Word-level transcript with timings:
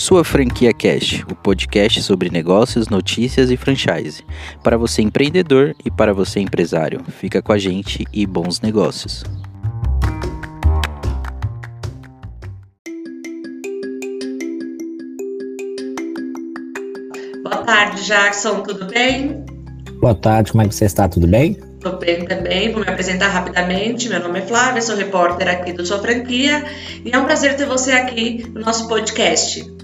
Sua 0.00 0.24
Franquia 0.24 0.72
Cash, 0.72 1.26
o 1.30 1.34
podcast 1.34 2.02
sobre 2.02 2.30
negócios, 2.30 2.88
notícias 2.88 3.50
e 3.50 3.56
franchise. 3.58 4.24
Para 4.64 4.78
você 4.78 5.02
empreendedor 5.02 5.76
e 5.84 5.90
para 5.90 6.14
você 6.14 6.40
empresário. 6.40 7.02
Fica 7.18 7.42
com 7.42 7.52
a 7.52 7.58
gente 7.58 8.06
e 8.10 8.26
bons 8.26 8.62
negócios. 8.62 9.22
Boa 17.42 17.62
tarde, 17.66 18.02
Jackson, 18.02 18.62
tudo 18.62 18.86
bem? 18.86 19.44
Boa 20.00 20.14
tarde, 20.14 20.52
como 20.52 20.62
é 20.62 20.68
que 20.68 20.74
você 20.74 20.86
está? 20.86 21.10
Tudo 21.10 21.26
bem? 21.26 21.58
Estou 21.74 21.98
bem 21.98 22.24
também, 22.24 22.72
vou 22.72 22.82
me 22.82 22.88
apresentar 22.88 23.28
rapidamente. 23.28 24.08
Meu 24.08 24.20
nome 24.20 24.38
é 24.38 24.42
Flávia, 24.46 24.80
sou 24.80 24.96
repórter 24.96 25.46
aqui 25.46 25.74
do 25.74 25.84
Sua 25.84 25.98
Franquia 25.98 26.64
e 27.04 27.10
é 27.14 27.18
um 27.18 27.26
prazer 27.26 27.54
ter 27.54 27.66
você 27.66 27.92
aqui 27.92 28.50
no 28.54 28.62
nosso 28.62 28.88
podcast. 28.88 29.79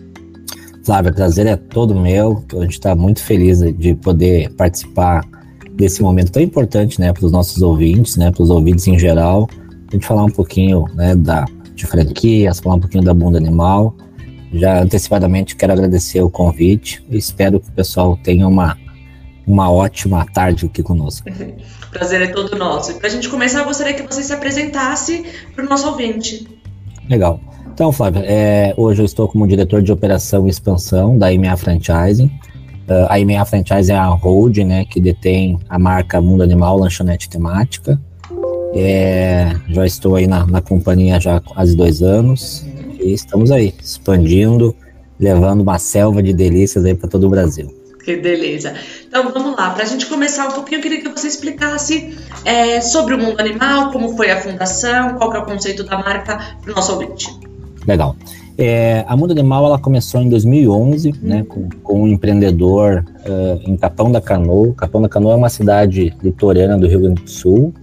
Flávia, 0.87 1.11
o 1.11 1.15
prazer 1.15 1.49
é 1.49 1.57
todo 1.57 1.97
meu. 1.97 2.45
A 2.53 2.61
gente 2.61 2.75
está 2.75 2.95
muito 2.95 3.21
feliz 3.21 3.59
de 3.59 3.93
poder 3.97 4.53
participar 4.53 5.25
desse 5.73 6.01
momento 6.01 6.31
tão 6.31 6.41
importante 6.41 7.01
né, 7.01 7.13
para 7.13 7.27
os 7.27 7.33
nossos 7.33 7.61
ouvintes, 7.61 8.17
né, 8.17 8.31
para 8.31 8.45
os 8.45 8.51
ouvintes 8.51 8.87
em 8.87 8.97
geral. 8.97 9.51
A 9.89 9.93
gente 9.93 10.07
falar 10.07 10.25
um 10.25 10.31
pouquinho 10.31 10.85
né, 10.95 11.17
da, 11.17 11.45
de 11.75 11.85
franquias, 11.85 12.61
falar 12.61 12.77
um 12.77 12.81
pouquinho 12.81 13.03
da 13.03 13.13
Bunda 13.13 13.37
Animal. 13.37 13.97
Já 14.53 14.81
antecipadamente 14.81 15.57
quero 15.57 15.73
agradecer 15.73 16.21
o 16.21 16.31
convite 16.31 17.05
e 17.11 17.17
espero 17.17 17.59
que 17.59 17.69
o 17.69 17.73
pessoal 17.73 18.17
tenha 18.23 18.47
uma, 18.47 18.79
uma 19.45 19.69
ótima 19.69 20.25
tarde 20.25 20.67
aqui 20.67 20.85
conosco. 20.85 21.29
prazer 21.91 22.23
é 22.23 22.29
todo 22.29 22.57
nosso. 22.57 22.95
Para 22.95 23.09
a 23.09 23.11
gente 23.11 23.29
começar, 23.29 23.59
eu 23.59 23.65
gostaria 23.65 23.93
que 23.93 24.03
você 24.03 24.23
se 24.23 24.33
apresentasse 24.33 25.25
para 25.53 25.67
o 25.67 25.69
nosso 25.69 25.89
ouvinte. 25.89 26.47
Legal. 27.11 27.41
Então, 27.77 27.93
Flávia, 27.93 28.25
é, 28.25 28.73
hoje 28.75 29.03
eu 29.03 29.05
estou 29.05 29.29
como 29.29 29.47
diretor 29.47 29.83
de 29.83 29.93
operação 29.93 30.47
e 30.47 30.51
expansão 30.51 31.19
da 31.19 31.31
IMEA 31.31 31.59
Franchising. 31.59 32.25
Uh, 32.89 33.05
a 33.11 33.21
IMEA 33.21 33.45
Franchising 33.45 33.93
é 33.93 33.97
a 33.97 34.07
holding 34.07 34.65
né, 34.65 34.87
que 34.87 34.99
detém 34.99 35.59
a 35.69 35.79
marca 35.79 36.19
Mundo 36.19 36.43
Animal 36.43 36.79
Lanchonete 36.79 37.29
Temática. 37.29 38.01
É, 38.75 39.55
já 39.69 39.85
estou 39.85 40.17
aí 40.17 40.27
na, 40.27 40.47
na 40.47 40.63
companhia 40.63 41.21
já 41.21 41.37
há 41.37 41.41
quase 41.41 41.77
dois 41.77 42.01
anos 42.01 42.65
e 42.99 43.13
estamos 43.13 43.51
aí 43.51 43.75
expandindo, 43.79 44.75
levando 45.21 45.61
uma 45.61 45.79
selva 45.79 46.23
de 46.23 46.33
delícias 46.33 46.83
aí 46.83 46.95
para 46.95 47.11
todo 47.11 47.27
o 47.27 47.31
Brasil. 47.31 47.69
Que 48.03 48.17
beleza. 48.17 48.73
Então 49.07 49.31
vamos 49.31 49.55
lá, 49.55 49.69
para 49.69 49.83
a 49.83 49.87
gente 49.87 50.07
começar 50.07 50.49
um 50.49 50.53
pouquinho, 50.53 50.79
eu 50.79 50.83
queria 50.83 51.03
que 51.03 51.09
você 51.11 51.29
explicasse 51.29 52.17
é, 52.43 52.81
sobre 52.81 53.13
o 53.13 53.19
mundo 53.19 53.39
animal, 53.39 53.91
como 53.91 54.17
foi 54.17 54.31
a 54.31 54.41
fundação, 54.41 55.17
qual 55.17 55.31
que 55.31 55.37
é 55.37 55.41
o 55.41 55.45
conceito 55.45 55.85
da 55.85 55.99
marca 55.99 56.57
para 56.63 56.73
o 56.73 56.75
nosso 56.75 56.93
ouvinte. 56.95 57.46
Legal. 57.87 58.17
É, 58.59 59.05
a 59.07 59.17
Mundo 59.17 59.33
Animal 59.33 59.67
ela 59.67 59.79
começou 59.79 60.21
em 60.23 60.29
2011, 60.29 61.11
uhum. 61.11 61.15
né, 61.23 61.45
com, 61.47 61.69
com, 61.83 62.03
um 62.03 62.09
empreendedor 62.09 63.05
uh, 63.21 63.61
em 63.71 63.77
Capão 63.77 64.11
da 64.11 64.21
Canoa. 64.21 64.73
Capão 64.75 65.03
da 65.03 65.09
Canoa 65.09 65.35
é 65.35 65.37
uma 65.37 65.51
cidade 65.51 66.15
litorânea 66.23 66.77
do 66.79 66.87
Rio 66.87 67.01
Grande 67.01 67.23
do 67.23 67.31
Sul 67.31 67.75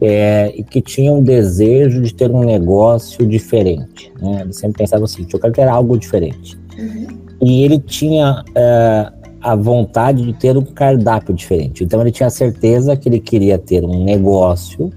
é, 0.00 0.52
e 0.56 0.64
que 0.64 0.80
tinha 0.80 1.12
um 1.12 1.22
desejo 1.22 2.00
de 2.00 2.12
ter 2.12 2.30
um 2.30 2.42
negócio 2.42 3.24
diferente. 3.26 4.12
Né? 4.20 4.40
Ele 4.42 4.52
sempre 4.52 4.78
pensava 4.78 5.04
assim, 5.04 5.26
eu 5.30 5.38
quero 5.38 5.52
ter 5.52 5.68
algo 5.68 5.96
diferente. 5.96 6.58
Uhum. 6.76 7.06
E 7.40 7.62
ele 7.62 7.78
tinha 7.78 8.42
uh, 8.48 9.22
a 9.40 9.54
vontade 9.54 10.24
de 10.24 10.32
ter 10.32 10.56
um 10.56 10.62
cardápio 10.62 11.34
diferente. 11.34 11.84
Então 11.84 12.00
ele 12.00 12.10
tinha 12.10 12.30
certeza 12.30 12.96
que 12.96 13.08
ele 13.08 13.20
queria 13.20 13.58
ter 13.58 13.84
um 13.84 14.02
negócio 14.02 14.90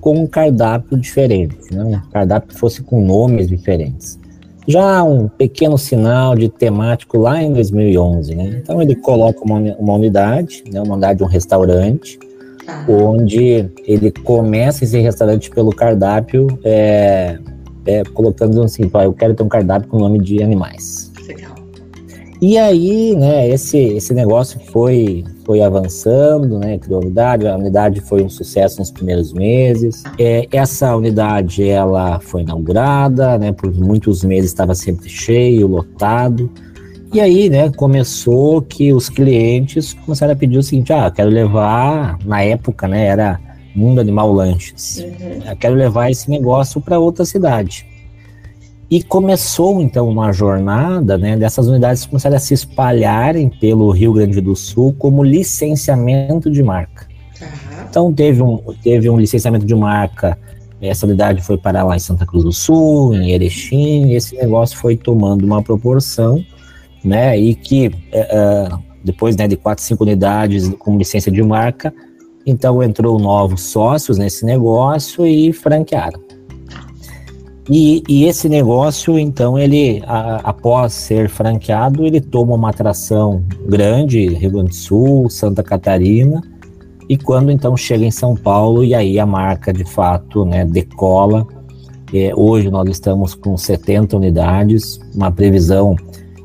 com 0.00 0.18
um 0.18 0.26
cardápio 0.26 0.96
diferente, 0.98 1.56
né? 1.72 1.82
um 1.84 2.10
cardápio 2.10 2.48
que 2.48 2.58
fosse 2.58 2.82
com 2.82 3.04
nomes 3.04 3.48
diferentes. 3.48 4.18
Já 4.66 5.02
um 5.02 5.28
pequeno 5.28 5.78
sinal 5.78 6.34
de 6.34 6.48
temático 6.48 7.16
lá 7.16 7.42
em 7.42 7.52
2011, 7.52 8.34
né? 8.34 8.60
Então 8.62 8.82
ele 8.82 8.94
coloca 8.94 9.42
uma, 9.42 9.58
uma 9.58 9.94
unidade, 9.94 10.62
né? 10.70 10.80
uma 10.80 10.92
unidade 10.92 11.18
de 11.18 11.24
um 11.24 11.26
restaurante, 11.26 12.18
ah. 12.66 12.84
onde 12.86 13.66
ele 13.86 14.10
começa 14.10 14.84
esse 14.84 14.98
restaurante 15.00 15.50
pelo 15.50 15.70
cardápio, 15.70 16.46
é, 16.62 17.38
é, 17.86 18.04
colocando 18.12 18.62
assim, 18.62 18.90
eu 19.02 19.12
quero 19.14 19.34
ter 19.34 19.42
um 19.42 19.48
cardápio 19.48 19.88
com 19.88 19.98
nome 19.98 20.18
de 20.18 20.42
animais. 20.42 21.08
E 22.40 22.56
aí, 22.56 23.16
né, 23.16 23.48
esse, 23.48 23.76
esse 23.78 24.14
negócio 24.14 24.60
foi, 24.70 25.24
foi 25.48 25.62
avançando, 25.62 26.58
né, 26.58 26.76
criou 26.76 27.00
unidade, 27.00 27.48
a 27.48 27.56
unidade 27.56 28.02
foi 28.02 28.22
um 28.22 28.28
sucesso 28.28 28.80
nos 28.80 28.90
primeiros 28.90 29.32
meses. 29.32 30.04
É, 30.18 30.46
essa 30.52 30.94
unidade, 30.94 31.66
ela 31.66 32.20
foi 32.20 32.42
inaugurada, 32.42 33.38
né, 33.38 33.50
por 33.50 33.72
muitos 33.74 34.22
meses 34.22 34.50
estava 34.50 34.74
sempre 34.74 35.08
cheio, 35.08 35.66
lotado. 35.66 36.52
E 37.14 37.18
aí, 37.18 37.48
né, 37.48 37.70
começou 37.70 38.60
que 38.60 38.92
os 38.92 39.08
clientes 39.08 39.94
começaram 40.04 40.34
a 40.34 40.36
pedir 40.36 40.58
o 40.58 40.62
seguinte, 40.62 40.92
ah, 40.92 41.10
quero 41.10 41.30
levar, 41.30 42.18
na 42.26 42.42
época, 42.42 42.86
né, 42.86 43.06
era 43.06 43.40
Mundo 43.74 44.02
Animal 44.02 44.30
Lanches. 44.30 44.98
Uhum. 44.98 45.48
Eu 45.50 45.56
quero 45.56 45.74
levar 45.76 46.10
esse 46.10 46.28
negócio 46.28 46.78
para 46.78 46.98
outra 46.98 47.24
cidade. 47.24 47.87
E 48.90 49.02
começou 49.02 49.80
então 49.82 50.08
uma 50.08 50.32
jornada, 50.32 51.18
né, 51.18 51.36
dessas 51.36 51.66
unidades 51.66 52.06
começaram 52.06 52.36
a 52.36 52.40
se 52.40 52.54
espalharem 52.54 53.50
pelo 53.50 53.90
Rio 53.90 54.14
Grande 54.14 54.40
do 54.40 54.56
Sul 54.56 54.94
como 54.98 55.22
licenciamento 55.22 56.50
de 56.50 56.62
marca. 56.62 57.06
Uhum. 57.40 57.86
Então 57.88 58.12
teve 58.12 58.42
um, 58.42 58.56
teve 58.82 59.10
um 59.10 59.18
licenciamento 59.18 59.66
de 59.66 59.74
marca, 59.74 60.38
essa 60.80 61.06
unidade 61.06 61.42
foi 61.42 61.58
para 61.58 61.82
lá 61.82 61.96
em 61.96 61.98
Santa 62.00 62.24
Cruz 62.24 62.44
do 62.44 62.52
Sul, 62.52 63.14
em 63.14 63.32
Erechim, 63.32 64.06
e 64.06 64.14
esse 64.14 64.36
negócio 64.36 64.78
foi 64.78 64.96
tomando 64.96 65.44
uma 65.44 65.62
proporção, 65.62 66.42
né, 67.04 67.38
e 67.38 67.54
que 67.54 67.88
uh, 67.88 68.78
depois 69.02 69.36
né, 69.36 69.48
de 69.48 69.56
quatro, 69.56 69.84
cinco 69.84 70.04
unidades 70.04 70.68
com 70.78 70.96
licença 70.96 71.30
de 71.30 71.42
marca, 71.42 71.92
então 72.46 72.82
entrou 72.82 73.18
novos 73.18 73.62
sócios 73.62 74.18
nesse 74.18 74.44
negócio 74.44 75.26
e 75.26 75.52
franquearam. 75.52 76.27
E, 77.70 78.02
e, 78.08 78.24
esse 78.24 78.48
negócio, 78.48 79.18
então, 79.18 79.58
ele, 79.58 80.02
a, 80.06 80.36
após 80.36 80.94
ser 80.94 81.28
franqueado, 81.28 82.06
ele 82.06 82.20
toma 82.20 82.54
uma 82.54 82.70
atração 82.70 83.44
grande, 83.66 84.26
Rio 84.26 84.52
Grande 84.52 84.70
do 84.70 84.74
Sul, 84.74 85.28
Santa 85.28 85.62
Catarina, 85.62 86.42
e 87.08 87.18
quando 87.18 87.50
então 87.50 87.76
chega 87.76 88.04
em 88.04 88.10
São 88.10 88.34
Paulo, 88.34 88.82
e 88.82 88.94
aí 88.94 89.18
a 89.18 89.26
marca 89.26 89.72
de 89.72 89.84
fato 89.84 90.46
né, 90.46 90.64
decola. 90.64 91.46
É, 92.12 92.32
hoje 92.34 92.70
nós 92.70 92.88
estamos 92.88 93.34
com 93.34 93.54
70 93.56 94.16
unidades, 94.16 94.98
uma 95.14 95.30
previsão 95.30 95.94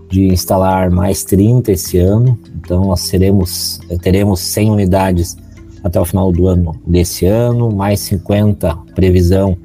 de 0.09 0.27
instalar 0.27 0.91
mais 0.91 1.23
30 1.23 1.71
esse 1.71 1.97
ano, 1.97 2.37
então 2.57 2.83
nós 2.85 2.99
seremos, 2.99 3.79
teremos 4.01 4.41
100 4.41 4.71
unidades 4.71 5.37
até 5.81 5.99
o 5.99 6.05
final 6.05 6.31
do 6.33 6.47
ano 6.47 6.75
desse 6.85 7.25
ano, 7.25 7.73
mais 7.73 8.01
50 8.01 8.75
previsão 8.93 9.57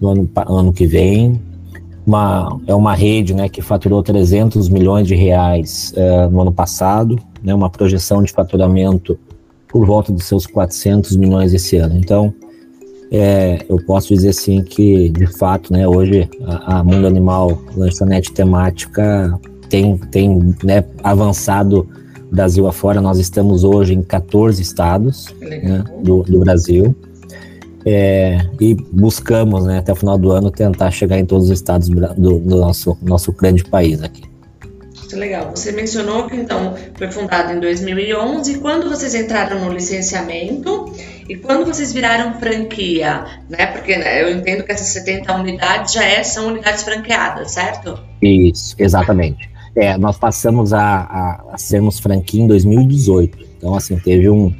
no 0.00 0.08
ano, 0.08 0.30
ano 0.48 0.72
que 0.72 0.86
vem. 0.86 1.40
Uma, 2.06 2.60
é 2.66 2.74
uma 2.74 2.94
rede 2.94 3.32
né, 3.32 3.48
que 3.48 3.62
faturou 3.62 4.02
300 4.02 4.68
milhões 4.68 5.08
de 5.08 5.14
reais 5.14 5.94
uh, 5.96 6.30
no 6.30 6.42
ano 6.42 6.52
passado, 6.52 7.18
né, 7.42 7.54
uma 7.54 7.70
projeção 7.70 8.22
de 8.22 8.30
faturamento 8.30 9.18
por 9.68 9.86
volta 9.86 10.12
dos 10.12 10.24
seus 10.24 10.46
400 10.46 11.16
milhões 11.16 11.54
esse 11.54 11.76
ano. 11.76 11.96
Então, 11.96 12.34
é, 13.10 13.64
eu 13.68 13.78
posso 13.86 14.12
dizer 14.12 14.32
sim 14.32 14.62
que, 14.62 15.08
de 15.08 15.26
fato, 15.38 15.72
né, 15.72 15.88
hoje 15.88 16.28
a, 16.44 16.78
a 16.78 16.84
Mundo 16.84 17.06
Animal 17.06 17.58
lanchonete 17.74 18.32
temática 18.32 19.38
tem, 19.68 19.96
tem 19.96 20.54
né, 20.62 20.84
avançado 21.02 21.88
Brasil 22.30 22.66
afora. 22.66 23.00
Nós 23.00 23.18
estamos 23.18 23.64
hoje 23.64 23.94
em 23.94 24.02
14 24.02 24.60
estados 24.60 25.34
né, 25.40 25.84
do, 26.02 26.22
do 26.22 26.40
Brasil. 26.40 26.94
É, 27.86 28.38
e 28.60 28.74
buscamos, 28.74 29.64
né, 29.64 29.78
até 29.78 29.92
o 29.92 29.96
final 29.96 30.16
do 30.16 30.30
ano, 30.30 30.50
tentar 30.50 30.90
chegar 30.90 31.18
em 31.18 31.26
todos 31.26 31.46
os 31.46 31.50
estados 31.50 31.88
do, 31.88 32.38
do 32.38 32.56
nosso, 32.56 32.96
nosso 33.02 33.30
grande 33.32 33.62
país 33.64 34.02
aqui. 34.02 34.22
Muito 35.14 35.16
legal. 35.16 35.50
Você 35.54 35.70
mencionou 35.70 36.26
que 36.26 36.34
então 36.34 36.74
foi 36.96 37.10
fundado 37.10 37.52
em 37.52 37.60
2011. 37.60 38.58
Quando 38.58 38.88
vocês 38.88 39.14
entraram 39.14 39.60
no 39.60 39.72
licenciamento 39.72 40.92
e 41.28 41.36
quando 41.36 41.66
vocês 41.66 41.92
viraram 41.92 42.34
franquia, 42.40 43.24
né? 43.48 43.66
Porque 43.66 43.96
né, 43.96 44.22
eu 44.22 44.30
entendo 44.30 44.64
que 44.64 44.72
essas 44.72 44.88
70 44.88 45.32
unidades 45.34 45.92
já 45.92 46.04
é, 46.04 46.22
são 46.24 46.48
unidades 46.48 46.82
franqueadas, 46.82 47.52
certo? 47.52 47.98
Isso, 48.20 48.74
exatamente. 48.78 49.48
É, 49.76 49.96
nós 49.96 50.18
passamos 50.18 50.72
a, 50.72 50.80
a, 50.80 51.44
a 51.52 51.58
sermos 51.58 51.98
franquia 52.00 52.42
em 52.42 52.46
2018. 52.46 53.38
Então, 53.58 53.74
assim, 53.74 53.96
teve 53.96 54.28
um, 54.28 54.52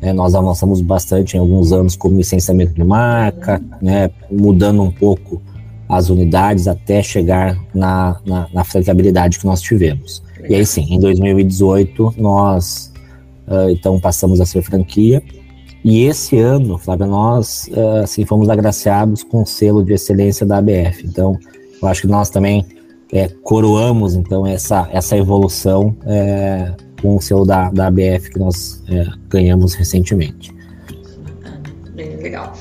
é, 0.00 0.12
nós 0.12 0.34
avançamos 0.34 0.80
bastante 0.80 1.36
em 1.36 1.40
alguns 1.40 1.72
anos 1.72 1.96
com 1.96 2.08
licenciamento 2.08 2.74
de 2.74 2.84
marca, 2.84 3.62
né, 3.80 4.10
mudando 4.30 4.82
um 4.82 4.90
pouco 4.90 5.40
as 5.88 6.10
unidades 6.10 6.68
até 6.68 7.02
chegar 7.02 7.56
na, 7.74 8.16
na, 8.26 8.48
na 8.52 8.64
franqueabilidade 8.64 9.38
que 9.38 9.46
nós 9.46 9.60
tivemos. 9.60 10.22
E 10.48 10.54
aí 10.54 10.66
sim, 10.66 10.86
em 10.90 11.00
2018 11.00 12.14
nós 12.18 12.92
uh, 13.46 13.70
então 13.70 13.98
passamos 13.98 14.40
a 14.40 14.46
ser 14.46 14.62
franquia. 14.62 15.22
E 15.84 16.02
esse 16.02 16.36
ano, 16.38 16.78
Flávio, 16.78 17.06
nós 17.06 17.68
uh, 17.70 18.02
assim, 18.02 18.24
fomos 18.24 18.48
agraciados 18.48 19.22
com 19.22 19.42
o 19.42 19.46
selo 19.46 19.84
de 19.84 19.92
excelência 19.92 20.44
da 20.44 20.58
ABF. 20.58 21.06
Então, 21.06 21.38
eu 21.80 21.88
acho 21.88 22.02
que 22.02 22.08
nós 22.08 22.28
também 22.28 22.66
é, 23.12 23.28
coroamos 23.28 24.14
então 24.14 24.46
essa, 24.46 24.88
essa 24.92 25.16
evolução 25.16 25.96
é, 26.04 26.72
com 27.00 27.16
o 27.16 27.20
seu 27.20 27.44
da, 27.44 27.70
da 27.70 27.86
ABF 27.88 28.30
que 28.30 28.38
nós 28.38 28.82
é, 28.88 29.06
ganhamos 29.28 29.74
recentemente. 29.74 30.54
Bem 31.94 32.16
legal. 32.16 32.56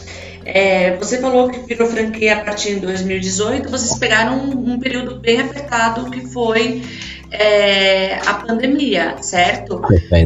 É, 0.45 0.95
você 0.97 1.17
falou 1.17 1.49
que 1.49 1.59
virou 1.61 1.87
franquia 1.87 2.37
a 2.37 2.45
partir 2.45 2.75
de 2.75 2.81
2018. 2.81 3.69
Vocês 3.69 3.97
pegaram 3.97 4.37
um, 4.37 4.73
um 4.73 4.79
período 4.79 5.19
bem 5.19 5.41
apertado 5.41 6.11
que 6.11 6.21
foi 6.27 6.83
é, 7.31 8.15
a 8.25 8.33
pandemia, 8.35 9.15
certo? 9.21 9.81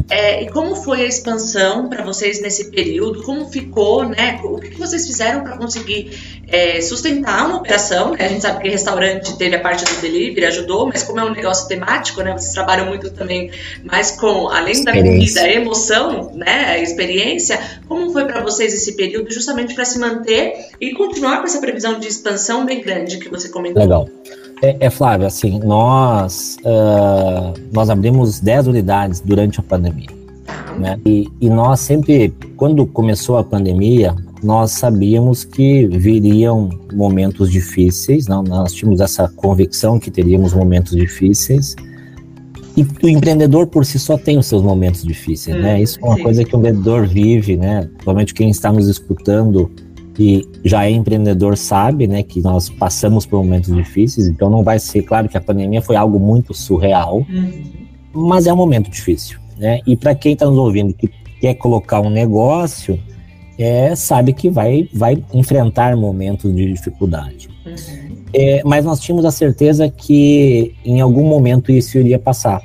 É, 0.10 0.44
e 0.44 0.50
como 0.50 0.76
foi 0.76 1.02
a 1.02 1.06
expansão 1.06 1.90
para 1.90 2.04
vocês 2.04 2.42
nesse 2.42 2.72
período? 2.72 3.24
Como 3.24 3.50
ficou, 3.50 4.08
né? 4.08 4.40
O 4.44 4.60
que, 4.60 4.78
vocês 4.78 5.06
fizeram 5.06 5.44
para 5.44 5.58
conseguir 5.58 6.42
é, 6.48 6.82
sustentar 6.82 7.48
uma 7.48 7.58
operação? 7.58 8.12
Né? 8.12 8.26
A 8.26 8.28
gente 8.28 8.42
sabe 8.42 8.62
que 8.62 8.70
restaurante 8.70 9.38
teve 9.38 9.56
a 9.56 9.60
parte 9.60 9.86
do 9.86 10.02
delivery, 10.02 10.46
ajudou, 10.46 10.88
mas 10.88 11.04
como 11.04 11.20
é 11.20 11.24
um 11.24 11.32
negócio 11.32 11.68
temático, 11.68 12.22
né? 12.22 12.34
Vocês 12.34 12.54
trabalham 12.54 12.88
muito 12.88 13.10
também 13.12 13.52
mais 13.84 14.12
com, 14.12 14.50
além 14.50 14.84
da 14.84 14.94
comida, 14.94 15.42
a 15.42 15.52
emoção, 15.52 16.32
né? 16.36 16.66
A 16.68 16.80
experiência. 16.80 17.60
Como 17.88 18.12
foi 18.12 18.26
para 18.26 18.42
vocês 18.42 18.74
esse 18.74 18.96
período, 18.96 19.32
justamente 19.32 19.74
para 19.74 19.86
se 19.86 20.00
manter 20.00 20.70
e 20.80 20.92
continuar 20.94 21.40
com 21.40 21.46
essa 21.46 21.60
previsão 21.60 22.00
de 22.00 22.08
expansão 22.08 22.66
bem 22.66 22.82
grande 22.82 23.18
que 23.18 23.30
você 23.30 23.50
comentou? 23.50 23.82
Legal. 23.82 24.10
É, 24.62 24.88
é 24.88 24.90
Flávio, 24.90 25.26
assim, 25.26 25.60
nós, 25.60 26.58
uh, 26.62 27.54
nós 27.72 27.90
abrimos 27.90 28.40
10 28.40 28.68
unidades 28.68 29.22
durante 29.22 29.60
a 29.60 29.64
pandemia. 29.64 30.10
Né? 30.78 31.00
E, 31.06 31.30
e 31.40 31.50
nós 31.50 31.80
sempre, 31.80 32.34
quando 32.58 32.86
começou 32.86 33.38
a 33.38 33.44
pandemia, 33.44 34.16
nós 34.44 34.72
sabíamos 34.72 35.44
que 35.44 35.88
viriam 35.88 36.70
momentos 36.94 37.52
difíceis, 37.52 38.28
não? 38.28 38.44
nós 38.44 38.74
tínhamos 38.74 39.02
essa 39.02 39.28
convicção 39.30 40.00
que 40.00 40.10
teríamos 40.10 40.54
momentos 40.54 40.96
difíceis. 40.96 41.76
E 42.78 42.88
o 43.04 43.10
empreendedor 43.10 43.68
por 43.68 43.86
si 43.86 44.00
só 44.00 44.18
tem 44.18 44.38
os 44.38 44.46
seus 44.46 44.62
momentos 44.62 45.04
difíceis, 45.04 45.60
né? 45.60 45.76
Hum, 45.76 45.78
Isso 45.80 46.00
é 46.02 46.06
uma 46.06 46.16
sim. 46.16 46.24
coisa 46.24 46.46
que 46.46 46.56
o 46.56 46.60
empreendedor 46.60 47.06
vive, 47.06 47.58
né? 47.58 47.90
Provavelmente 47.98 48.34
quem 48.34 48.50
está 48.50 48.72
nos 48.72 48.88
escutando 48.88 49.70
que 50.20 50.46
já 50.66 50.84
é 50.84 50.92
empreendedor 50.92 51.56
sabe, 51.56 52.06
né, 52.06 52.22
que 52.24 52.42
nós 52.42 52.70
passamos 52.70 53.26
por 53.26 53.38
momentos 53.38 53.74
difíceis, 53.74 54.28
então 54.28 54.50
não 54.50 54.64
vai 54.64 54.78
ser 54.78 55.04
claro 55.04 55.30
que 55.30 55.38
a 55.38 55.42
pandemia 55.42 55.82
foi 55.82 55.96
algo 55.96 56.20
muito 56.20 56.54
surreal, 56.54 57.20
uhum. 57.20 58.28
mas 58.28 58.46
é 58.46 58.52
um 58.52 58.58
momento 58.58 58.92
difícil, 58.92 59.40
né? 59.58 59.80
E 59.88 59.96
para 59.96 60.14
quem 60.14 60.34
está 60.34 60.46
nos 60.46 60.58
ouvindo 60.58 60.94
que 60.94 61.10
quer 61.40 61.54
colocar 61.54 62.02
um 62.02 62.10
negócio, 62.10 63.00
é, 63.58 63.96
sabe 63.96 64.34
que 64.34 64.50
vai, 64.50 64.90
vai 64.94 65.24
enfrentar 65.34 65.96
momentos 65.96 66.54
de 66.54 66.70
dificuldade. 66.70 67.48
Uhum. 67.66 68.18
É, 68.34 68.62
mas 68.66 68.84
nós 68.84 69.00
tínhamos 69.00 69.24
a 69.24 69.32
certeza 69.32 69.90
que 69.90 70.76
em 70.84 71.00
algum 71.00 71.24
momento 71.24 71.72
isso 71.72 71.98
iria 71.98 72.20
passar, 72.20 72.62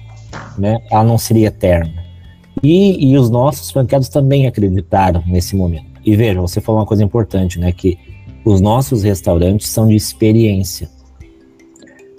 né? 0.59 0.81
Ela 0.91 1.05
não 1.05 1.19
seria 1.19 1.47
eterna. 1.47 2.03
E, 2.65 3.13
e 3.13 3.17
os 3.17 3.31
nossos 3.31 3.71
franqueados 3.71 4.09
também 4.09 4.45
acreditaram 4.49 5.23
nesse 5.25 5.55
momento. 5.55 5.94
E 6.05 6.15
veja, 6.15 6.41
você 6.41 6.61
falou 6.61 6.81
uma 6.81 6.87
coisa 6.87 7.03
importante, 7.03 7.59
né? 7.59 7.73
Que 7.73 7.99
os 8.45 8.61
nossos 8.61 9.03
restaurantes 9.03 9.69
são 9.69 9.89
de 9.89 9.95
experiência. 9.95 10.89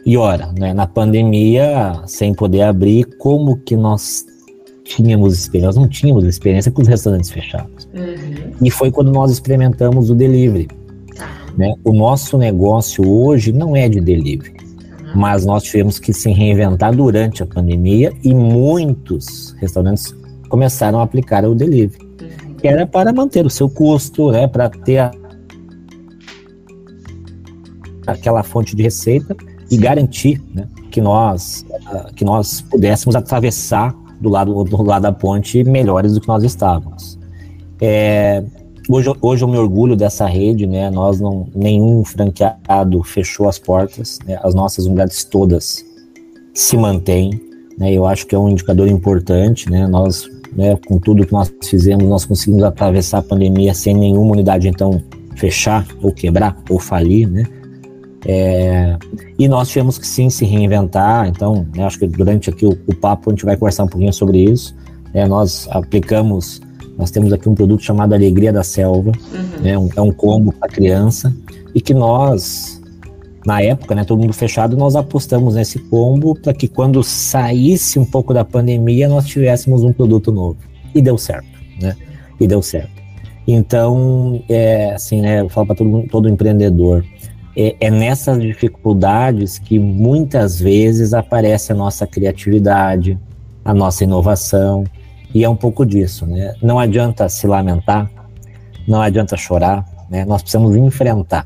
E 0.05 0.17
ora, 0.17 0.51
né, 0.57 0.73
na 0.73 0.85
pandemia, 0.85 2.01
sem 2.05 2.33
poder 2.33 2.61
abrir, 2.61 3.05
como 3.17 3.57
que 3.57 3.75
nós 3.75 4.23
tínhamos 4.83 5.33
experiência? 5.33 5.67
Nós 5.67 5.75
não 5.75 5.87
tínhamos 5.87 6.25
experiência 6.25 6.71
com 6.71 6.81
os 6.81 6.87
restaurantes 6.87 7.31
fechados. 7.31 7.87
Uhum. 7.93 8.53
E 8.61 8.69
foi 8.69 8.91
quando 8.91 9.11
nós 9.11 9.31
experimentamos 9.31 10.09
o 10.09 10.15
delivery. 10.15 10.67
Tá. 11.15 11.27
Né? 11.57 11.73
O 11.83 11.91
nosso 11.91 12.37
negócio 12.37 13.07
hoje 13.07 13.51
não 13.51 13.75
é 13.75 13.89
de 13.89 13.99
delivery, 13.99 14.51
uhum. 14.51 15.13
mas 15.15 15.43
nós 15.43 15.63
tivemos 15.63 15.97
que 15.97 16.13
se 16.13 16.31
reinventar 16.31 16.95
durante 16.95 17.41
a 17.41 17.45
pandemia 17.47 18.13
e 18.23 18.33
muitos 18.33 19.55
restaurantes 19.59 20.15
começaram 20.49 20.99
a 20.99 21.03
aplicar 21.03 21.45
o 21.45 21.55
delivery 21.55 22.04
que 22.65 22.69
era 22.69 22.87
para 22.87 23.13
manter 23.13 23.45
o 23.45 23.49
seu 23.49 23.69
custo, 23.69 24.31
né, 24.31 24.47
para 24.47 24.67
ter 24.67 24.97
a, 24.97 25.11
aquela 28.07 28.41
fonte 28.41 28.75
de 28.75 28.81
receita 28.81 29.37
e 29.69 29.77
garantir 29.77 30.41
né, 30.51 30.67
que, 30.89 30.99
nós, 30.99 31.63
uh, 31.71 32.11
que 32.15 32.25
nós 32.25 32.61
pudéssemos 32.61 33.15
atravessar 33.15 33.95
do 34.19 34.29
lado, 34.29 34.63
do 34.63 34.81
lado 34.81 35.03
da 35.03 35.11
ponte 35.11 35.63
melhores 35.63 36.15
do 36.15 36.21
que 36.21 36.27
nós 36.27 36.43
estávamos. 36.43 37.19
É, 37.79 38.43
hoje, 38.89 39.13
hoje 39.21 39.43
eu 39.43 39.47
me 39.47 39.59
orgulho 39.59 39.95
dessa 39.95 40.25
rede, 40.25 40.65
né, 40.65 40.89
nós 40.89 41.21
não, 41.21 41.47
nenhum 41.53 42.03
franqueado 42.03 43.03
fechou 43.03 43.47
as 43.47 43.59
portas, 43.59 44.17
né, 44.25 44.39
as 44.41 44.55
nossas 44.55 44.87
unidades 44.87 45.23
todas 45.23 45.85
se 46.51 46.75
mantêm, 46.77 47.29
né, 47.77 47.93
eu 47.93 48.07
acho 48.07 48.25
que 48.25 48.33
é 48.33 48.39
um 48.39 48.49
indicador 48.49 48.87
importante, 48.87 49.69
né, 49.69 49.85
nós 49.85 50.27
né, 50.55 50.77
com 50.87 50.97
tudo 50.97 51.25
que 51.25 51.33
nós 51.33 51.53
fizemos, 51.63 52.05
nós 52.05 52.25
conseguimos 52.25 52.63
atravessar 52.63 53.19
a 53.19 53.21
pandemia 53.21 53.73
sem 53.73 53.95
nenhuma 53.95 54.31
unidade 54.31 54.67
então 54.67 55.01
fechar 55.35 55.85
ou 56.01 56.11
quebrar 56.11 56.57
ou 56.69 56.79
falir, 56.79 57.29
né? 57.29 57.43
É, 58.27 58.97
e 59.37 59.47
nós 59.47 59.69
tivemos 59.69 59.99
que 59.99 60.07
sim 60.07 60.29
se 60.31 60.45
reinventar. 60.45 61.27
Então, 61.27 61.67
né, 61.75 61.83
acho 61.83 61.99
que 61.99 62.07
durante 62.07 62.49
aqui 62.49 62.65
o, 62.65 62.71
o, 62.87 62.95
papo 62.95 63.29
a 63.29 63.33
gente 63.33 63.45
vai 63.45 63.55
conversar 63.55 63.83
um 63.83 63.87
pouquinho 63.87 64.11
sobre 64.11 64.39
isso. 64.39 64.75
É, 65.13 65.27
nós 65.27 65.67
aplicamos, 65.69 66.59
nós 66.97 67.11
temos 67.11 67.31
aqui 67.31 67.47
um 67.47 67.53
produto 67.53 67.83
chamado 67.83 68.13
Alegria 68.13 68.51
da 68.51 68.63
Selva, 68.63 69.11
uhum. 69.11 69.61
né, 69.61 69.77
um, 69.77 69.89
é 69.95 70.01
um 70.01 70.11
combo 70.11 70.51
para 70.53 70.67
criança 70.67 71.31
e 71.75 71.79
que 71.81 71.93
nós 71.93 72.74
na 73.45 73.61
época, 73.61 73.93
né, 73.93 74.03
todo 74.03 74.19
mundo 74.19 74.33
fechado, 74.33 74.75
nós 74.75 74.95
apostamos 74.95 75.53
nesse 75.53 75.77
combo 75.77 76.33
para 76.33 76.51
que 76.51 76.67
quando 76.67 77.03
saísse 77.03 77.99
um 77.99 78.05
pouco 78.05 78.33
da 78.33 78.43
pandemia 78.43 79.07
nós 79.07 79.27
tivéssemos 79.27 79.83
um 79.83 79.93
produto 79.93 80.31
novo. 80.31 80.57
E 80.95 81.01
deu 81.01 81.17
certo, 81.17 81.47
né? 81.79 81.95
E 82.39 82.47
deu 82.47 82.61
certo. 82.61 82.89
Então, 83.47 84.41
é, 84.49 84.93
assim, 84.93 85.21
né, 85.21 85.41
eu 85.41 85.49
falo 85.49 85.67
para 85.67 85.75
todo, 85.75 86.07
todo 86.09 86.27
empreendedor, 86.27 87.05
é, 87.55 87.75
é 87.79 87.91
nessas 87.91 88.41
dificuldades 88.41 89.59
que 89.59 89.77
muitas 89.77 90.59
vezes 90.59 91.13
aparece 91.13 91.71
a 91.71 91.75
nossa 91.75 92.07
criatividade, 92.07 93.19
a 93.63 93.73
nossa 93.73 94.03
inovação, 94.03 94.83
e 95.33 95.43
é 95.43 95.49
um 95.49 95.55
pouco 95.55 95.85
disso, 95.85 96.25
né? 96.25 96.55
Não 96.61 96.79
adianta 96.79 97.29
se 97.29 97.45
lamentar, 97.45 98.09
não 98.87 99.01
adianta 99.01 99.37
chorar, 99.37 99.85
né? 100.09 100.25
Nós 100.25 100.41
precisamos 100.41 100.75
enfrentar 100.75 101.45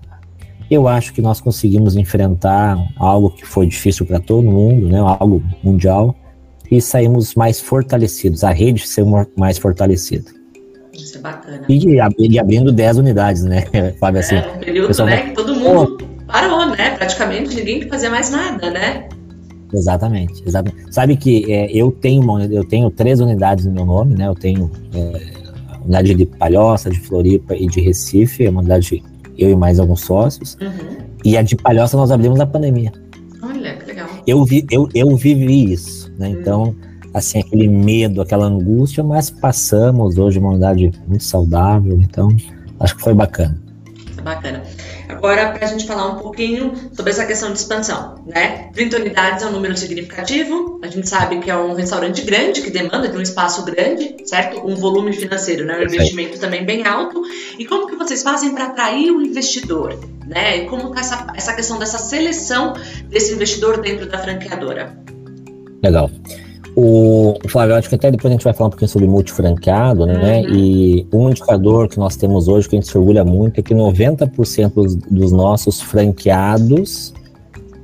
eu 0.70 0.88
acho 0.88 1.14
que 1.14 1.22
nós 1.22 1.42
conseguimos 1.42 1.96
enfrentar 1.96 2.78
algo 2.98 3.32
que 3.32 3.46
foi 3.46 3.68
difícil 3.68 4.06
para 4.06 4.20
todo 4.20 4.44
mundo, 4.44 4.88
né, 4.88 5.00
algo 5.00 5.44
mundial, 5.64 6.16
e 6.70 6.80
saímos 6.80 7.34
mais 7.34 7.60
fortalecidos, 7.60 8.44
a 8.44 8.52
rede 8.52 8.88
ser 8.88 9.04
mais 9.36 9.58
fortalecida. 9.58 10.30
Isso 10.94 11.18
é 11.18 11.22
bacana. 11.22 11.66
E, 11.68 12.00
e 12.20 12.40
abrindo 12.40 12.72
10 12.72 12.98
unidades, 12.98 13.44
né, 13.44 13.66
Fábio? 14.00 14.20
Assim, 14.20 14.36
é, 14.36 14.48
um 14.48 14.60
período 14.60 15.06
né, 15.06 15.22
que 15.22 15.32
todo 15.32 15.56
mundo 15.56 16.10
parou, 16.30 16.68
né? 16.68 16.96
Praticamente 16.96 17.56
ninguém 17.56 17.82
fazia 17.90 18.10
mais 18.10 18.30
nada, 18.30 18.70
né? 18.70 19.10
Exatamente, 19.74 20.44
exatamente. 20.46 20.94
Sabe 20.94 21.18
que 21.18 21.52
é, 21.52 21.72
eu 21.72 21.92
tenho 21.92 22.22
uma, 22.22 22.44
eu 22.46 22.64
tenho 22.64 22.90
três 22.90 23.20
unidades 23.20 23.66
no 23.66 23.72
meu 23.72 23.86
nome, 23.86 24.16
né? 24.16 24.28
Eu 24.28 24.36
tenho 24.36 24.72
é, 24.94 25.22
a 25.72 25.78
unidade 25.80 26.14
de 26.14 26.26
Palhoça, 26.26 26.90
de 26.90 27.00
Floripa 27.00 27.56
e 27.56 27.68
de 27.68 27.82
Recife, 27.82 28.46
é 28.46 28.50
uma 28.50 28.62
unidade 28.62 29.04
eu 29.40 29.50
e 29.50 29.56
mais 29.56 29.80
alguns 29.80 30.02
sócios. 30.02 30.58
Uhum. 30.62 30.98
E 31.24 31.38
a 31.38 31.42
de 31.42 31.56
Palhoça 31.56 31.98
nós 31.98 32.12
abrimos 32.12 32.38
na 32.38 32.46
pandemia. 32.46 32.92
Olha, 33.42 33.76
que 33.76 33.86
legal. 33.86 34.08
Eu, 34.26 34.44
vi, 34.46 34.66
eu, 34.70 34.90
eu 34.94 35.16
vivi 35.16 35.72
isso, 35.72 36.12
né? 36.18 36.30
Uhum. 36.30 36.34
Então, 36.40 36.76
assim, 37.14 37.40
aquele 37.40 37.68
medo, 37.68 38.22
aquela 38.22 38.46
angústia, 38.46 39.04
mas 39.04 39.30
passamos 39.30 40.18
hoje 40.18 40.40
uma 40.40 40.52
unidade 40.52 40.92
muito 41.08 41.24
saudável, 41.24 42.00
então 42.02 42.30
acho 42.80 42.96
que 42.96 43.02
foi 43.02 43.14
bacana. 43.14 43.58
Bacana. 44.24 44.64
Agora, 45.20 45.52
para 45.52 45.66
a 45.66 45.70
gente 45.70 45.86
falar 45.86 46.08
um 46.14 46.16
pouquinho 46.18 46.74
sobre 46.94 47.12
essa 47.12 47.26
questão 47.26 47.52
de 47.52 47.60
expansão, 47.60 48.24
né? 48.26 48.70
30 48.74 48.96
unidades 48.96 49.44
é 49.44 49.48
um 49.48 49.52
número 49.52 49.76
significativo, 49.76 50.80
a 50.82 50.88
gente 50.88 51.10
sabe 51.10 51.40
que 51.40 51.52
é 51.52 51.58
um 51.58 51.74
restaurante 51.74 52.22
grande, 52.22 52.62
que 52.62 52.70
demanda 52.70 53.10
de 53.10 53.18
um 53.18 53.22
espaço 53.22 53.66
grande, 53.66 54.16
certo? 54.24 54.66
Um 54.66 54.78
volume 54.78 55.12
financeiro, 55.12 55.66
né? 55.66 55.78
Um 55.78 55.84
investimento 55.84 56.40
também 56.40 56.64
bem 56.64 56.88
alto. 56.88 57.22
E 57.58 57.66
como 57.66 57.88
que 57.88 57.98
vocês 57.98 58.24
fazem 58.24 58.54
para 58.54 58.68
atrair 58.68 59.12
o 59.12 59.22
investidor, 59.22 60.00
né? 60.26 60.60
E 60.60 60.66
como 60.68 60.88
está 60.88 61.02
essa, 61.02 61.28
essa 61.36 61.54
questão 61.54 61.78
dessa 61.78 61.98
seleção 61.98 62.74
desse 63.10 63.34
investidor 63.34 63.82
dentro 63.82 64.06
da 64.06 64.20
franqueadora? 64.20 64.98
Legal. 65.84 66.10
O, 66.76 67.36
Flávio, 67.48 67.76
acho 67.76 67.90
que 67.90 67.96
até 67.96 68.12
depois 68.12 68.32
a 68.32 68.36
gente 68.36 68.44
vai 68.44 68.54
falar 68.54 68.68
um 68.68 68.70
pouquinho 68.72 68.90
sobre 68.90 69.08
multifranqueado, 69.08 70.06
né? 70.06 70.42
Uhum. 70.42 70.56
E 70.56 71.08
um 71.12 71.30
indicador 71.30 71.90
que 71.90 71.98
nós 71.98 72.16
temos 72.16 72.48
hoje, 72.48 72.70
que 72.70 72.76
a 72.76 72.80
gente 72.80 72.90
se 72.90 72.98
orgulha 72.98 73.24
muito, 73.24 73.60
é 73.60 73.64
que 73.64 73.74
90% 73.74 74.74
dos, 74.74 74.96
dos 74.96 75.32
nossos 75.32 75.82
franqueados 75.82 77.14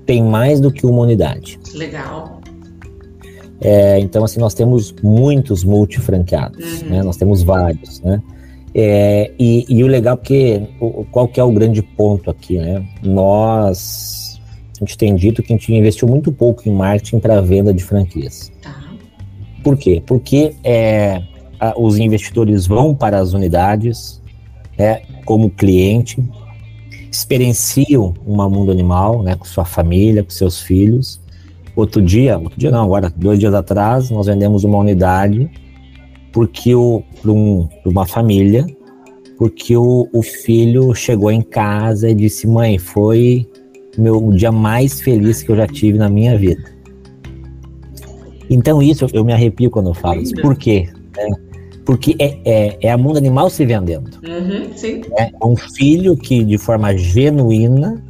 tem 0.05 0.23
mais 0.23 0.59
do 0.59 0.71
que 0.71 0.85
uma 0.85 1.01
unidade. 1.01 1.59
Legal. 1.73 2.39
É, 3.61 3.99
então, 3.99 4.23
assim, 4.23 4.39
nós 4.39 4.53
temos 4.53 4.93
muitos 5.01 5.63
multifranqueados, 5.63 6.81
uhum. 6.83 6.89
né? 6.89 7.03
Nós 7.03 7.17
temos 7.17 7.41
vários, 7.41 8.01
né? 8.01 8.21
É, 8.77 9.31
e, 9.39 9.65
e, 9.69 9.83
o 9.83 9.87
legal, 9.87 10.17
porque 10.17 10.61
qual 11.09 11.29
que 11.29 11.39
é 11.39 11.43
o 11.43 11.51
grande 11.51 11.81
ponto 11.81 12.29
aqui, 12.29 12.57
né? 12.57 12.85
Nós 13.01 14.25
a 14.75 14.83
gente 14.83 14.97
tem 14.97 15.15
dito 15.15 15.41
que 15.41 15.53
a 15.53 15.55
gente 15.55 15.73
investiu 15.73 16.07
muito 16.07 16.31
pouco 16.31 16.67
em 16.67 16.71
marketing 16.71 17.19
para 17.19 17.39
venda 17.41 17.73
de 17.73 17.83
franquias. 17.83 18.51
Por 19.65 19.75
quê? 19.75 19.99
Porque 20.05 20.53
é, 20.63 21.23
a, 21.59 21.73
os 21.75 21.97
investidores 21.97 22.67
vão 22.67 22.93
para 22.93 23.17
as 23.17 23.33
unidades 23.33 24.21
né, 24.77 25.01
como 25.25 25.49
cliente, 25.49 26.23
experienciam 27.11 28.13
uma 28.23 28.47
mundo 28.47 28.69
animal 28.71 29.23
né, 29.23 29.35
com 29.35 29.43
sua 29.43 29.65
família, 29.65 30.23
com 30.23 30.29
seus 30.29 30.61
filhos. 30.61 31.19
Outro 31.75 31.99
dia, 31.99 32.37
outro 32.37 32.59
dia 32.59 32.69
não, 32.69 32.83
agora 32.83 33.11
dois 33.15 33.39
dias 33.39 33.55
atrás, 33.55 34.11
nós 34.11 34.27
vendemos 34.27 34.63
uma 34.63 34.77
unidade 34.77 35.49
porque 36.31 36.75
o 36.75 37.01
para 37.19 37.31
um, 37.31 37.67
uma 37.83 38.05
família, 38.05 38.67
porque 39.35 39.75
o, 39.75 40.07
o 40.13 40.21
filho 40.21 40.93
chegou 40.93 41.31
em 41.31 41.41
casa 41.41 42.07
e 42.07 42.13
disse: 42.13 42.45
"Mãe, 42.45 42.77
foi 42.77 43.49
meu 43.97 44.31
dia 44.31 44.51
mais 44.51 45.01
feliz 45.01 45.41
que 45.41 45.51
eu 45.51 45.55
já 45.55 45.65
tive 45.65 45.97
na 45.97 46.07
minha 46.07 46.37
vida". 46.37 46.74
Então 48.49 48.81
isso 48.81 49.07
eu 49.13 49.23
me 49.23 49.33
arrepio 49.33 49.69
quando 49.69 49.89
eu 49.89 49.93
falo 49.93 50.21
isso. 50.21 50.35
Por 50.35 50.55
quê? 50.55 50.87
É, 51.17 51.27
porque 51.85 52.15
é, 52.19 52.37
é, 52.43 52.77
é, 52.81 52.91
a 52.91 52.97
mundo 52.97 53.17
animal 53.17 53.49
se 53.49 53.63
vendendo. 53.65 54.09
Uhum, 54.27 54.73
sim. 54.75 55.01
É 55.17 55.29
um 55.43 55.55
filho 55.55 56.17
que, 56.17 56.43
de 56.43 56.57
forma 56.57 56.97
genuína, 56.97 58.01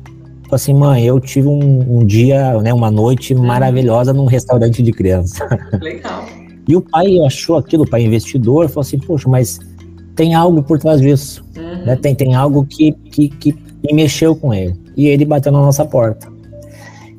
falou 0.44 0.56
assim, 0.56 0.74
mãe, 0.74 1.04
eu 1.04 1.20
tive 1.20 1.48
um, 1.48 2.00
um 2.00 2.06
dia, 2.06 2.62
né, 2.62 2.74
uma 2.74 2.90
noite 2.90 3.34
uhum. 3.34 3.46
maravilhosa 3.46 4.14
num 4.14 4.26
restaurante 4.26 4.82
de 4.82 4.92
criança. 4.92 5.46
Legal. 5.82 6.26
e 6.68 6.76
o 6.76 6.82
pai 6.82 7.20
achou 7.26 7.58
aquilo, 7.58 7.84
o 7.84 7.90
pai 7.90 8.04
investidor, 8.04 8.70
falou 8.70 8.82
assim, 8.82 8.98
poxa, 8.98 9.28
mas 9.28 9.60
tem 10.16 10.34
algo 10.34 10.64
por 10.64 10.80
trás 10.80 11.02
disso. 11.02 11.44
Uhum. 11.58 11.86
Né? 11.86 11.96
Tem, 11.98 12.16
tem 12.16 12.34
algo 12.34 12.66
que, 12.66 12.94
que, 13.12 13.28
que 13.28 13.54
me 13.84 13.94
mexeu 13.94 14.36
com 14.36 14.54
ele. 14.54 14.74
E 14.96 15.08
ele 15.08 15.26
bateu 15.26 15.52
na 15.52 15.60
nossa 15.60 15.84
porta. 15.84 16.34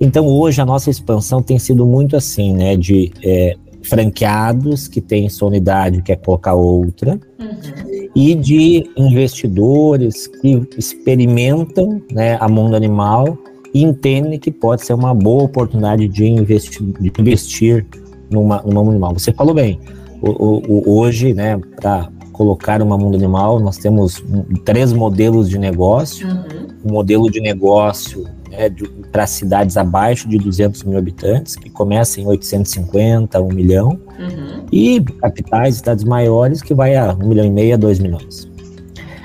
Então 0.01 0.27
hoje 0.27 0.61
a 0.61 0.67
nossa 0.67 0.91
expansão 0.91 1.43
tem 1.43 1.59
sido 1.59 1.87
muito 1.87 2.17
assim, 2.17 2.55
né? 2.55 2.77
De 2.77 3.13
é, 3.25 3.57
franqueados 3.83 4.89
que 4.89 5.01
têm 5.01 5.29
sua 5.29 5.49
unidade 5.49 6.03
quer 6.03 6.17
colocar 6.17 6.55
outra 6.55 7.19
uhum. 7.39 8.09
e 8.15 8.35
de 8.35 8.91
investidores 8.97 10.27
que 10.27 10.69
experimentam 10.77 12.03
né, 12.11 12.37
a 12.41 12.49
mundo 12.49 12.75
animal 12.75 13.39
e 13.73 13.83
entendem 13.83 14.39
que 14.39 14.51
pode 14.51 14.85
ser 14.85 14.95
uma 14.95 15.15
boa 15.15 15.45
oportunidade 15.45 16.09
de 16.09 16.27
investir, 16.27 16.83
de 17.01 17.13
investir 17.19 17.87
numa, 18.31 18.63
numa 18.63 18.83
mundo 18.83 18.93
animal. 18.93 19.13
Você 19.15 19.33
falou 19.33 19.55
bem, 19.55 19.79
o, 20.21 20.31
o, 20.31 20.99
hoje, 20.99 21.35
né, 21.35 21.61
para 21.77 22.09
colocar 22.33 22.83
uma 22.83 22.97
mundo 22.99 23.17
animal, 23.17 23.61
nós 23.61 23.77
temos 23.77 24.23
um, 24.23 24.43
três 24.65 24.93
modelos 24.93 25.49
de 25.49 25.59
negócio. 25.59 26.27
Uhum. 26.27 26.67
Um 26.85 26.93
modelo 26.93 27.31
de 27.31 27.41
negócio 27.41 28.25
né, 28.57 28.71
para 29.13 29.27
cidades 29.27 29.77
abaixo 29.77 30.29
de 30.29 30.39
200 30.39 30.83
mil 30.85 30.99
habitantes, 30.99 31.57
que 31.57 31.69
começa 31.71 32.21
em 32.21 32.27
850, 32.27 33.41
1 33.41 33.49
milhão, 33.49 34.01
uhum. 34.19 34.67
e 34.73 35.01
capitais, 35.01 35.77
cidades 35.77 36.05
maiores, 36.05 36.63
que 36.63 36.75
vai 36.75 36.97
a 36.97 37.13
1 37.13 37.29
milhão 37.29 37.45
e 37.45 37.51
meio 37.51 37.75
a 37.75 37.77
2 37.77 37.99
milhões. 37.99 38.49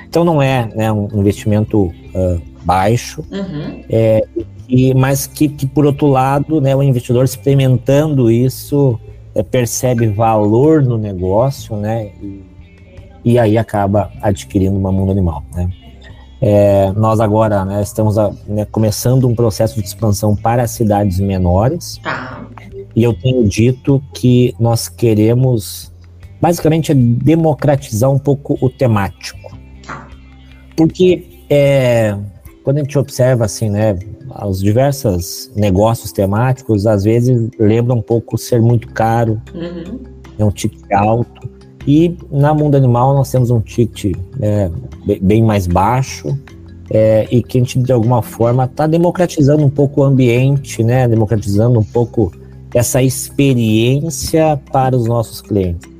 Então 0.08 0.24
não 0.24 0.42
é 0.42 0.68
né, 0.74 0.92
um 0.92 1.08
investimento 1.14 1.84
uh, 1.84 2.40
baixo, 2.64 3.24
uhum. 3.30 3.82
é, 3.88 4.26
e, 4.68 4.94
mas 4.94 5.26
que, 5.26 5.48
que, 5.48 5.66
por 5.66 5.84
outro 5.86 6.06
lado, 6.06 6.60
né, 6.60 6.76
o 6.76 6.82
investidor 6.82 7.24
experimentando 7.24 8.30
isso 8.30 8.98
é, 9.34 9.42
percebe 9.42 10.06
valor 10.06 10.82
no 10.82 10.98
negócio, 10.98 11.76
né, 11.76 12.10
e, 12.22 12.42
e 13.24 13.38
aí 13.38 13.56
acaba 13.56 14.10
adquirindo 14.20 14.76
uma 14.76 14.92
mundo 14.92 15.10
animal, 15.10 15.42
né. 15.54 15.70
É, 16.44 16.90
nós 16.96 17.20
agora 17.20 17.64
né, 17.64 17.80
estamos 17.80 18.16
né, 18.48 18.64
começando 18.64 19.28
um 19.28 19.34
processo 19.34 19.80
de 19.80 19.86
expansão 19.86 20.34
para 20.34 20.66
cidades 20.66 21.20
menores. 21.20 22.00
Tá. 22.02 22.44
E 22.96 23.04
eu 23.04 23.14
tenho 23.14 23.46
dito 23.48 24.02
que 24.12 24.52
nós 24.58 24.88
queremos, 24.88 25.92
basicamente, 26.40 26.90
é 26.90 26.94
democratizar 26.96 28.10
um 28.10 28.18
pouco 28.18 28.58
o 28.60 28.68
temático. 28.68 29.56
Tá. 29.86 30.08
Porque 30.76 31.44
é, 31.48 32.18
quando 32.64 32.78
a 32.78 32.80
gente 32.80 32.98
observa 32.98 33.44
assim, 33.44 33.70
né, 33.70 33.96
os 34.44 34.60
diversos 34.60 35.48
negócios 35.54 36.10
temáticos, 36.10 36.88
às 36.88 37.04
vezes 37.04 37.50
lembra 37.56 37.94
um 37.94 38.02
pouco 38.02 38.36
ser 38.36 38.60
muito 38.60 38.88
caro, 38.88 39.40
uhum. 39.54 40.00
é 40.36 40.44
um 40.44 40.50
ticket 40.50 40.90
alto. 40.90 41.51
E 41.86 42.16
na 42.30 42.54
Mundo 42.54 42.76
Animal 42.76 43.14
nós 43.14 43.30
temos 43.30 43.50
um 43.50 43.60
ticket 43.60 44.16
é, 44.40 44.70
bem 45.20 45.42
mais 45.42 45.66
baixo 45.66 46.38
é, 46.90 47.26
e 47.30 47.42
que 47.42 47.58
a 47.58 47.60
gente 47.60 47.78
de 47.78 47.92
alguma 47.92 48.22
forma 48.22 48.64
está 48.64 48.86
democratizando 48.86 49.64
um 49.64 49.70
pouco 49.70 50.02
o 50.02 50.04
ambiente, 50.04 50.82
né? 50.84 51.08
Democratizando 51.08 51.78
um 51.78 51.84
pouco 51.84 52.32
essa 52.74 53.02
experiência 53.02 54.60
para 54.70 54.96
os 54.96 55.06
nossos 55.06 55.40
clientes. 55.40 55.90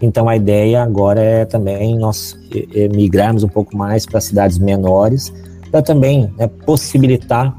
Então 0.00 0.28
a 0.28 0.36
ideia 0.36 0.82
agora 0.82 1.20
é 1.20 1.44
também 1.44 1.96
nós 1.98 2.38
é, 2.74 2.88
migrarmos 2.88 3.42
um 3.42 3.48
pouco 3.48 3.76
mais 3.76 4.06
para 4.06 4.20
cidades 4.20 4.58
menores 4.58 5.32
para 5.70 5.82
também 5.82 6.32
né, 6.36 6.48
possibilitar 6.66 7.56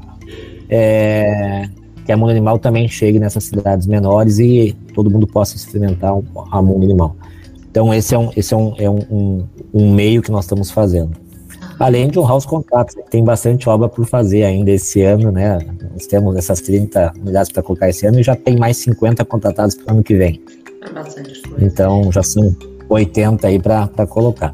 é, 0.68 1.68
que 2.04 2.12
a 2.12 2.16
Mundo 2.16 2.30
Animal 2.30 2.58
também 2.58 2.88
chegue 2.88 3.18
nessas 3.18 3.44
cidades 3.44 3.86
menores 3.86 4.38
e 4.38 4.76
todo 4.94 5.10
mundo 5.10 5.26
possa 5.26 5.56
experimentar 5.56 6.12
a 6.50 6.62
Mundo 6.62 6.84
Animal. 6.84 7.16
Então, 7.72 7.92
esse 7.94 8.14
é 8.14 8.18
um, 8.18 8.30
esse 8.36 8.52
é 8.52 8.56
um, 8.56 8.74
é 8.76 8.90
um, 8.90 9.48
um, 9.72 9.94
meio 9.94 10.20
que 10.20 10.30
nós 10.30 10.44
estamos 10.44 10.70
fazendo. 10.70 11.16
Além 11.78 12.06
de 12.06 12.18
honrar 12.18 12.36
os 12.36 12.44
contratos, 12.44 12.94
tem 13.08 13.24
bastante 13.24 13.66
obra 13.66 13.88
por 13.88 14.04
fazer 14.04 14.42
ainda 14.42 14.70
esse 14.70 15.00
ano, 15.00 15.32
né? 15.32 15.58
Nós 15.90 16.06
temos 16.06 16.36
essas 16.36 16.60
30 16.60 17.14
unidades 17.18 17.50
para 17.50 17.62
colocar 17.62 17.88
esse 17.88 18.06
ano 18.06 18.20
e 18.20 18.22
já 18.22 18.36
tem 18.36 18.58
mais 18.58 18.76
50 18.76 19.24
contratados 19.24 19.74
para 19.74 19.86
o 19.90 19.94
ano 19.94 20.04
que 20.04 20.14
vem. 20.14 20.42
É 20.86 20.92
bastante 20.92 21.40
coisa. 21.40 21.64
Então, 21.64 22.12
já 22.12 22.22
são 22.22 22.54
80 22.90 23.48
aí 23.48 23.58
para 23.58 23.88
colocar. 24.06 24.52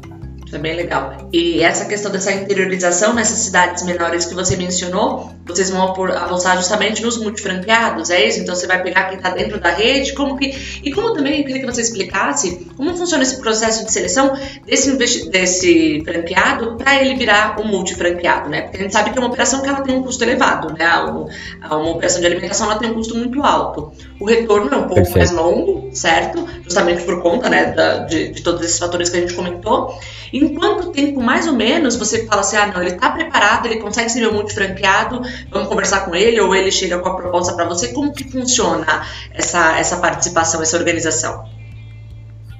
Isso 0.49 0.55
é 0.55 0.59
bem 0.59 0.75
legal. 0.75 1.29
E 1.31 1.61
essa 1.61 1.85
questão 1.85 2.11
dessa 2.11 2.31
interiorização 2.31 3.13
nessas 3.13 3.37
cidades 3.37 3.83
menores 3.83 4.25
que 4.25 4.33
você 4.33 4.57
mencionou, 4.57 5.31
vocês 5.45 5.69
vão 5.69 5.83
apostar 5.83 6.57
justamente 6.57 7.03
nos 7.03 7.17
multifranqueados, 7.17 8.09
é 8.09 8.25
isso? 8.25 8.39
Então 8.39 8.55
você 8.55 8.65
vai 8.65 8.81
pegar 8.81 9.09
quem 9.09 9.17
está 9.17 9.29
dentro 9.29 9.59
da 9.59 9.69
rede, 9.69 10.13
como 10.13 10.35
que. 10.39 10.81
E 10.83 10.91
como 10.91 11.13
também 11.13 11.41
eu 11.41 11.45
queria 11.45 11.59
que 11.59 11.67
você 11.67 11.81
explicasse 11.81 12.65
como 12.75 12.97
funciona 12.97 13.21
esse 13.21 13.39
processo 13.39 13.85
de 13.85 13.91
seleção 13.91 14.33
desse, 14.65 15.29
desse 15.29 16.01
franqueado 16.03 16.77
para 16.77 16.99
ele 16.99 17.13
virar 17.13 17.61
um 17.61 17.67
multifranqueado, 17.67 18.49
né? 18.49 18.61
Porque 18.61 18.77
a 18.77 18.81
gente 18.81 18.93
sabe 18.93 19.11
que 19.11 19.19
é 19.19 19.21
uma 19.21 19.27
operação 19.27 19.61
que 19.61 19.69
ela 19.69 19.81
tem 19.81 19.95
um 19.95 20.01
custo 20.01 20.23
elevado, 20.23 20.73
né? 20.73 20.87
Uma 21.69 21.91
operação 21.91 22.21
de 22.21 22.25
alimentação 22.25 22.71
ela 22.71 22.79
tem 22.79 22.89
um 22.89 22.95
custo 22.95 23.15
muito 23.15 23.43
alto. 23.43 23.91
O 24.19 24.25
retorno 24.25 24.73
é 24.73 24.77
um 24.77 24.87
pouco 24.87 24.95
Perfeito. 24.95 25.17
mais 25.19 25.31
longo, 25.31 25.89
certo? 25.93 26.43
Justamente 26.63 27.03
por 27.03 27.21
conta 27.21 27.49
né, 27.49 27.71
da, 27.71 27.99
de, 27.99 28.29
de 28.29 28.41
todos 28.41 28.61
esses 28.63 28.79
fatores 28.79 29.09
que 29.09 29.17
a 29.17 29.21
gente 29.21 29.35
comentou. 29.35 29.93
Em 30.39 30.55
quanto 30.55 30.91
tempo, 30.91 31.21
mais 31.21 31.47
ou 31.47 31.53
menos, 31.53 31.95
você 31.97 32.25
fala 32.25 32.41
assim, 32.41 32.55
ah, 32.55 32.67
não, 32.67 32.81
ele 32.81 32.91
está 32.91 33.09
preparado, 33.11 33.65
ele 33.65 33.77
consegue 33.77 34.09
ser 34.09 34.21
meu 34.21 34.33
multifranqueado, 34.33 35.21
vamos 35.51 35.67
conversar 35.67 36.05
com 36.05 36.15
ele, 36.15 36.39
ou 36.39 36.55
ele 36.55 36.71
chega 36.71 36.97
com 36.99 37.09
a 37.09 37.15
proposta 37.15 37.53
para 37.53 37.65
você, 37.65 37.89
como 37.89 38.13
que 38.13 38.23
funciona 38.23 39.03
essa, 39.33 39.77
essa 39.77 39.97
participação, 39.97 40.61
essa 40.61 40.77
organização? 40.77 41.43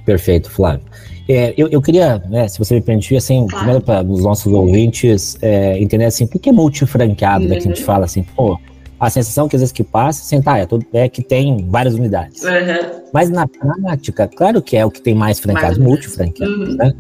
Perfeito, 0.06 0.52
Flávio. 0.52 0.82
É, 1.30 1.54
eu, 1.56 1.68
eu, 1.68 1.82
queria, 1.82 2.18
né, 2.28 2.48
se 2.48 2.58
você 2.58 2.74
me 2.74 2.82
permitir, 2.82 3.16
assim, 3.16 3.46
claro. 3.48 3.58
primeiro 3.58 3.82
para 3.82 4.04
os 4.04 4.24
nossos 4.24 4.52
ouvintes 4.52 5.38
é, 5.42 5.78
entender 5.78 6.06
assim, 6.06 6.26
o 6.26 6.28
que 6.28 6.50
é 6.50 6.52
multifranqueado, 6.52 7.44
uhum. 7.44 7.50
né, 7.50 7.56
que 7.58 7.68
a 7.68 7.72
gente 7.72 7.82
uhum. 7.82 7.86
fala 7.86 8.06
assim, 8.06 8.24
pô, 8.24 8.60
a 9.00 9.10
sensação 9.10 9.48
que 9.48 9.56
às 9.56 9.62
vezes 9.62 9.72
que 9.72 9.84
passa, 9.84 10.22
assim, 10.22 10.42
tá, 10.42 10.58
é, 10.58 10.66
tudo, 10.66 10.86
é 10.92 11.08
que 11.08 11.22
tem 11.22 11.68
várias 11.70 11.94
unidades. 11.94 12.44
Uhum. 12.44 13.04
Mas 13.14 13.30
na 13.30 13.48
prática, 13.48 14.28
claro 14.28 14.62
que 14.62 14.76
é 14.76 14.86
o 14.86 14.92
que 14.92 15.02
tem 15.02 15.14
mais 15.14 15.40
franqueados, 15.40 15.78
multifranqueados, 15.78 16.70
uhum. 16.70 16.76
né? 16.76 16.94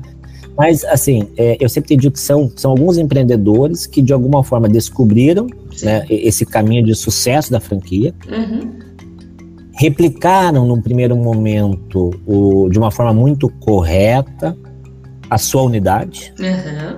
Mas, 0.59 0.83
assim, 0.83 1.29
é, 1.37 1.55
eu 1.57 1.69
sempre 1.69 1.95
dito 1.95 2.11
que 2.11 2.19
são, 2.19 2.51
são 2.53 2.71
alguns 2.71 2.97
empreendedores 2.97 3.87
que, 3.87 4.01
de 4.01 4.11
alguma 4.11 4.43
forma, 4.43 4.67
descobriram 4.67 5.47
né, 5.81 6.05
esse 6.09 6.45
caminho 6.45 6.83
de 6.83 6.93
sucesso 6.93 7.49
da 7.49 7.61
franquia, 7.61 8.13
uhum. 8.29 8.69
replicaram, 9.71 10.67
num 10.67 10.81
primeiro 10.81 11.15
momento, 11.15 12.11
o, 12.27 12.67
de 12.69 12.77
uma 12.77 12.91
forma 12.91 13.13
muito 13.13 13.47
correta, 13.61 14.57
a 15.29 15.37
sua 15.37 15.61
unidade, 15.61 16.33
uhum. 16.37 16.97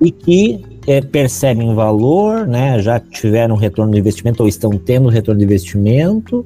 e 0.00 0.10
que 0.10 0.64
é, 0.84 1.00
percebem 1.00 1.76
valor, 1.76 2.44
né, 2.44 2.82
já 2.82 2.98
tiveram 2.98 3.54
retorno 3.54 3.92
de 3.92 4.00
investimento 4.00 4.42
ou 4.42 4.48
estão 4.48 4.72
tendo 4.72 5.08
retorno 5.08 5.38
de 5.38 5.44
investimento, 5.44 6.44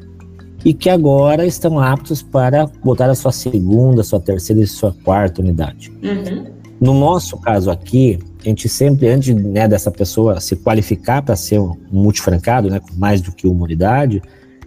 e 0.64 0.74
que 0.74 0.90
agora 0.90 1.46
estão 1.46 1.78
aptos 1.78 2.22
para 2.22 2.66
botar 2.84 3.08
a 3.08 3.14
sua 3.14 3.32
segunda, 3.32 4.02
sua 4.02 4.20
terceira 4.20 4.62
e 4.62 4.66
sua 4.66 4.94
quarta 5.04 5.40
unidade. 5.40 5.90
Uhum. 6.02 6.46
No 6.80 6.94
nosso 6.94 7.36
caso 7.38 7.70
aqui, 7.70 8.18
a 8.40 8.48
gente 8.48 8.68
sempre, 8.68 9.08
antes 9.08 9.34
né, 9.34 9.68
dessa 9.68 9.90
pessoa 9.90 10.40
se 10.40 10.56
qualificar 10.56 11.22
para 11.22 11.36
ser 11.36 11.60
um 11.60 11.76
multifrancado, 11.90 12.70
né, 12.70 12.80
com 12.80 12.94
mais 12.96 13.20
do 13.20 13.32
que 13.32 13.46
uma 13.46 13.64
unidade, 13.64 14.22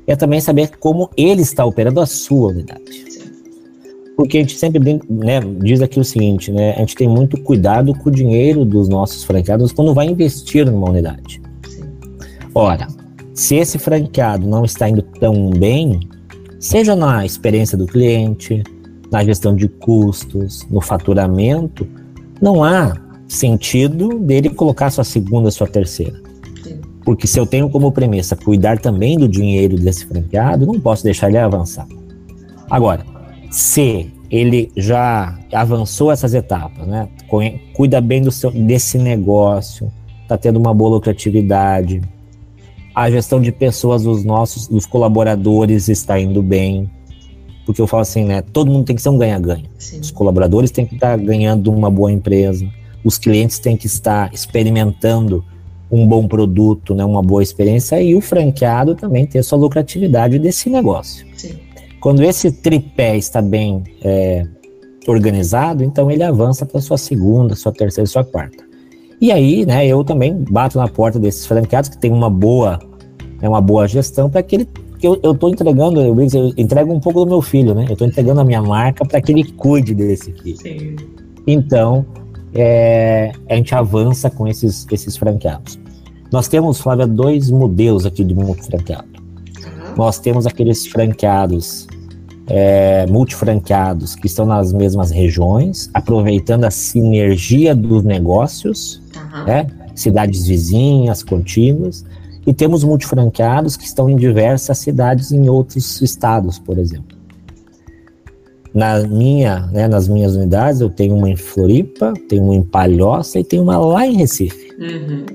é 0.05 0.15
também 0.15 0.39
saber 0.39 0.71
como 0.77 1.09
ele 1.17 1.41
está 1.41 1.65
operando 1.65 1.99
a 1.99 2.05
sua 2.05 2.49
unidade. 2.49 3.03
Porque 4.15 4.37
a 4.37 4.41
gente 4.41 4.55
sempre 4.57 4.79
né, 5.09 5.39
diz 5.59 5.81
aqui 5.81 5.99
o 5.99 6.03
seguinte, 6.03 6.51
né, 6.51 6.73
a 6.75 6.79
gente 6.79 6.95
tem 6.95 7.07
muito 7.07 7.41
cuidado 7.41 7.95
com 7.95 8.09
o 8.09 8.11
dinheiro 8.11 8.63
dos 8.63 8.87
nossos 8.87 9.23
franqueados 9.23 9.71
quando 9.71 9.93
vai 9.93 10.07
investir 10.07 10.65
numa 10.67 10.89
unidade. 10.89 11.41
Ora, 12.53 12.87
Se 13.33 13.55
esse 13.55 13.79
franqueado 13.79 14.47
não 14.47 14.63
está 14.63 14.87
indo 14.87 15.01
tão 15.01 15.49
bem, 15.49 16.07
seja 16.59 16.95
na 16.95 17.25
experiência 17.25 17.77
do 17.77 17.87
cliente, 17.87 18.63
na 19.11 19.23
gestão 19.23 19.55
de 19.55 19.67
custos, 19.67 20.67
no 20.69 20.79
faturamento, 20.79 21.87
não 22.39 22.63
há 22.63 22.95
sentido 23.27 24.19
dele 24.19 24.49
colocar 24.49 24.91
sua 24.91 25.03
segunda, 25.03 25.49
sua 25.49 25.67
terceira. 25.67 26.21
Porque 27.03 27.25
se 27.25 27.39
eu 27.39 27.45
tenho 27.45 27.69
como 27.69 27.91
premissa 27.91 28.35
cuidar 28.35 28.79
também 28.79 29.17
do 29.17 29.27
dinheiro 29.27 29.75
desse 29.77 30.05
franqueado, 30.05 30.65
não 30.65 30.79
posso 30.79 31.03
deixar 31.03 31.29
ele 31.29 31.37
avançar. 31.37 31.87
Agora, 32.69 33.03
se 33.49 34.11
ele 34.29 34.71
já 34.77 35.37
avançou 35.51 36.11
essas 36.11 36.33
etapas, 36.33 36.87
né? 36.87 37.07
Cuida 37.73 37.99
bem 37.99 38.21
do 38.21 38.31
seu, 38.31 38.51
desse 38.51 38.97
negócio, 38.97 39.91
está 40.21 40.37
tendo 40.37 40.57
uma 40.57 40.73
boa 40.73 40.91
lucratividade, 40.91 42.01
a 42.93 43.09
gestão 43.09 43.41
de 43.41 43.51
pessoas 43.51 44.03
dos 44.03 44.23
nossos, 44.23 44.67
dos 44.67 44.85
colaboradores 44.85 45.87
está 45.87 46.19
indo 46.19 46.41
bem, 46.41 46.89
porque 47.65 47.81
eu 47.81 47.87
falo 47.87 48.01
assim, 48.01 48.25
né? 48.25 48.41
Todo 48.41 48.71
mundo 48.71 48.85
tem 48.85 48.95
que 48.95 49.01
ser 49.01 49.09
um 49.09 49.17
ganha-ganha. 49.17 49.65
Os 49.99 50.11
colaboradores 50.11 50.69
têm 50.69 50.85
que 50.85 50.95
estar 50.95 51.17
ganhando 51.17 51.71
uma 51.71 51.89
boa 51.89 52.11
empresa, 52.11 52.67
os 53.03 53.17
clientes 53.17 53.59
têm 53.59 53.75
que 53.75 53.87
estar 53.87 54.33
experimentando 54.33 55.43
um 55.91 56.07
bom 56.07 56.27
produto, 56.27 56.95
né, 56.95 57.05
uma 57.05 57.21
boa 57.21 57.43
experiência, 57.43 58.01
e 58.01 58.15
o 58.15 58.21
franqueado 58.21 58.95
também 58.95 59.27
ter 59.27 59.43
sua 59.43 59.59
lucratividade 59.59 60.39
desse 60.39 60.67
negócio. 60.67 61.25
Sim. 61.37 61.53
Quando 61.99 62.23
esse 62.23 62.51
tripé 62.51 63.15
está 63.15 63.41
bem 63.41 63.83
é, 64.03 64.47
organizado, 65.07 65.83
então 65.83 66.09
ele 66.09 66.23
avança 66.23 66.65
para 66.65 66.81
sua 66.81 66.97
segunda, 66.97 67.55
sua 67.55 67.71
terceira, 67.71 68.07
sua 68.07 68.23
quarta. 68.23 68.63
E 69.19 69.31
aí, 69.31 69.65
né, 69.65 69.85
eu 69.87 70.03
também 70.03 70.43
bato 70.49 70.77
na 70.77 70.87
porta 70.87 71.19
desses 71.19 71.45
franqueados 71.45 71.89
que 71.89 71.97
tem 71.97 72.11
uma 72.11 72.29
boa, 72.29 72.79
né, 73.41 73.47
uma 73.47 73.61
boa 73.61 73.87
gestão 73.87 74.29
para 74.29 74.43
que 74.43 74.55
ele 74.55 74.67
eu, 75.05 75.19
eu 75.21 75.35
tô 75.35 75.49
entregando, 75.49 75.99
eu, 75.99 76.15
eu 76.17 76.53
entrego 76.55 76.93
um 76.93 76.99
pouco 76.99 77.19
do 77.19 77.25
meu 77.25 77.41
filho, 77.41 77.75
né? 77.75 77.85
Eu 77.89 77.95
tô 77.97 78.05
entregando 78.05 78.39
a 78.39 78.45
minha 78.45 78.61
marca 78.61 79.05
para 79.05 79.21
que 79.21 79.33
ele 79.33 79.43
cuide 79.51 79.93
desse 79.93 80.31
filho. 80.31 80.57
Sim. 80.57 80.95
Então, 81.45 82.05
é, 82.53 83.33
a 83.49 83.55
gente 83.55 83.75
avança 83.75 84.29
com 84.29 84.47
esses, 84.47 84.87
esses 84.89 85.17
franqueados. 85.17 85.77
Nós 86.31 86.47
temos, 86.47 86.79
Flávia, 86.79 87.05
dois 87.05 87.51
modelos 87.51 88.05
aqui 88.05 88.23
de 88.23 88.33
multifranqueado. 88.33 89.07
Uhum. 89.09 89.95
Nós 89.97 90.19
temos 90.19 90.47
aqueles 90.47 90.87
franqueados, 90.87 91.85
é, 92.47 93.05
multifranqueados, 93.07 94.15
que 94.15 94.27
estão 94.27 94.45
nas 94.45 94.71
mesmas 94.71 95.11
regiões, 95.11 95.89
aproveitando 95.93 96.63
a 96.63 96.71
sinergia 96.71 97.75
dos 97.75 98.03
negócios, 98.03 99.01
uhum. 99.33 99.43
né? 99.45 99.67
cidades 99.95 100.47
vizinhas, 100.47 101.23
contínuas, 101.23 102.05
e 102.45 102.53
temos 102.53 102.83
multifranqueados 102.83 103.77
que 103.77 103.85
estão 103.85 104.09
em 104.09 104.15
diversas 104.15 104.77
cidades 104.77 105.31
em 105.31 105.47
outros 105.49 106.01
estados, 106.01 106.59
por 106.59 106.77
exemplo. 106.77 107.17
Na 108.73 108.99
minha, 109.03 109.67
né, 109.67 109.87
nas 109.87 110.07
minhas 110.07 110.35
unidades, 110.35 110.81
eu 110.81 110.89
tenho 110.89 111.15
uma 111.15 111.29
em 111.29 111.35
Floripa, 111.35 112.11
tenho 112.27 112.43
uma 112.43 112.55
em 112.55 112.63
Palhoça 112.63 113.39
e 113.39 113.43
tenho 113.43 113.63
uma 113.63 113.77
lá 113.77 114.05
em 114.05 114.17
Recife. 114.17 114.75
Uhum. 114.79 115.25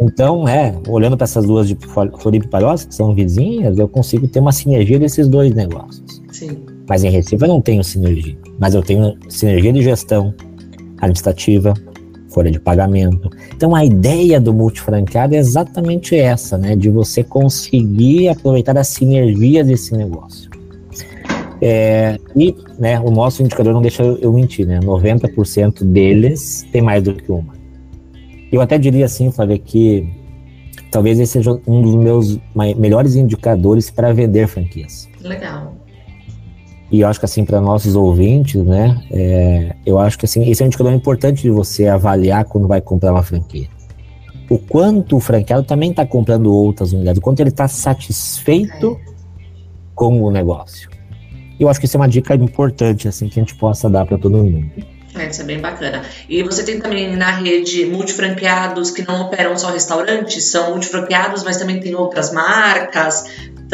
Então, 0.00 0.48
é, 0.48 0.74
olhando 0.88 1.16
para 1.16 1.24
essas 1.24 1.44
duas 1.44 1.68
de 1.68 1.76
Floripa 1.76 2.46
e 2.46 2.48
Palhoça, 2.48 2.86
que 2.86 2.94
são 2.94 3.14
vizinhas, 3.14 3.78
eu 3.78 3.88
consigo 3.88 4.26
ter 4.28 4.40
uma 4.40 4.52
sinergia 4.52 4.98
desses 4.98 5.28
dois 5.28 5.54
negócios. 5.54 6.22
Sim. 6.30 6.58
Mas 6.88 7.04
em 7.04 7.10
Recife 7.10 7.42
eu 7.42 7.48
não 7.48 7.60
tenho 7.60 7.82
sinergia. 7.82 8.36
Mas 8.58 8.74
eu 8.74 8.82
tenho 8.82 9.16
sinergia 9.28 9.72
de 9.72 9.82
gestão 9.82 10.34
administrativa, 10.98 11.74
folha 12.34 12.50
de 12.50 12.58
pagamento. 12.58 13.30
Então 13.54 13.74
a 13.74 13.84
ideia 13.84 14.40
do 14.40 14.52
multifranqueado 14.52 15.34
é 15.34 15.38
exatamente 15.38 16.16
essa, 16.16 16.58
né? 16.58 16.74
De 16.74 16.90
você 16.90 17.22
conseguir 17.22 18.28
aproveitar 18.28 18.76
a 18.76 18.84
sinergia 18.84 19.62
desse 19.62 19.94
negócio. 19.94 20.50
É, 21.62 22.18
e 22.36 22.54
né, 22.78 23.00
o 23.00 23.10
nosso 23.10 23.42
indicador 23.42 23.72
não 23.72 23.80
deixa 23.80 24.02
eu 24.02 24.32
mentir, 24.32 24.66
né? 24.66 24.80
90% 24.80 25.84
deles 25.84 26.66
tem 26.72 26.82
mais 26.82 27.02
do 27.02 27.14
que 27.14 27.30
uma. 27.30 27.54
Eu 28.52 28.60
até 28.60 28.76
diria 28.76 29.04
assim, 29.04 29.30
Flávia, 29.30 29.58
que 29.58 30.06
talvez 30.90 31.18
esse 31.18 31.32
seja 31.32 31.58
um 31.66 31.80
dos 31.80 31.94
meus 31.94 32.38
melhores 32.76 33.14
indicadores 33.14 33.90
para 33.90 34.12
vender 34.12 34.46
franquias. 34.48 35.08
Legal. 35.20 35.74
E 36.94 37.00
eu 37.00 37.08
acho 37.08 37.18
que 37.18 37.24
assim, 37.24 37.44
para 37.44 37.60
nossos 37.60 37.96
ouvintes, 37.96 38.64
né, 38.64 39.02
é, 39.10 39.74
eu 39.84 39.98
acho 39.98 40.16
que 40.16 40.26
assim, 40.26 40.48
esse 40.48 40.62
é 40.62 40.64
um 40.64 40.68
indicador 40.68 40.92
importante 40.92 41.42
de 41.42 41.50
você 41.50 41.88
avaliar 41.88 42.44
quando 42.44 42.68
vai 42.68 42.80
comprar 42.80 43.10
uma 43.10 43.22
franquia. 43.24 43.66
O 44.48 44.58
quanto 44.58 45.16
o 45.16 45.20
franqueado 45.20 45.64
também 45.64 45.90
está 45.90 46.06
comprando 46.06 46.54
outras 46.54 46.92
unidades, 46.92 47.18
o 47.18 47.20
quanto 47.20 47.40
ele 47.40 47.48
está 47.48 47.66
satisfeito 47.66 48.96
é. 49.04 49.12
com 49.92 50.22
o 50.22 50.30
negócio. 50.30 50.88
Eu 51.58 51.68
acho 51.68 51.80
que 51.80 51.86
isso 51.86 51.96
é 51.96 52.00
uma 52.00 52.08
dica 52.08 52.32
importante, 52.36 53.08
assim, 53.08 53.28
que 53.28 53.40
a 53.40 53.42
gente 53.42 53.56
possa 53.56 53.90
dar 53.90 54.06
para 54.06 54.16
todo 54.16 54.38
mundo. 54.38 54.70
É, 55.16 55.28
isso 55.28 55.42
é 55.42 55.44
bem 55.44 55.60
bacana. 55.60 56.02
E 56.28 56.44
você 56.44 56.62
tem 56.62 56.80
também 56.80 57.16
na 57.16 57.32
rede 57.32 57.86
multifranqueados 57.86 58.92
que 58.92 59.02
não 59.06 59.22
operam 59.22 59.56
só 59.58 59.72
restaurantes, 59.72 60.44
são 60.44 60.70
multifranqueados, 60.70 61.42
mas 61.42 61.56
também 61.56 61.80
tem 61.80 61.94
outras 61.96 62.32
marcas. 62.32 63.24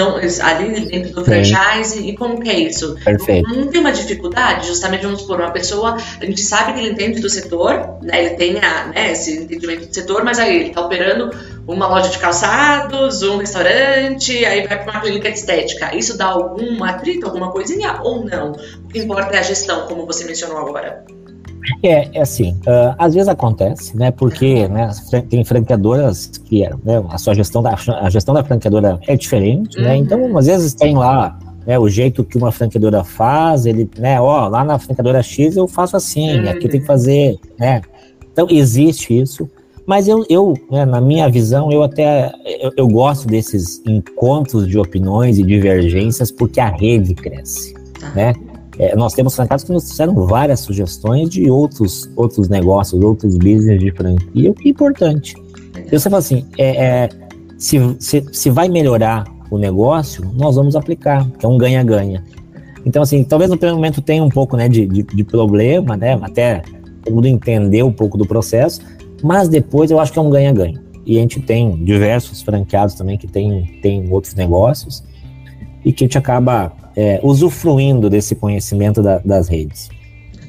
Então, 0.00 0.16
ali 0.46 0.80
dentro 0.86 1.12
do 1.12 1.24
franchise, 1.24 1.98
Sim. 1.98 2.08
e 2.08 2.16
como 2.16 2.40
que 2.40 2.48
é 2.48 2.58
isso? 2.58 2.96
Perfeito. 3.04 3.46
Não, 3.46 3.56
não, 3.56 3.66
tem 3.66 3.80
uma 3.80 3.92
dificuldade, 3.92 4.66
justamente, 4.66 5.02
vamos 5.02 5.20
supor, 5.20 5.40
uma 5.40 5.50
pessoa, 5.50 5.98
a 6.18 6.24
gente 6.24 6.40
sabe 6.40 6.72
que 6.72 6.80
ele 6.80 6.92
entende 6.92 7.20
do 7.20 7.28
setor, 7.28 7.98
né, 8.00 8.24
ele 8.24 8.34
tem 8.36 8.58
a, 8.58 8.86
né, 8.86 9.12
esse 9.12 9.42
entendimento 9.42 9.86
do 9.86 9.94
setor, 9.94 10.24
mas 10.24 10.38
aí 10.38 10.56
ele 10.56 10.68
está 10.68 10.80
operando 10.80 11.30
uma 11.68 11.86
loja 11.86 12.08
de 12.08 12.18
calçados, 12.18 13.22
um 13.22 13.36
restaurante, 13.36 14.42
aí 14.44 14.66
vai 14.66 14.82
para 14.82 14.90
uma 14.90 15.00
clínica 15.02 15.30
de 15.30 15.38
estética. 15.38 15.94
Isso 15.94 16.16
dá 16.16 16.26
algum 16.26 16.82
atrito, 16.82 17.26
alguma 17.26 17.52
coisinha 17.52 18.00
ou 18.02 18.24
não? 18.24 18.52
O 18.52 18.88
que 18.88 19.00
importa 19.00 19.36
é 19.36 19.38
a 19.38 19.42
gestão, 19.42 19.86
como 19.86 20.06
você 20.06 20.24
mencionou 20.24 20.58
agora. 20.58 21.04
É, 21.82 22.18
é 22.18 22.20
assim, 22.22 22.52
uh, 22.66 22.94
às 22.98 23.14
vezes 23.14 23.28
acontece, 23.28 23.96
né? 23.96 24.10
Porque 24.10 24.66
né, 24.68 24.90
tem 25.28 25.44
franqueadoras 25.44 26.26
que 26.26 26.60
né, 26.84 27.04
a 27.08 27.18
sua 27.18 27.34
gestão 27.34 27.62
da 27.62 27.76
a 28.00 28.10
gestão 28.10 28.34
da 28.34 28.42
franqueadora 28.42 28.98
é 29.06 29.16
diferente, 29.16 29.76
né? 29.76 29.82
uhum. 29.82 29.88
né? 29.88 29.96
Então, 29.96 30.38
às 30.38 30.46
vezes 30.46 30.74
tem 30.74 30.96
lá 30.96 31.38
né, 31.66 31.78
o 31.78 31.88
jeito 31.88 32.24
que 32.24 32.38
uma 32.38 32.50
franqueadora 32.50 33.04
faz, 33.04 33.66
ele, 33.66 33.88
né? 33.98 34.20
Ó, 34.20 34.48
lá 34.48 34.64
na 34.64 34.78
franqueadora 34.78 35.22
X 35.22 35.56
eu 35.56 35.68
faço 35.68 35.96
assim, 35.96 36.40
uhum. 36.40 36.48
aqui 36.48 36.68
tem 36.68 36.80
que 36.80 36.86
fazer, 36.86 37.38
né? 37.58 37.82
Então 38.32 38.46
existe 38.50 39.18
isso, 39.18 39.48
mas 39.86 40.08
eu, 40.08 40.24
eu 40.28 40.54
né, 40.70 40.84
na 40.84 41.00
minha 41.00 41.28
visão, 41.28 41.70
eu 41.70 41.82
até 41.82 42.32
eu, 42.60 42.72
eu 42.76 42.88
gosto 42.88 43.26
desses 43.26 43.82
encontros 43.86 44.66
de 44.66 44.78
opiniões 44.78 45.38
e 45.38 45.42
divergências 45.42 46.30
porque 46.30 46.60
a 46.60 46.68
rede 46.68 47.14
cresce, 47.14 47.74
tá. 47.98 48.10
né? 48.10 48.34
É, 48.78 48.96
nós 48.96 49.12
temos 49.12 49.34
franqueados 49.34 49.64
que 49.64 49.72
nos 49.72 49.90
fizeram 49.90 50.14
várias 50.26 50.60
sugestões 50.60 51.28
de 51.28 51.50
outros, 51.50 52.10
outros 52.16 52.48
negócios, 52.48 53.02
outros 53.02 53.36
business 53.36 53.78
de 53.80 53.90
franquia, 53.92 54.50
o 54.50 54.54
que 54.54 54.68
é 54.68 54.70
importante. 54.70 55.34
Eu 55.90 55.98
sempre 55.98 56.10
falo 56.10 56.16
assim, 56.16 56.46
é, 56.56 56.84
é, 56.84 57.08
se, 57.58 57.78
se, 57.98 58.24
se 58.32 58.50
vai 58.50 58.68
melhorar 58.68 59.24
o 59.50 59.58
negócio, 59.58 60.24
nós 60.34 60.56
vamos 60.56 60.76
aplicar, 60.76 61.28
que 61.38 61.44
é 61.44 61.48
um 61.48 61.58
ganha-ganha. 61.58 62.24
Então, 62.86 63.02
assim, 63.02 63.22
talvez 63.24 63.50
no 63.50 63.56
primeiro 63.56 63.76
momento 63.76 64.00
tenha 64.00 64.22
um 64.22 64.28
pouco 64.28 64.56
né, 64.56 64.68
de, 64.68 64.86
de, 64.86 65.02
de 65.02 65.24
problema, 65.24 65.96
né, 65.96 66.18
até 66.22 66.62
todo 67.04 67.14
mundo 67.14 67.26
entender 67.26 67.82
um 67.82 67.92
pouco 67.92 68.16
do 68.16 68.26
processo, 68.26 68.80
mas 69.22 69.48
depois 69.48 69.90
eu 69.90 70.00
acho 70.00 70.12
que 70.12 70.18
é 70.18 70.22
um 70.22 70.30
ganha-ganha. 70.30 70.80
E 71.04 71.18
a 71.18 71.20
gente 71.20 71.40
tem 71.40 71.84
diversos 71.84 72.42
franqueados 72.42 72.94
também 72.94 73.18
que 73.18 73.26
tem, 73.26 73.78
tem 73.82 74.10
outros 74.12 74.34
negócios 74.34 75.02
e 75.84 75.92
que 75.92 76.04
a 76.04 76.06
gente 76.06 76.18
acaba 76.18 76.72
é, 76.96 77.20
usufruindo 77.22 78.10
desse 78.10 78.34
conhecimento 78.34 79.02
da, 79.02 79.18
das 79.18 79.48
redes. 79.48 79.88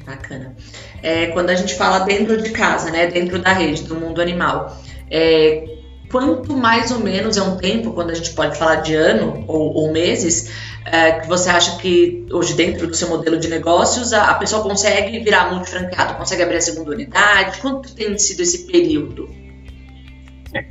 Bacana. 0.04 0.54
É, 1.02 1.26
quando 1.28 1.50
a 1.50 1.54
gente 1.54 1.74
fala 1.74 2.00
dentro 2.00 2.40
de 2.40 2.50
casa, 2.50 2.90
né, 2.90 3.06
dentro 3.06 3.38
da 3.38 3.52
rede, 3.52 3.82
do 3.82 3.96
mundo 3.96 4.20
animal, 4.20 4.76
é, 5.10 5.64
quanto 6.10 6.56
mais 6.56 6.90
ou 6.90 7.00
menos 7.00 7.36
é 7.36 7.42
um 7.42 7.56
tempo, 7.56 7.92
quando 7.92 8.10
a 8.10 8.14
gente 8.14 8.30
pode 8.30 8.56
falar 8.56 8.76
de 8.76 8.94
ano 8.94 9.44
ou, 9.48 9.74
ou 9.74 9.92
meses, 9.92 10.50
é, 10.84 11.20
que 11.20 11.28
você 11.28 11.48
acha 11.48 11.76
que 11.78 12.26
hoje 12.30 12.54
dentro 12.54 12.86
do 12.86 12.94
seu 12.94 13.08
modelo 13.08 13.38
de 13.38 13.48
negócios 13.48 14.12
a, 14.12 14.30
a 14.30 14.34
pessoa 14.34 14.62
consegue 14.62 15.18
virar 15.20 15.52
multifranqueado, 15.52 16.14
consegue 16.14 16.42
abrir 16.42 16.56
a 16.56 16.60
segunda 16.60 16.90
unidade? 16.90 17.58
Quanto 17.60 17.94
tem 17.94 18.16
sido 18.18 18.40
esse 18.40 18.66
período? 18.66 19.41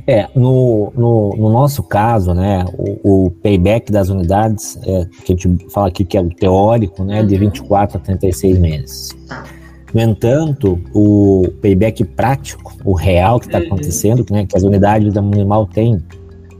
É, 0.06 0.28
no, 0.36 0.92
no, 0.96 1.36
no, 1.36 1.50
nosso 1.50 1.82
caso, 1.84 2.34
né, 2.34 2.66
o, 2.78 3.26
o 3.26 3.32
payback 3.32 3.92
das 3.92 4.10
unidades, 4.10 4.78
é, 4.84 5.08
que 5.26 5.34
a 5.34 5.36
gente 5.36 5.70
fala 5.70 5.88
aqui 5.88 6.04
que 6.04 6.18
é 6.18 6.22
o 6.22 6.30
teórico, 6.30 7.04
né, 7.04 7.24
de 7.24 7.36
24 7.38 7.98
uhum. 7.98 8.02
a 8.02 8.06
36 8.06 8.60
meses. 8.60 9.18
Tá. 9.28 9.44
No 9.94 10.02
entanto, 10.02 10.80
o 10.94 11.48
payback 11.62 12.04
prático, 12.06 12.78
o 12.86 12.94
real 12.94 13.40
que 13.40 13.48
está 13.48 13.60
uhum. 13.60 13.66
acontecendo, 13.66 14.26
né, 14.30 14.46
que 14.46 14.56
as 14.56 14.64
unidades 14.64 15.14
da 15.14 15.22
Animal 15.22 15.66
têm, 15.66 15.98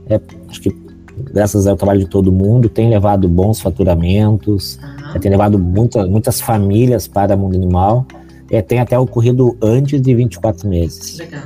é, 0.08 0.20
acho 0.48 0.60
que 0.60 0.82
graças 1.32 1.66
ao 1.66 1.76
trabalho 1.76 2.00
de 2.00 2.08
todo 2.08 2.32
mundo, 2.32 2.68
tem 2.68 2.90
levado 2.90 3.28
bons 3.28 3.60
faturamentos, 3.60 4.78
uhum. 5.14 5.20
tem 5.20 5.30
levado 5.30 5.58
muita, 5.58 6.06
muitas 6.06 6.40
famílias 6.40 7.06
para 7.06 7.34
o 7.36 7.38
mundo 7.38 7.56
animal, 7.56 8.06
é, 8.50 8.60
tem 8.60 8.80
até 8.80 8.98
ocorrido 8.98 9.56
antes 9.62 10.00
de 10.00 10.14
24 10.14 10.68
meses. 10.68 11.18
Legal. 11.18 11.42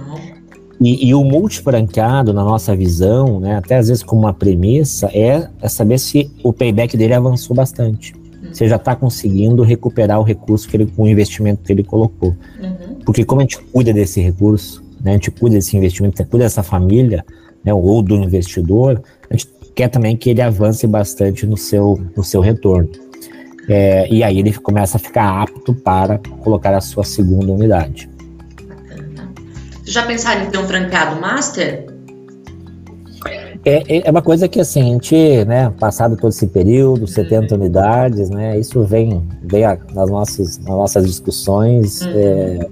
E, 0.81 1.09
e, 1.09 1.15
o 1.15 1.25
multifranqueado, 1.25 2.33
na 2.33 2.45
nossa 2.45 2.77
visão, 2.77 3.41
né, 3.41 3.57
até 3.57 3.77
às 3.77 3.89
vezes 3.89 4.03
como 4.03 4.23
uma 4.23 4.35
premissa, 4.35 5.09
é, 5.13 5.49
é 5.61 5.69
saber 5.69 5.99
se 5.99 6.31
o 6.43 6.53
payback 6.53 6.97
dele 6.97 7.15
avançou 7.15 7.57
bastante. 7.57 8.15
Uhum. 8.15 8.53
Você 8.53 8.69
já 8.69 8.77
está 8.77 8.95
conseguindo 8.95 9.63
recuperar 9.63 10.21
o 10.21 10.23
recurso, 10.23 10.69
que 10.69 10.77
ele, 10.77 10.93
o 10.97 11.09
investimento 11.09 11.63
que 11.63 11.73
ele 11.73 11.83
colocou. 11.83 12.37
Uhum. 12.61 12.97
Porque 13.07 13.25
como 13.25 13.41
a 13.41 13.45
gente 13.45 13.59
cuida 13.59 13.93
desse 13.93 14.21
recurso, 14.21 14.85
né, 15.03 15.13
a 15.13 15.15
gente 15.15 15.31
cuida 15.31 15.57
desse 15.57 15.77
investimento, 15.77 16.25
cuida 16.27 16.45
dessa 16.45 16.63
família, 16.63 17.25
né, 17.65 17.73
ou 17.73 18.03
do 18.03 18.15
investidor, 18.15 19.03
a 19.31 19.35
gente 19.35 19.49
quer 19.75 19.89
também 19.89 20.17
que 20.17 20.31
ele 20.31 20.43
avance 20.43 20.87
bastante 20.87 21.47
no 21.47 21.57
seu, 21.57 21.99
no 22.15 22.23
seu 22.23 22.41
retorno. 22.41 22.89
É, 23.69 24.07
e 24.13 24.23
aí 24.23 24.39
ele 24.39 24.53
começa 24.53 24.97
a 24.97 25.01
ficar 25.01 25.43
apto 25.43 25.75
para 25.75 26.19
colocar 26.41 26.75
a 26.75 26.81
sua 26.81 27.03
segunda 27.03 27.53
unidade. 27.53 28.09
Já 29.87 30.05
pensaram 30.05 30.43
em 30.43 30.51
ter 30.51 30.59
um 30.59 30.67
trancado 30.67 31.21
master? 31.21 31.87
É, 33.65 34.07
é, 34.07 34.11
uma 34.11 34.23
coisa 34.23 34.49
que 34.49 34.61
assim, 34.61 34.81
a 34.81 34.85
gente, 34.85 35.45
né, 35.45 35.73
passado 35.79 36.17
todo 36.17 36.31
esse 36.31 36.47
período, 36.47 37.07
70 37.07 37.55
uhum. 37.55 37.61
unidades, 37.61 38.31
né, 38.31 38.59
isso 38.59 38.83
vem, 38.85 39.27
vem 39.43 39.65
a, 39.65 39.79
nas, 39.93 40.11
nossas, 40.11 40.59
nas 40.59 40.69
nossas 40.69 41.07
discussões. 41.07 42.03
Uhum. 42.03 42.13
É, 42.15 42.69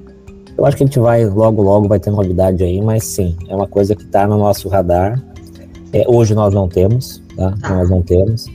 eu 0.57 0.67
acho 0.67 0.77
que 0.77 0.85
a 0.85 0.87
gente 0.87 0.99
vai, 0.99 1.25
logo, 1.25 1.63
logo 1.63 1.89
vai 1.89 1.99
ter 1.99 2.11
novidade 2.11 2.63
aí, 2.63 2.81
mas 2.81 3.05
sim, 3.05 3.37
é 3.49 3.55
uma 3.55 3.67
coisa 3.67 3.95
que 3.95 4.03
está 4.03 4.27
no 4.27 4.37
nosso 4.37 4.69
radar. 4.69 5.21
É, 5.93 6.05
hoje 6.09 6.35
nós 6.35 6.53
não 6.53 6.69
temos, 6.69 7.23
tá? 7.37 7.55
tá? 7.61 7.75
Nós 7.77 7.91
não 7.91 8.03
temos, 8.03 8.47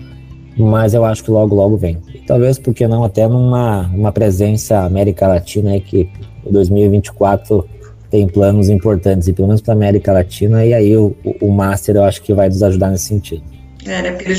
mas 0.58 0.94
eu 0.94 1.04
acho 1.06 1.24
que 1.24 1.32
logo, 1.32 1.56
logo 1.56 1.78
vem. 1.78 1.98
E 2.14 2.20
talvez, 2.20 2.58
porque 2.60 2.88
não, 2.88 3.04
até 3.04 3.28
numa 3.28 3.88
uma 3.88 4.12
presença 4.12 4.80
América 4.80 5.28
Latina 5.28 5.72
aí 5.72 5.82
que 5.82 6.10
2024 6.50 7.66
tem 8.10 8.28
planos 8.28 8.70
importantes, 8.70 9.28
e 9.28 9.34
pelo 9.34 9.48
menos 9.48 9.62
para 9.62 9.74
América 9.74 10.12
Latina, 10.12 10.66
e 10.66 10.74
aí 10.74 10.98
o, 10.98 11.16
o 11.42 11.52
Master 11.52 11.96
eu 11.96 12.04
acho 12.04 12.22
que 12.22 12.34
vai 12.34 12.48
nos 12.48 12.64
ajudar 12.64 12.90
nesse 12.90 13.06
sentido. 13.06 13.59
É, 13.86 14.02
né? 14.02 14.12
Porque 14.12 14.34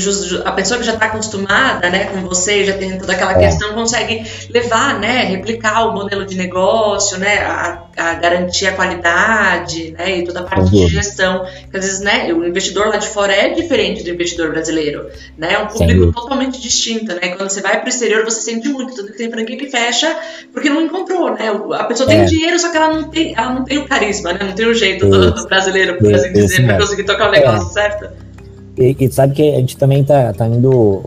a 0.45 0.51
pessoa 0.51 0.79
que 0.79 0.85
já 0.85 0.93
está 0.93 1.07
acostumada 1.07 1.89
né, 1.89 2.05
com 2.05 2.21
você, 2.21 2.63
já 2.63 2.73
tem 2.73 2.97
toda 2.97 3.13
aquela 3.13 3.33
é. 3.33 3.47
questão, 3.47 3.73
consegue 3.73 4.23
levar, 4.49 4.99
né, 4.99 5.23
replicar 5.23 5.87
o 5.87 5.93
modelo 5.93 6.25
de 6.25 6.35
negócio, 6.35 7.17
né, 7.17 7.39
a, 7.39 7.83
a 7.97 8.13
garantir 8.15 8.67
a 8.67 8.73
qualidade 8.73 9.91
né, 9.97 10.19
e 10.19 10.23
toda 10.23 10.41
a 10.41 10.43
parte 10.43 10.69
de 10.69 10.87
gestão. 10.87 11.39
Porque 11.63 11.77
às 11.77 11.85
vezes 11.85 12.01
né, 12.01 12.31
o 12.31 12.45
investidor 12.45 12.87
lá 12.87 12.97
de 12.97 13.07
fora 13.07 13.33
é 13.33 13.49
diferente 13.49 14.03
do 14.03 14.11
investidor 14.11 14.51
brasileiro. 14.51 15.09
Né, 15.35 15.53
é 15.53 15.59
um 15.59 15.67
público 15.67 16.11
totalmente 16.13 16.61
distinto. 16.61 17.13
Né? 17.15 17.29
Quando 17.35 17.49
você 17.49 17.61
vai 17.61 17.79
para 17.79 17.87
o 17.87 17.89
exterior, 17.89 18.23
você 18.23 18.41
sente 18.41 18.69
muito. 18.69 18.93
Tanto 18.93 19.11
que 19.11 19.17
tem 19.17 19.31
franquia 19.31 19.57
que 19.57 19.69
fecha 19.69 20.15
porque 20.53 20.69
não 20.69 20.81
encontrou. 20.81 21.33
Né? 21.33 21.51
A 21.73 21.83
pessoa 21.85 22.07
tem 22.07 22.21
é. 22.21 22.25
dinheiro, 22.25 22.59
só 22.59 22.69
que 22.69 22.77
ela 22.77 22.93
não 22.93 23.09
tem, 23.09 23.33
ela 23.35 23.49
não 23.49 23.65
tem 23.65 23.79
o 23.79 23.87
carisma, 23.87 24.33
né? 24.33 24.39
não 24.43 24.53
tem 24.53 24.67
o 24.67 24.73
jeito 24.73 25.09
do, 25.09 25.31
do 25.31 25.47
brasileiro, 25.47 25.97
por 25.97 26.13
assim 26.13 26.31
dizer, 26.31 26.63
para 26.63 26.77
conseguir 26.77 27.03
tocar 27.05 27.29
o 27.29 27.31
negócio, 27.31 27.69
é. 27.69 27.71
certo? 27.71 28.30
E, 28.77 28.95
e, 28.99 29.11
sabe 29.11 29.33
que 29.33 29.41
a 29.41 29.59
gente 29.59 29.77
também 29.77 30.03
tá, 30.03 30.31
tá 30.33 30.47
indo. 30.47 31.03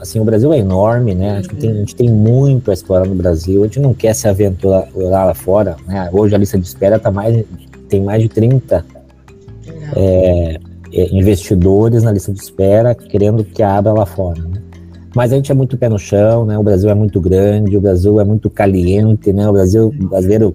Assim, 0.00 0.18
o 0.18 0.24
Brasil 0.24 0.52
é 0.52 0.58
enorme, 0.58 1.14
né? 1.14 1.42
Tem, 1.60 1.70
a 1.70 1.74
gente 1.74 1.94
tem 1.94 2.10
muito 2.10 2.70
a 2.70 2.74
explorar 2.74 3.06
no 3.06 3.14
Brasil. 3.14 3.62
A 3.62 3.66
gente 3.66 3.80
não 3.80 3.94
quer 3.94 4.14
se 4.14 4.26
aventurar 4.26 4.88
lá 4.94 5.34
fora. 5.34 5.76
Né? 5.86 6.08
Hoje 6.12 6.34
a 6.34 6.38
lista 6.38 6.58
de 6.58 6.66
espera 6.66 6.98
tá 6.98 7.10
mais, 7.10 7.44
tem 7.88 8.02
mais 8.02 8.20
de 8.20 8.28
30 8.28 8.84
é, 9.96 10.58
é, 10.92 11.16
investidores 11.16 12.02
na 12.02 12.10
lista 12.10 12.32
de 12.32 12.40
espera 12.40 12.94
querendo 12.94 13.44
que 13.44 13.62
abra 13.62 13.92
lá 13.92 14.06
fora. 14.06 14.42
Né? 14.42 14.60
Mas 15.14 15.32
a 15.32 15.36
gente 15.36 15.52
é 15.52 15.54
muito 15.54 15.78
pé 15.78 15.88
no 15.88 15.98
chão, 15.98 16.44
né? 16.44 16.58
O 16.58 16.62
Brasil 16.64 16.90
é 16.90 16.94
muito 16.94 17.20
grande, 17.20 17.76
o 17.76 17.80
Brasil 17.80 18.20
é 18.20 18.24
muito 18.24 18.50
caliente, 18.50 19.32
né? 19.32 19.48
O 19.48 19.52
Brasil 19.52 19.94
o 20.00 20.08
brasileiro 20.08 20.54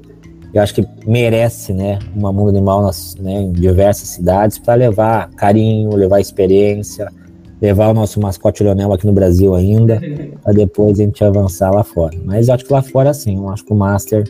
eu 0.54 0.62
acho 0.62 0.74
que 0.74 0.88
merece, 1.06 1.74
né, 1.74 2.00
uma 2.16 2.34
mundo 2.34 2.50
animal 2.50 2.82
nas, 2.82 3.16
né, 3.16 3.34
em 3.34 3.52
diversas 3.52 4.10
cidades 4.10 4.58
para 4.58 4.74
levar 4.74 5.30
carinho, 5.32 5.96
levar 5.96 6.20
experiência, 6.20 7.08
levar 7.62 7.90
o 7.90 7.94
nosso 7.94 8.20
mascote 8.20 8.64
Leonel 8.64 8.92
aqui 8.94 9.06
no 9.06 9.14
Brasil 9.14 9.54
ainda, 9.54 10.02
para 10.44 10.54
depois 10.54 11.00
a 11.00 11.04
gente 11.04 11.24
avançar 11.24 11.72
lá 11.72 11.84
fora. 11.84 12.18
Mas 12.24 12.48
eu 12.48 12.56
acho 12.56 12.66
que 12.66 12.74
lá 12.74 12.82
fora 12.82 13.14
sim, 13.14 13.38
eu 13.38 13.50
acho 13.50 13.64
que 13.64 13.74
o 13.74 13.76
Master 13.76 14.24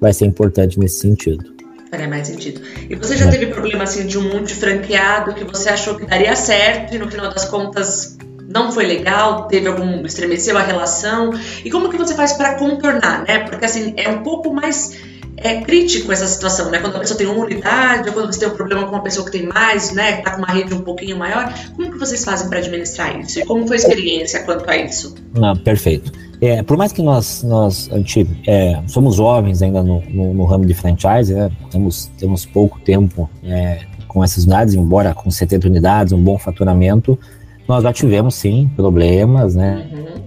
vai 0.00 0.12
ser 0.12 0.26
importante 0.26 0.78
nesse 0.78 1.00
sentido. 1.00 1.58
Faria 1.90 2.08
mais 2.08 2.26
sentido. 2.26 2.60
E 2.88 2.94
você 2.94 3.16
já 3.16 3.26
é. 3.26 3.30
teve 3.30 3.46
problema 3.46 3.84
assim 3.84 4.06
de 4.06 4.18
um 4.18 4.32
monte 4.32 4.54
franqueado 4.54 5.34
que 5.34 5.44
você 5.44 5.70
achou 5.70 5.96
que 5.96 6.04
daria 6.04 6.36
certo 6.36 6.94
e 6.94 6.98
no 6.98 7.10
final 7.10 7.30
das 7.30 7.46
contas 7.46 8.16
não 8.46 8.72
foi 8.72 8.86
legal, 8.86 9.46
teve 9.46 9.68
algum 9.68 10.04
estremeceu 10.04 10.56
a 10.56 10.62
relação? 10.62 11.30
E 11.64 11.70
como 11.70 11.88
que 11.88 11.96
você 11.96 12.14
faz 12.14 12.32
para 12.32 12.54
contornar, 12.54 13.24
né? 13.26 13.40
Porque 13.40 13.64
assim, 13.64 13.94
é 13.96 14.08
um 14.08 14.22
pouco 14.22 14.52
mais 14.52 14.98
é 15.42 15.60
crítico 15.60 16.10
essa 16.12 16.26
situação, 16.26 16.70
né? 16.70 16.78
Quando 16.78 16.96
a 16.96 17.00
pessoa 17.00 17.16
tem 17.16 17.26
uma 17.26 17.44
unidade, 17.44 18.08
ou 18.08 18.14
quando 18.14 18.32
você 18.32 18.40
tem 18.40 18.48
um 18.48 18.54
problema 18.54 18.84
com 18.84 18.92
uma 18.92 19.02
pessoa 19.02 19.24
que 19.24 19.32
tem 19.32 19.46
mais, 19.46 19.92
né? 19.92 20.18
Que 20.18 20.22
tá 20.24 20.32
com 20.32 20.38
uma 20.38 20.52
rede 20.52 20.74
um 20.74 20.80
pouquinho 20.80 21.16
maior, 21.16 21.52
como 21.76 21.90
que 21.90 21.98
vocês 21.98 22.24
fazem 22.24 22.48
para 22.48 22.58
administrar 22.58 23.18
isso? 23.20 23.40
E 23.40 23.44
como 23.44 23.66
foi 23.66 23.76
a 23.76 23.80
experiência 23.80 24.42
quanto 24.44 24.68
a 24.68 24.76
isso? 24.76 25.14
Não, 25.34 25.56
perfeito. 25.56 26.12
É, 26.40 26.62
por 26.62 26.76
mais 26.76 26.92
que 26.92 27.02
nós, 27.02 27.42
nós 27.42 27.88
a 27.92 27.96
gente, 27.96 28.28
é, 28.46 28.80
somos 28.86 29.16
jovens 29.16 29.60
ainda 29.60 29.82
no, 29.82 30.00
no, 30.08 30.34
no, 30.34 30.44
ramo 30.44 30.64
de 30.64 30.74
franchise, 30.74 31.34
né? 31.34 31.50
temos, 31.70 32.06
temos 32.16 32.46
pouco 32.46 32.78
tempo 32.80 33.28
é, 33.42 33.80
com 34.06 34.22
essas 34.22 34.44
unidades, 34.44 34.74
embora 34.74 35.14
com 35.14 35.30
70 35.30 35.66
unidades, 35.66 36.12
um 36.12 36.22
bom 36.22 36.38
faturamento, 36.38 37.18
nós 37.66 37.82
já 37.82 37.92
tivemos 37.92 38.34
sim 38.36 38.70
problemas, 38.76 39.54
né? 39.54 39.86
Uhum. 39.92 40.17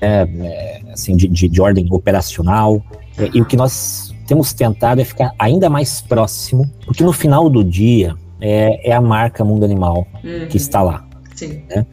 É, 0.00 0.22
é 0.22 0.80
assim, 0.92 1.16
de, 1.16 1.28
de, 1.28 1.48
de 1.48 1.60
ordem 1.60 1.86
operacional. 1.90 2.82
É, 3.18 3.30
e 3.34 3.40
o 3.40 3.44
que 3.44 3.56
nós 3.56 4.14
temos 4.26 4.52
tentado 4.52 5.00
é 5.00 5.04
ficar 5.04 5.32
ainda 5.38 5.68
mais 5.68 6.00
próximo, 6.00 6.70
porque 6.86 7.02
no 7.02 7.12
final 7.12 7.50
do 7.50 7.64
dia 7.64 8.14
é, 8.40 8.90
é 8.90 8.92
a 8.92 9.00
marca 9.00 9.44
Mundo 9.44 9.64
Animal 9.64 10.06
uhum. 10.22 10.46
que 10.48 10.56
está 10.56 10.82
lá. 10.82 11.04
Sim. 11.34 11.62
Né? 11.68 11.86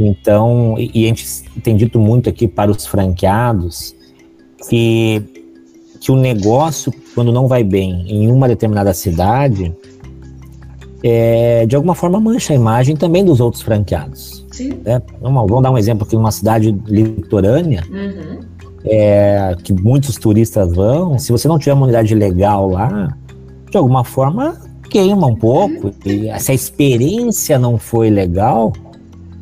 Então, 0.00 0.74
e, 0.78 0.90
e, 0.94 1.04
a 1.04 1.08
gente 1.08 1.24
tem 1.62 1.76
dito 1.76 1.98
muito 1.98 2.28
aqui 2.28 2.48
para 2.48 2.70
os 2.70 2.86
franqueados 2.86 3.94
que, 4.68 5.22
que 6.00 6.10
o 6.10 6.16
negócio, 6.16 6.92
quando 7.14 7.32
não 7.32 7.46
vai 7.46 7.62
bem 7.62 8.04
em 8.08 8.30
uma 8.30 8.48
determinada 8.48 8.92
cidade, 8.94 9.74
é, 11.02 11.66
de 11.66 11.76
alguma 11.76 11.94
forma 11.94 12.20
mancha 12.20 12.52
a 12.52 12.56
imagem 12.56 12.96
também 12.96 13.24
dos 13.24 13.40
outros 13.40 13.62
franqueados. 13.62 14.41
Sim. 14.52 14.80
Né? 14.84 15.02
Vamos, 15.20 15.62
dar 15.62 15.70
um 15.70 15.78
exemplo 15.78 16.06
aqui 16.06 16.14
numa 16.14 16.30
cidade 16.30 16.70
litorânea, 16.86 17.82
uhum. 17.90 18.40
é, 18.84 19.56
que 19.62 19.72
muitos 19.72 20.16
turistas 20.16 20.72
vão. 20.74 21.18
Se 21.18 21.32
você 21.32 21.48
não 21.48 21.58
tiver 21.58 21.72
uma 21.72 21.84
unidade 21.84 22.14
legal 22.14 22.70
lá, 22.70 23.16
de 23.70 23.76
alguma 23.76 24.04
forma 24.04 24.56
queima 24.92 25.26
um 25.26 25.34
pouco. 25.34 25.86
Uhum. 25.86 25.92
E 26.04 26.38
se 26.38 26.52
a 26.52 26.54
experiência 26.54 27.58
não 27.58 27.78
foi 27.78 28.10
legal, 28.10 28.72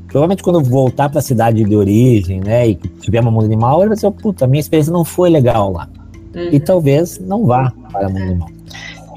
provavelmente 0.06 0.42
quando 0.42 0.62
voltar 0.62 1.08
para 1.08 1.18
a 1.18 1.22
cidade 1.22 1.64
de 1.64 1.76
origem, 1.76 2.40
né, 2.40 2.68
e 2.68 2.74
tiver 2.74 3.20
uma 3.20 3.30
mundo 3.30 3.46
animal, 3.46 3.80
ele 3.80 3.88
vai 3.88 3.96
dizer, 3.96 4.10
puta, 4.12 4.46
minha 4.46 4.60
experiência 4.60 4.92
não 4.92 5.04
foi 5.04 5.28
legal 5.28 5.72
lá. 5.72 5.88
Uhum. 6.34 6.48
E 6.52 6.60
talvez 6.60 7.18
não 7.18 7.44
vá 7.44 7.72
para 7.90 8.08
mundo 8.08 8.22
animal. 8.22 8.48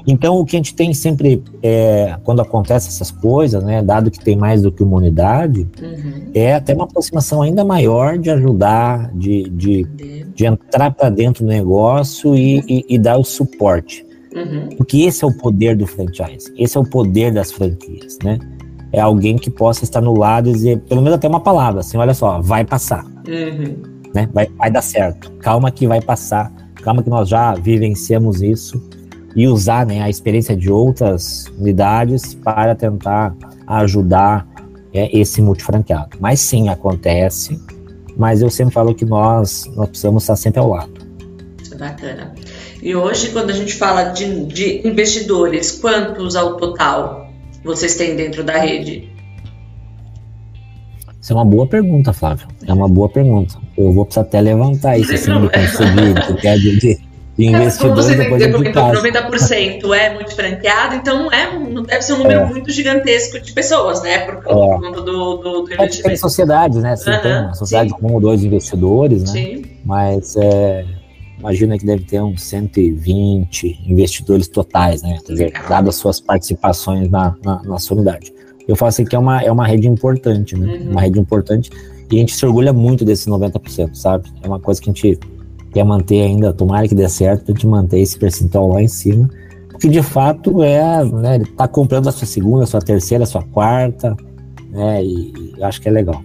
Então, 0.06 0.38
o 0.38 0.44
que 0.44 0.56
a 0.56 0.58
gente 0.58 0.74
tem 0.74 0.92
sempre, 0.92 1.42
é, 1.62 2.16
quando 2.24 2.42
acontece 2.42 2.88
essas 2.88 3.10
coisas, 3.10 3.62
né, 3.64 3.82
dado 3.82 4.10
que 4.10 4.22
tem 4.22 4.36
mais 4.36 4.62
do 4.62 4.70
que 4.70 4.82
uma 4.82 4.98
unidade, 4.98 5.66
uhum. 5.80 6.30
é 6.34 6.54
até 6.54 6.74
uma 6.74 6.84
aproximação 6.84 7.40
ainda 7.40 7.64
maior 7.64 8.18
de 8.18 8.30
ajudar, 8.30 9.10
de, 9.14 9.48
de, 9.48 9.84
de 10.34 10.44
entrar 10.44 10.90
para 10.90 11.08
dentro 11.08 11.44
do 11.44 11.48
negócio 11.48 12.34
e, 12.34 12.58
e, 12.68 12.84
e 12.90 12.98
dar 12.98 13.16
o 13.16 13.24
suporte. 13.24 14.04
Uhum. 14.34 14.68
Porque 14.76 14.98
esse 14.98 15.24
é 15.24 15.26
o 15.26 15.32
poder 15.32 15.76
do 15.76 15.86
franchise, 15.86 16.52
esse 16.58 16.76
é 16.76 16.80
o 16.80 16.84
poder 16.84 17.32
das 17.32 17.52
franquias, 17.52 18.18
né? 18.22 18.38
É 18.92 19.00
alguém 19.00 19.36
que 19.36 19.50
possa 19.50 19.84
estar 19.84 20.00
no 20.00 20.16
lado 20.16 20.50
e 20.50 20.52
dizer, 20.52 20.80
pelo 20.80 21.00
menos 21.00 21.16
até 21.16 21.26
uma 21.26 21.40
palavra, 21.40 21.80
assim, 21.80 21.96
olha 21.96 22.14
só, 22.14 22.40
vai 22.40 22.64
passar, 22.64 23.04
uhum. 23.04 23.76
né? 24.12 24.28
Vai, 24.34 24.48
vai 24.58 24.70
dar 24.70 24.82
certo, 24.82 25.30
calma 25.38 25.70
que 25.70 25.86
vai 25.86 26.00
passar, 26.00 26.52
calma 26.82 27.02
que 27.02 27.08
nós 27.08 27.28
já 27.28 27.54
vivenciamos 27.54 28.42
isso, 28.42 28.82
e 29.34 29.48
usar 29.48 29.84
né, 29.84 30.02
a 30.02 30.08
experiência 30.08 30.56
de 30.56 30.70
outras 30.70 31.46
unidades 31.58 32.34
para 32.34 32.74
tentar 32.74 33.34
ajudar 33.66 34.46
é, 34.92 35.16
esse 35.16 35.42
multifranqueado. 35.42 36.16
Mas 36.20 36.40
sim, 36.40 36.68
acontece, 36.68 37.60
mas 38.16 38.42
eu 38.42 38.50
sempre 38.50 38.72
falo 38.72 38.94
que 38.94 39.04
nós, 39.04 39.68
nós 39.74 39.88
precisamos 39.88 40.22
estar 40.22 40.36
sempre 40.36 40.60
ao 40.60 40.68
lado. 40.68 40.92
Isso 41.60 41.74
é 41.74 41.78
bacana. 41.78 42.34
E 42.82 42.94
hoje, 42.94 43.30
quando 43.30 43.50
a 43.50 43.54
gente 43.54 43.74
fala 43.74 44.04
de, 44.04 44.44
de 44.44 44.86
investidores, 44.86 45.72
quantos 45.72 46.36
ao 46.36 46.56
total 46.56 47.28
vocês 47.64 47.96
têm 47.96 48.14
dentro 48.14 48.44
da 48.44 48.58
rede? 48.58 49.08
Isso 51.20 51.32
é 51.32 51.36
uma 51.36 51.44
boa 51.46 51.66
pergunta, 51.66 52.12
Flávio. 52.12 52.46
É 52.66 52.72
uma 52.72 52.86
boa 52.86 53.08
pergunta. 53.08 53.58
Eu 53.78 53.90
vou 53.90 54.04
precisar 54.04 54.26
até 54.26 54.40
levantar 54.42 54.98
isso 54.98 55.14
assim, 55.14 55.32
de 55.40 55.48
conseguir, 55.48 56.60
de, 56.60 56.78
de, 56.78 57.00
Como 57.36 57.94
você 57.96 58.28
comentou, 58.28 58.92
90% 58.92 59.92
é 59.92 60.14
muito 60.14 60.36
franqueado, 60.36 60.94
então 60.94 61.24
não, 61.24 61.32
é, 61.32 61.50
deve 61.82 62.02
ser 62.02 62.12
um 62.12 62.18
número 62.18 62.40
é. 62.40 62.44
muito 62.44 62.70
gigantesco 62.70 63.40
de 63.40 63.52
pessoas, 63.52 64.02
né? 64.02 64.18
Por, 64.20 64.36
por 64.36 64.52
é. 64.52 64.78
conta 64.78 65.00
do, 65.00 65.36
do, 65.36 65.62
do 65.62 65.74
investimento. 65.74 66.08
Tem 66.08 66.16
sociedades, 66.16 66.80
né? 66.80 66.94
Você 66.94 67.10
uhum, 67.10 67.20
tem 67.20 67.32
uma 67.32 67.54
sociedade 67.54 67.90
sim. 67.90 67.96
com 67.96 68.06
um 68.08 68.14
ou 68.14 68.20
dois 68.20 68.44
investidores, 68.44 69.22
né? 69.24 69.32
Sim. 69.32 69.64
Mas 69.84 70.36
é, 70.36 70.84
imagina 71.36 71.76
que 71.76 71.84
deve 71.84 72.04
ter 72.04 72.22
uns 72.22 72.40
120 72.44 73.80
investidores 73.84 74.46
totais, 74.46 75.02
né? 75.02 75.18
Quer 75.26 75.32
dizer, 75.32 75.52
dadas 75.68 75.96
suas 75.96 76.20
participações 76.20 77.10
na, 77.10 77.34
na, 77.44 77.62
na 77.64 77.78
sua 77.78 77.96
unidade. 77.96 78.32
Eu 78.68 78.76
falo 78.76 78.90
assim 78.90 79.04
que 79.04 79.16
é 79.16 79.18
uma, 79.18 79.42
é 79.42 79.50
uma 79.50 79.66
rede 79.66 79.88
importante, 79.88 80.56
né? 80.56 80.72
Uhum. 80.72 80.90
Uma 80.92 81.00
rede 81.00 81.18
importante 81.18 81.68
e 82.10 82.16
a 82.16 82.18
gente 82.20 82.34
se 82.34 82.46
orgulha 82.46 82.72
muito 82.72 83.04
desses 83.04 83.26
90%, 83.26 83.94
sabe? 83.94 84.30
É 84.40 84.46
uma 84.46 84.60
coisa 84.60 84.80
que 84.80 84.88
a 84.88 84.92
gente 84.92 85.18
quer 85.74 85.84
manter 85.84 86.22
ainda, 86.22 86.52
tomara 86.52 86.86
que 86.86 86.94
dê 86.94 87.08
certo, 87.08 87.50
a 87.50 87.52
gente 87.52 87.66
manter 87.66 87.98
esse 87.98 88.16
percentual 88.16 88.72
lá 88.72 88.80
em 88.80 88.88
cima, 88.88 89.28
porque 89.70 89.88
de 89.88 90.02
fato 90.02 90.62
é, 90.62 91.04
né, 91.04 91.34
ele 91.34 91.46
tá 91.46 91.66
comprando 91.66 92.08
a 92.08 92.12
sua 92.12 92.26
segunda, 92.26 92.62
a 92.62 92.66
sua 92.66 92.80
terceira, 92.80 93.24
a 93.24 93.26
sua 93.26 93.42
quarta, 93.42 94.16
né? 94.70 95.04
E, 95.04 95.32
e 95.58 95.62
acho 95.62 95.80
que 95.80 95.88
é 95.88 95.92
legal. 95.92 96.22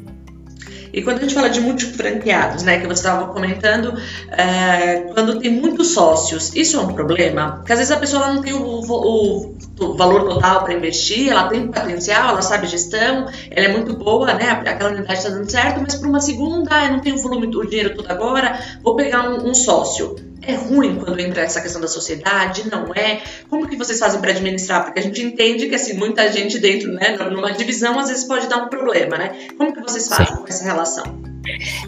E 0.91 1.01
quando 1.01 1.17
a 1.17 1.21
gente 1.21 1.33
fala 1.33 1.49
de 1.49 1.61
multifranqueados, 1.61 2.63
né, 2.63 2.79
que 2.79 2.87
você 2.87 3.05
estava 3.05 3.27
comentando, 3.27 3.93
é, 4.31 5.11
quando 5.13 5.39
tem 5.39 5.51
muitos 5.51 5.89
sócios, 5.93 6.55
isso 6.55 6.77
é 6.77 6.79
um 6.79 6.93
problema? 6.93 7.57
Porque 7.57 7.73
às 7.73 7.79
vezes 7.79 7.91
a 7.91 7.97
pessoa 7.97 8.33
não 8.33 8.41
tem 8.41 8.53
o, 8.53 8.63
o, 8.63 9.55
o 9.79 9.93
valor 9.95 10.27
total 10.27 10.63
para 10.63 10.73
investir, 10.73 11.29
ela 11.29 11.47
tem 11.47 11.67
potencial, 11.67 12.29
ela 12.29 12.41
sabe 12.41 12.67
gestão, 12.67 13.27
ela 13.51 13.65
é 13.67 13.71
muito 13.71 13.95
boa, 13.95 14.33
né, 14.33 14.49
aquela 14.49 14.91
unidade 14.91 15.19
está 15.19 15.29
dando 15.29 15.49
certo, 15.49 15.81
mas 15.81 15.95
para 15.95 16.09
uma 16.09 16.21
segunda, 16.21 16.85
eu 16.85 16.93
não 16.93 16.99
tenho 16.99 17.17
volume, 17.17 17.47
o 17.47 17.65
dinheiro 17.65 17.95
todo 17.95 18.09
agora, 18.09 18.59
vou 18.83 18.95
pegar 18.95 19.29
um, 19.29 19.49
um 19.49 19.53
sócio 19.53 20.28
é 20.41 20.55
ruim 20.55 20.95
quando 20.95 21.19
entra 21.19 21.41
essa 21.41 21.61
questão 21.61 21.81
da 21.81 21.87
sociedade? 21.87 22.69
Não 22.69 22.93
é? 22.93 23.21
Como 23.49 23.67
que 23.67 23.75
vocês 23.75 23.99
fazem 23.99 24.19
para 24.19 24.31
administrar? 24.31 24.85
Porque 24.85 24.99
a 24.99 25.03
gente 25.03 25.21
entende 25.21 25.67
que 25.67 25.75
assim 25.75 25.93
muita 25.93 26.31
gente 26.31 26.59
dentro, 26.59 26.91
né, 26.93 27.17
numa 27.29 27.51
divisão 27.51 27.99
às 27.99 28.09
vezes 28.09 28.25
pode 28.25 28.47
dar 28.47 28.57
um 28.57 28.69
problema, 28.69 29.17
né? 29.17 29.31
Como 29.57 29.73
que 29.73 29.81
vocês 29.81 30.07
fazem 30.07 30.27
Sim. 30.27 30.41
com 30.41 30.47
essa 30.47 30.63
relação? 30.63 31.03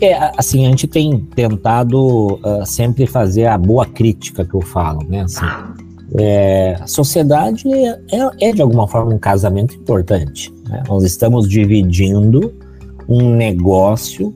É, 0.01 0.31
assim, 0.37 0.65
a 0.65 0.69
gente 0.69 0.87
tem 0.87 1.19
tentado 1.35 2.39
uh, 2.43 2.65
sempre 2.65 3.05
fazer 3.05 3.45
a 3.45 3.57
boa 3.57 3.85
crítica 3.85 4.43
que 4.45 4.55
eu 4.55 4.61
falo, 4.61 5.03
né? 5.07 5.21
Assim, 5.21 5.45
ah. 5.45 5.73
é, 6.17 6.77
a 6.79 6.87
sociedade 6.87 7.63
é, 7.71 8.49
é, 8.49 8.51
de 8.51 8.61
alguma 8.61 8.87
forma 8.87 9.13
um 9.13 9.19
casamento 9.19 9.75
importante. 9.75 10.51
Né? 10.67 10.83
Nós 10.87 11.03
estamos 11.03 11.47
dividindo 11.47 12.53
um 13.07 13.35
negócio 13.35 14.33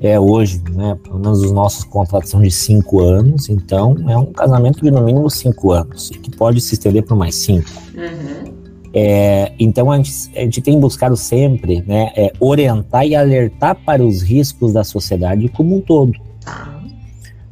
é 0.00 0.18
hoje, 0.18 0.62
né? 0.72 0.96
Pelo 1.02 1.18
menos 1.18 1.42
os 1.42 1.52
nossos 1.52 1.84
contratos 1.84 2.30
são 2.30 2.40
de 2.40 2.50
cinco 2.50 3.00
anos, 3.00 3.48
então 3.48 3.96
é 4.08 4.16
um 4.16 4.26
casamento 4.26 4.82
de 4.82 4.90
no 4.90 5.02
mínimo 5.02 5.30
cinco 5.30 5.72
anos, 5.72 6.10
que 6.10 6.30
pode 6.30 6.60
se 6.60 6.74
estender 6.74 7.02
por 7.04 7.16
mais 7.16 7.34
cinco. 7.34 7.68
Uhum. 7.94 8.52
É, 8.92 9.52
então 9.58 9.90
a 9.90 9.96
gente, 9.96 10.12
a 10.36 10.40
gente, 10.40 10.60
tem 10.60 10.78
buscado 10.78 11.16
sempre 11.16 11.82
né, 11.86 12.12
é, 12.14 12.32
orientar 12.38 13.04
e 13.04 13.16
alertar 13.16 13.74
para 13.84 14.04
os 14.04 14.22
riscos 14.22 14.72
da 14.72 14.84
sociedade 14.84 15.48
como 15.48 15.76
um 15.76 15.80
todo. 15.80 16.12
Tá. 16.44 16.80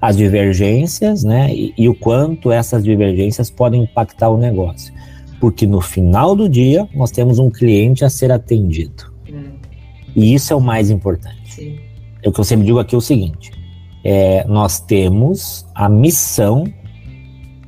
As 0.01 0.17
divergências, 0.17 1.25
né? 1.25 1.53
E, 1.53 1.75
e 1.77 1.89
o 1.89 1.95
quanto 1.95 2.53
essas 2.53 2.85
divergências 2.85 3.51
podem 3.51 3.85
impactar 3.85 4.29
o 4.29 4.37
negócio. 4.37 4.93
Porque 5.41 5.67
no 5.67 5.81
final 5.81 6.37
do 6.37 6.49
dia 6.49 6.89
nós 6.95 7.11
temos 7.11 7.41
um 7.41 7.51
cliente 7.51 8.05
a 8.05 8.11
ser 8.11 8.31
atendido. 8.31 9.13
Hum. 9.29 9.55
E 10.15 10.35
isso 10.35 10.53
é 10.53 10.57
o 10.57 10.61
mais 10.61 10.91
importante. 10.91 11.53
Sim 11.53 11.77
o 12.29 12.33
que 12.33 12.41
eu 12.41 12.45
sempre 12.45 12.67
digo 12.67 12.79
aqui 12.79 12.95
é 12.95 12.99
o 12.99 13.01
seguinte: 13.01 13.51
é, 14.05 14.45
nós 14.47 14.81
temos 14.81 15.67
a 15.75 15.89
missão 15.89 16.65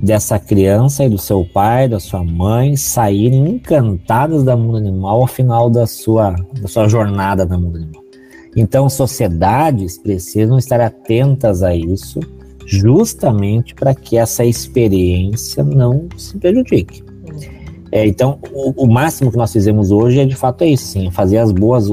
dessa 0.00 0.38
criança 0.38 1.04
e 1.04 1.08
do 1.08 1.18
seu 1.18 1.44
pai, 1.44 1.88
da 1.88 1.98
sua 1.98 2.22
mãe, 2.22 2.76
saírem 2.76 3.48
encantadas 3.48 4.44
da 4.44 4.56
mundo 4.56 4.76
animal 4.76 5.22
ao 5.22 5.26
final 5.26 5.70
da 5.70 5.86
sua, 5.86 6.34
da 6.60 6.68
sua 6.68 6.88
jornada 6.88 7.44
no 7.46 7.58
mundo 7.58 7.76
animal. 7.78 8.04
Então, 8.56 8.88
sociedades 8.88 9.98
precisam 9.98 10.58
estar 10.58 10.80
atentas 10.80 11.62
a 11.62 11.74
isso, 11.74 12.20
justamente 12.66 13.74
para 13.74 13.94
que 13.94 14.16
essa 14.16 14.44
experiência 14.44 15.64
não 15.64 16.08
se 16.16 16.36
prejudique. 16.38 17.02
É, 17.90 18.06
então, 18.06 18.38
o, 18.52 18.84
o, 18.84 18.92
máximo 18.92 19.30
que 19.30 19.36
nós 19.36 19.52
fizemos 19.52 19.90
hoje 19.90 20.20
é 20.20 20.24
de 20.24 20.34
fato 20.34 20.62
é 20.62 20.68
isso, 20.68 20.84
sim, 20.84 21.10
fazer 21.10 21.38
as 21.38 21.52
boas, 21.52 21.88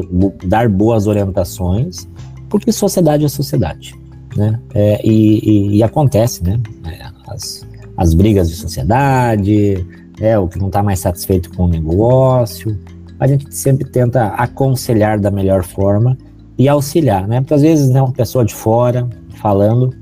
dar 0.46 0.68
boas 0.68 1.06
orientações 1.06 2.08
porque 2.52 2.72
sociedade 2.72 3.24
é 3.24 3.30
sociedade, 3.30 3.96
né? 4.36 4.60
É, 4.76 5.02
e, 5.08 5.40
e, 5.40 5.78
e, 5.78 5.84
acontece, 5.84 6.44
né? 6.44 6.60
É, 6.86 7.32
as, 7.32 7.66
as 7.96 8.14
brigas 8.14 8.50
de 8.50 8.56
sociedade, 8.56 9.88
é, 10.20 10.38
o 10.38 10.48
que 10.48 10.60
não 10.60 10.68
está 10.68 10.84
mais 10.84 11.00
satisfeito 11.00 11.50
com 11.56 11.64
o 11.64 11.68
negócio. 11.68 12.78
A 13.18 13.26
gente 13.26 13.56
sempre 13.56 13.90
tenta 13.90 14.28
aconselhar 14.28 15.20
da 15.20 15.32
melhor 15.32 15.64
forma 15.64 16.18
e 16.58 16.68
auxiliar, 16.68 17.28
né? 17.28 17.40
Porque 17.40 17.54
às 17.54 17.62
vezes 17.62 17.90
né, 17.90 18.02
uma 18.02 18.12
pessoa 18.12 18.44
de 18.44 18.54
fora 18.54 19.10
falando 19.42 19.96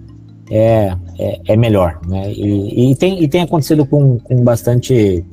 é, 0.50 0.96
é, 1.20 1.42
é 1.50 1.56
melhor, 1.56 2.02
né? 2.08 2.34
E, 2.34 2.92
e, 2.92 2.96
tem, 2.96 3.24
e 3.24 3.28
tem 3.28 3.42
acontecido 3.42 3.86
com, 3.86 4.18
com 4.18 4.44
bastante. 4.44 5.24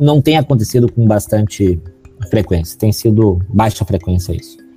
Não 0.00 0.22
tem 0.22 0.38
acontecido 0.38 0.90
com 0.90 1.06
bastante 1.06 1.78
frequência, 2.30 2.78
tem 2.78 2.90
sido 2.90 3.38
baixa 3.48 3.84
frequência 3.84 4.34
isso. 4.34 4.67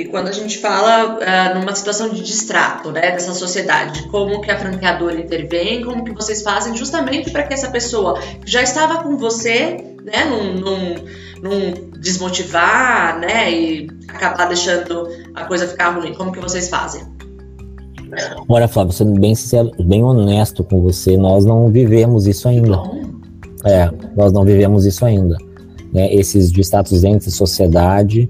E 0.00 0.06
quando 0.06 0.28
a 0.28 0.32
gente 0.32 0.56
fala 0.56 1.18
uh, 1.18 1.58
numa 1.58 1.74
situação 1.74 2.08
de 2.08 2.22
distrato, 2.22 2.90
né, 2.90 3.10
dessa 3.10 3.34
sociedade, 3.34 4.08
como 4.08 4.40
que 4.40 4.50
a 4.50 4.58
franqueadora 4.58 5.20
intervém, 5.20 5.84
como 5.84 6.02
que 6.02 6.14
vocês 6.14 6.40
fazem 6.40 6.74
justamente 6.74 7.30
para 7.30 7.42
que 7.42 7.52
essa 7.52 7.68
pessoa 7.68 8.18
que 8.18 8.50
já 8.50 8.62
estava 8.62 9.02
com 9.02 9.18
você, 9.18 9.76
né, 10.02 10.24
não, 10.24 10.54
não, 10.54 10.94
não 11.42 11.90
desmotivar, 11.98 13.18
né, 13.20 13.52
e 13.52 13.90
acabar 14.08 14.48
deixando 14.48 15.06
a 15.34 15.44
coisa 15.44 15.68
ficar 15.68 15.90
ruim, 15.90 16.14
como 16.14 16.32
que 16.32 16.40
vocês 16.40 16.70
fazem? 16.70 17.02
Olha, 18.48 18.66
Flávio, 18.66 18.94
sendo 18.94 19.20
bem 19.20 19.34
sincero, 19.34 19.70
bem 19.84 20.02
honesto 20.02 20.64
com 20.64 20.80
você, 20.80 21.14
nós 21.18 21.44
não 21.44 21.68
vivemos 21.68 22.26
isso 22.26 22.48
ainda. 22.48 22.80
É, 23.66 23.90
nós 24.16 24.32
não 24.32 24.44
vivemos 24.44 24.86
isso 24.86 25.04
ainda. 25.04 25.36
Né? 25.92 26.10
Esses 26.14 26.50
de 26.50 26.62
status 26.62 27.04
entre 27.04 27.30
sociedade, 27.30 28.28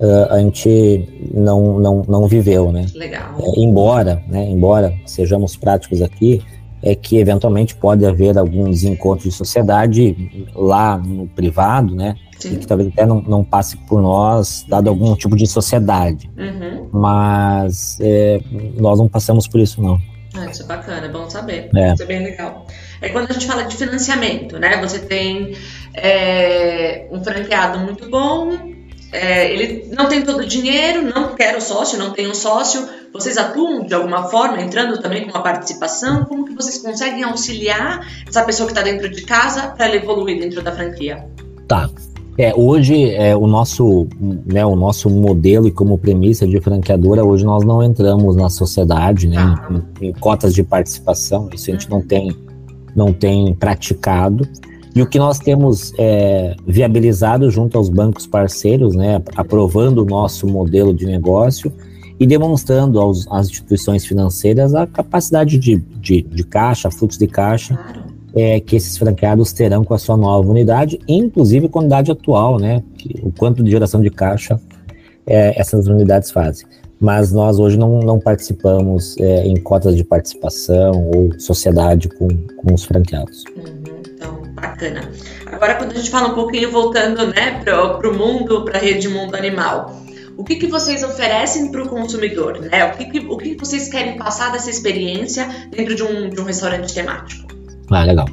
uh, 0.00 0.32
a 0.32 0.38
gente 0.40 1.08
não, 1.32 1.78
não, 1.78 2.02
não 2.08 2.26
viveu, 2.26 2.72
né? 2.72 2.86
Legal. 2.94 3.36
É, 3.38 3.60
embora, 3.60 4.22
né, 4.26 4.44
embora 4.48 4.94
sejamos 5.06 5.56
práticos 5.56 6.02
aqui, 6.02 6.42
é 6.82 6.94
que 6.94 7.18
eventualmente 7.18 7.74
pode 7.74 8.06
haver 8.06 8.38
alguns 8.38 8.84
encontros 8.84 9.24
de 9.24 9.32
sociedade 9.32 10.48
lá 10.54 10.96
no 10.96 11.26
privado, 11.28 11.94
né? 11.94 12.16
Sim. 12.38 12.54
E 12.54 12.56
que 12.56 12.66
talvez 12.66 12.88
até 12.88 13.04
não, 13.04 13.20
não 13.20 13.44
passe 13.44 13.76
por 13.76 14.00
nós, 14.00 14.64
dado 14.66 14.88
algum 14.88 15.14
tipo 15.14 15.36
de 15.36 15.46
sociedade. 15.46 16.30
Uhum. 16.38 16.88
Mas 16.90 17.98
é, 18.00 18.40
nós 18.78 18.98
não 18.98 19.08
passamos 19.08 19.46
por 19.46 19.60
isso, 19.60 19.82
não. 19.82 20.00
Ah, 20.34 20.46
isso 20.46 20.62
é 20.62 20.66
bacana, 20.66 21.06
é 21.06 21.08
bom 21.10 21.28
saber. 21.28 21.68
É. 21.74 21.92
Isso 21.92 22.02
é 22.02 22.06
bem 22.06 22.22
legal. 22.22 22.66
É 23.02 23.10
quando 23.10 23.30
a 23.30 23.32
gente 23.34 23.46
fala 23.46 23.64
de 23.64 23.76
financiamento, 23.76 24.58
né? 24.58 24.80
Você 24.80 25.00
tem 25.00 25.54
é, 25.92 27.06
um 27.10 27.22
franqueado 27.22 27.80
muito 27.80 28.08
bom, 28.08 28.50
é, 29.12 29.52
ele 29.52 29.88
não 29.92 30.08
tem 30.08 30.22
todo 30.22 30.40
o 30.40 30.46
dinheiro, 30.46 31.02
não 31.02 31.34
quer 31.34 31.56
o 31.56 31.60
sócio, 31.60 31.98
não 31.98 32.12
tem 32.12 32.28
um 32.28 32.34
sócio. 32.34 32.88
Vocês 33.12 33.36
atuam 33.36 33.84
de 33.84 33.92
alguma 33.92 34.24
forma, 34.24 34.62
entrando 34.62 35.00
também 35.00 35.24
com 35.24 35.30
uma 35.30 35.42
participação? 35.42 36.24
Como 36.24 36.44
que 36.44 36.54
vocês 36.54 36.78
conseguem 36.78 37.24
auxiliar 37.24 38.06
essa 38.26 38.44
pessoa 38.44 38.66
que 38.66 38.72
está 38.72 38.82
dentro 38.82 39.08
de 39.08 39.22
casa 39.22 39.68
para 39.68 39.86
ela 39.86 39.96
evoluir 39.96 40.38
dentro 40.38 40.62
da 40.62 40.70
franquia? 40.70 41.26
Tá. 41.66 41.90
É, 42.38 42.54
hoje 42.54 43.10
é, 43.10 43.36
o 43.36 43.46
nosso 43.46 44.06
né, 44.46 44.64
o 44.64 44.76
nosso 44.76 45.10
modelo 45.10 45.66
e 45.66 45.70
como 45.70 45.98
premissa 45.98 46.46
de 46.46 46.60
franqueadora 46.60 47.24
hoje 47.24 47.44
nós 47.44 47.64
não 47.64 47.82
entramos 47.82 48.36
na 48.36 48.48
sociedade 48.48 49.28
né, 49.28 49.36
ah. 49.36 49.68
em, 50.00 50.08
em, 50.08 50.12
cotas 50.12 50.54
de 50.54 50.62
participação 50.62 51.50
isso 51.52 51.70
a 51.70 51.74
gente 51.74 51.90
uhum. 51.90 51.98
não 51.98 52.06
tem 52.06 52.36
não 52.96 53.12
tem 53.12 53.54
praticado 53.54 54.48
e 54.94 55.00
o 55.00 55.06
que 55.06 55.18
nós 55.18 55.38
temos 55.38 55.92
é, 55.98 56.56
viabilizado 56.66 57.48
junto 57.50 57.78
aos 57.78 57.88
bancos 57.88 58.26
parceiros, 58.26 58.94
né, 58.94 59.22
aprovando 59.36 60.02
o 60.02 60.04
nosso 60.04 60.46
modelo 60.46 60.92
de 60.92 61.06
negócio 61.06 61.72
e 62.18 62.26
demonstrando 62.26 63.00
aos, 63.00 63.26
às 63.30 63.48
instituições 63.48 64.04
financeiras 64.04 64.74
a 64.74 64.86
capacidade 64.86 65.58
de, 65.58 65.76
de, 65.76 66.22
de 66.22 66.44
caixa, 66.44 66.90
fluxo 66.90 67.18
de 67.18 67.28
caixa, 67.28 67.78
é, 68.34 68.60
que 68.60 68.76
esses 68.76 68.98
franqueados 68.98 69.52
terão 69.52 69.84
com 69.84 69.94
a 69.94 69.98
sua 69.98 70.16
nova 70.16 70.48
unidade, 70.48 70.98
inclusive 71.06 71.68
com 71.68 71.78
a 71.78 71.82
unidade 71.82 72.10
atual, 72.10 72.58
né, 72.58 72.82
o 73.22 73.32
quanto 73.32 73.62
de 73.62 73.70
geração 73.70 74.00
de 74.00 74.10
caixa 74.10 74.60
é, 75.26 75.58
essas 75.58 75.86
unidades 75.86 76.30
fazem. 76.30 76.66
Mas 77.00 77.32
nós 77.32 77.58
hoje 77.58 77.78
não, 77.78 78.00
não 78.00 78.18
participamos 78.18 79.16
é, 79.18 79.46
em 79.46 79.56
cotas 79.56 79.96
de 79.96 80.04
participação 80.04 81.10
ou 81.14 81.38
sociedade 81.38 82.08
com, 82.08 82.28
com 82.28 82.74
os 82.74 82.84
franqueados. 82.84 83.44
Uhum. 83.56 83.79
Bacana. 84.60 85.10
Agora, 85.46 85.74
quando 85.74 85.92
a 85.92 85.94
gente 85.94 86.10
fala 86.10 86.28
um 86.28 86.34
pouquinho, 86.34 86.70
voltando 86.70 87.26
né, 87.28 87.62
para 87.64 88.10
o 88.10 88.16
mundo, 88.16 88.64
para 88.64 88.78
a 88.78 88.80
rede 88.80 89.08
mundo 89.08 89.34
animal, 89.34 89.96
o 90.36 90.44
que, 90.44 90.56
que 90.56 90.66
vocês 90.66 91.02
oferecem 91.02 91.70
para 91.70 91.82
o 91.82 91.88
consumidor? 91.88 92.60
Né? 92.60 92.84
O, 92.84 92.96
que, 92.96 93.04
que, 93.06 93.18
o 93.18 93.36
que 93.36 93.54
vocês 93.56 93.88
querem 93.88 94.16
passar 94.16 94.52
dessa 94.52 94.70
experiência 94.70 95.48
dentro 95.70 95.94
de 95.94 96.02
um, 96.02 96.28
de 96.28 96.40
um 96.40 96.44
restaurante 96.44 96.92
temático? 96.94 97.48
Ah, 97.90 98.04
legal. 98.04 98.26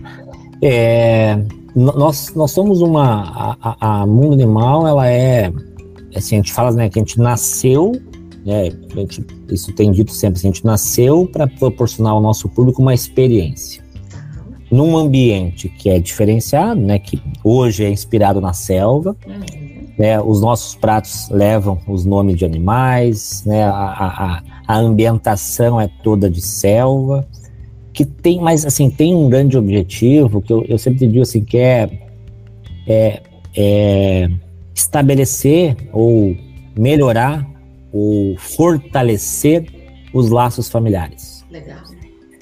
É, 0.62 1.38
nós, 1.76 2.34
nós 2.36 2.52
somos 2.52 2.82
uma. 2.82 3.58
A, 3.62 4.02
a, 4.02 4.06
Mundo 4.06 4.34
Animal, 4.34 4.88
ela 4.88 5.08
é. 5.08 5.52
Assim, 6.16 6.36
a 6.36 6.38
gente 6.38 6.54
fala 6.54 6.72
né, 6.72 6.90
que 6.90 6.98
a 6.98 7.02
gente 7.02 7.20
nasceu 7.20 7.92
né, 8.48 8.72
gente, 8.96 9.26
isso 9.52 9.74
tem 9.74 9.92
dito 9.92 10.14
sempre, 10.14 10.40
a 10.40 10.42
gente 10.42 10.66
nasceu 10.66 11.28
para 11.28 11.46
proporcionar 11.48 12.14
ao 12.14 12.22
nosso 12.22 12.48
público 12.48 12.82
uma 12.82 12.94
experiência. 12.94 13.84
Num 14.70 14.98
ambiente 14.98 15.70
que 15.70 15.90
é 15.90 16.00
diferenciado, 16.00 16.82
né, 16.82 17.00
que 17.00 17.22
hoje 17.44 17.86
é 17.86 17.90
inspirado 17.90 18.42
na 18.42 18.54
selva, 18.54 19.16
uhum. 19.26 19.88
né, 19.98 20.20
os 20.20 20.42
nossos 20.42 20.76
pratos 20.76 21.30
levam 21.30 21.80
os 21.88 22.04
nomes 22.04 22.38
de 22.38 22.44
animais, 22.44 23.44
né, 23.46 23.64
a, 23.64 23.72
a, 23.72 24.44
a 24.68 24.78
ambientação 24.78 25.80
é 25.80 25.90
toda 26.04 26.30
de 26.30 26.42
selva, 26.42 27.26
que 27.94 28.06
tem, 28.06 28.42
mas 28.42 28.66
assim, 28.66 28.90
tem 28.90 29.16
um 29.16 29.30
grande 29.30 29.58
objetivo 29.58 30.42
que 30.42 30.54
eu, 30.54 30.64
eu 30.66 30.78
sempre 30.78 31.08
digo 31.08 31.22
assim, 31.22 31.44
que 31.44 31.58
é, 31.58 31.90
é, 32.86 33.22
é 33.56 34.30
estabelecer 34.76 35.76
ou 35.92 36.36
melhorar 36.78 37.48
ou 37.92 38.38
fortalecer 38.38 39.66
os 40.14 40.30
laços 40.30 40.70
familiares. 40.70 41.44
Legal. 41.50 41.87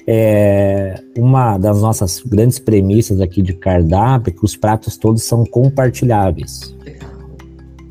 É, 0.06 1.02
uma 1.18 1.58
das 1.58 1.82
nossas 1.82 2.22
grandes 2.24 2.58
premissas 2.58 3.20
aqui 3.20 3.42
de 3.42 3.52
cardápio 3.52 4.30
é 4.30 4.38
que 4.38 4.44
os 4.44 4.56
pratos 4.56 4.96
todos 4.96 5.22
são 5.24 5.44
compartilháveis. 5.44 6.74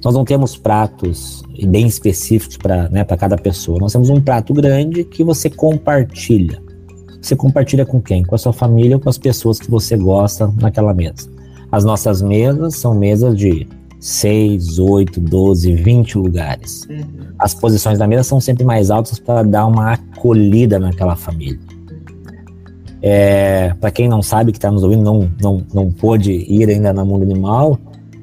Nós 0.04 0.13
não 0.13 0.23
temos 0.23 0.56
pratos 0.56 1.43
bem 1.67 1.88
específicos 1.88 2.58
para 2.58 2.88
né, 2.89 3.04
cada 3.04 3.36
pessoa. 3.36 3.80
Nós 3.80 3.91
temos 3.91 4.10
um 4.10 4.21
prato 4.21 4.54
grande 4.54 5.04
que 5.04 5.23
você 5.23 5.49
compartilha. 5.49 6.62
Você 7.19 7.36
compartilha 7.36 7.88
com 7.88 7.99
quem? 7.99 8.23
Com 8.23 8.36
a 8.36 8.38
sua 8.38 8.54
família 8.54 8.97
ou 8.97 9.01
com 9.01 9.10
as 9.10 9.17
pessoas 9.17 9.60
que 9.60 9.69
você 9.69 9.97
gosta 9.97 10.47
naquela 10.62 10.93
mesa. 10.93 11.28
As 11.71 11.84
nossas 11.84 12.21
mesas 12.21 12.75
são 12.75 12.93
mesas 12.93 13.36
de 13.36 13.67
6, 13.99 14.78
8, 14.78 15.19
12, 15.19 15.73
20 15.73 16.19
lugares. 16.19 16.88
Uhum. 16.88 17.04
As 17.39 17.56
posições 17.56 17.97
da 17.97 18.06
mesa 18.06 18.23
são 18.23 18.39
sempre 18.39 18.63
mais 18.63 18.91
altas 18.91 19.17
para 19.17 19.41
dar 19.41 19.65
uma 19.65 19.93
acolhida 19.93 20.78
naquela 20.80 21.15
família. 21.15 21.60
É, 23.08 23.72
para 23.80 23.91
quem 23.91 24.10
não 24.10 24.24
sabe, 24.24 24.52
que 24.52 24.58
está 24.58 24.72
nos 24.72 24.82
ouvindo, 24.82 25.04
não, 25.04 25.32
não, 25.39 25.63
não 25.72 25.91
pôde 25.91 26.32
ir 26.32 26.68
ainda 26.68 26.91
na 26.91 27.06
Mundo 27.06 27.22
Animal, 27.22 27.78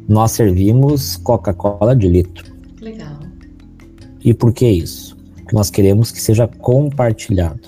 nós 0.09 0.33
servimos 0.33 1.17
Coca-Cola 1.19 1.95
de 1.95 2.09
litro. 2.09 2.53
Legal. 2.81 3.15
E 4.25 4.35
por 4.35 4.53
que 4.53 4.67
isso? 4.67 5.17
Porque 5.37 5.55
nós 5.55 5.71
queremos 5.71 6.11
que 6.11 6.21
seja 6.21 6.49
compartilhado. 6.49 7.61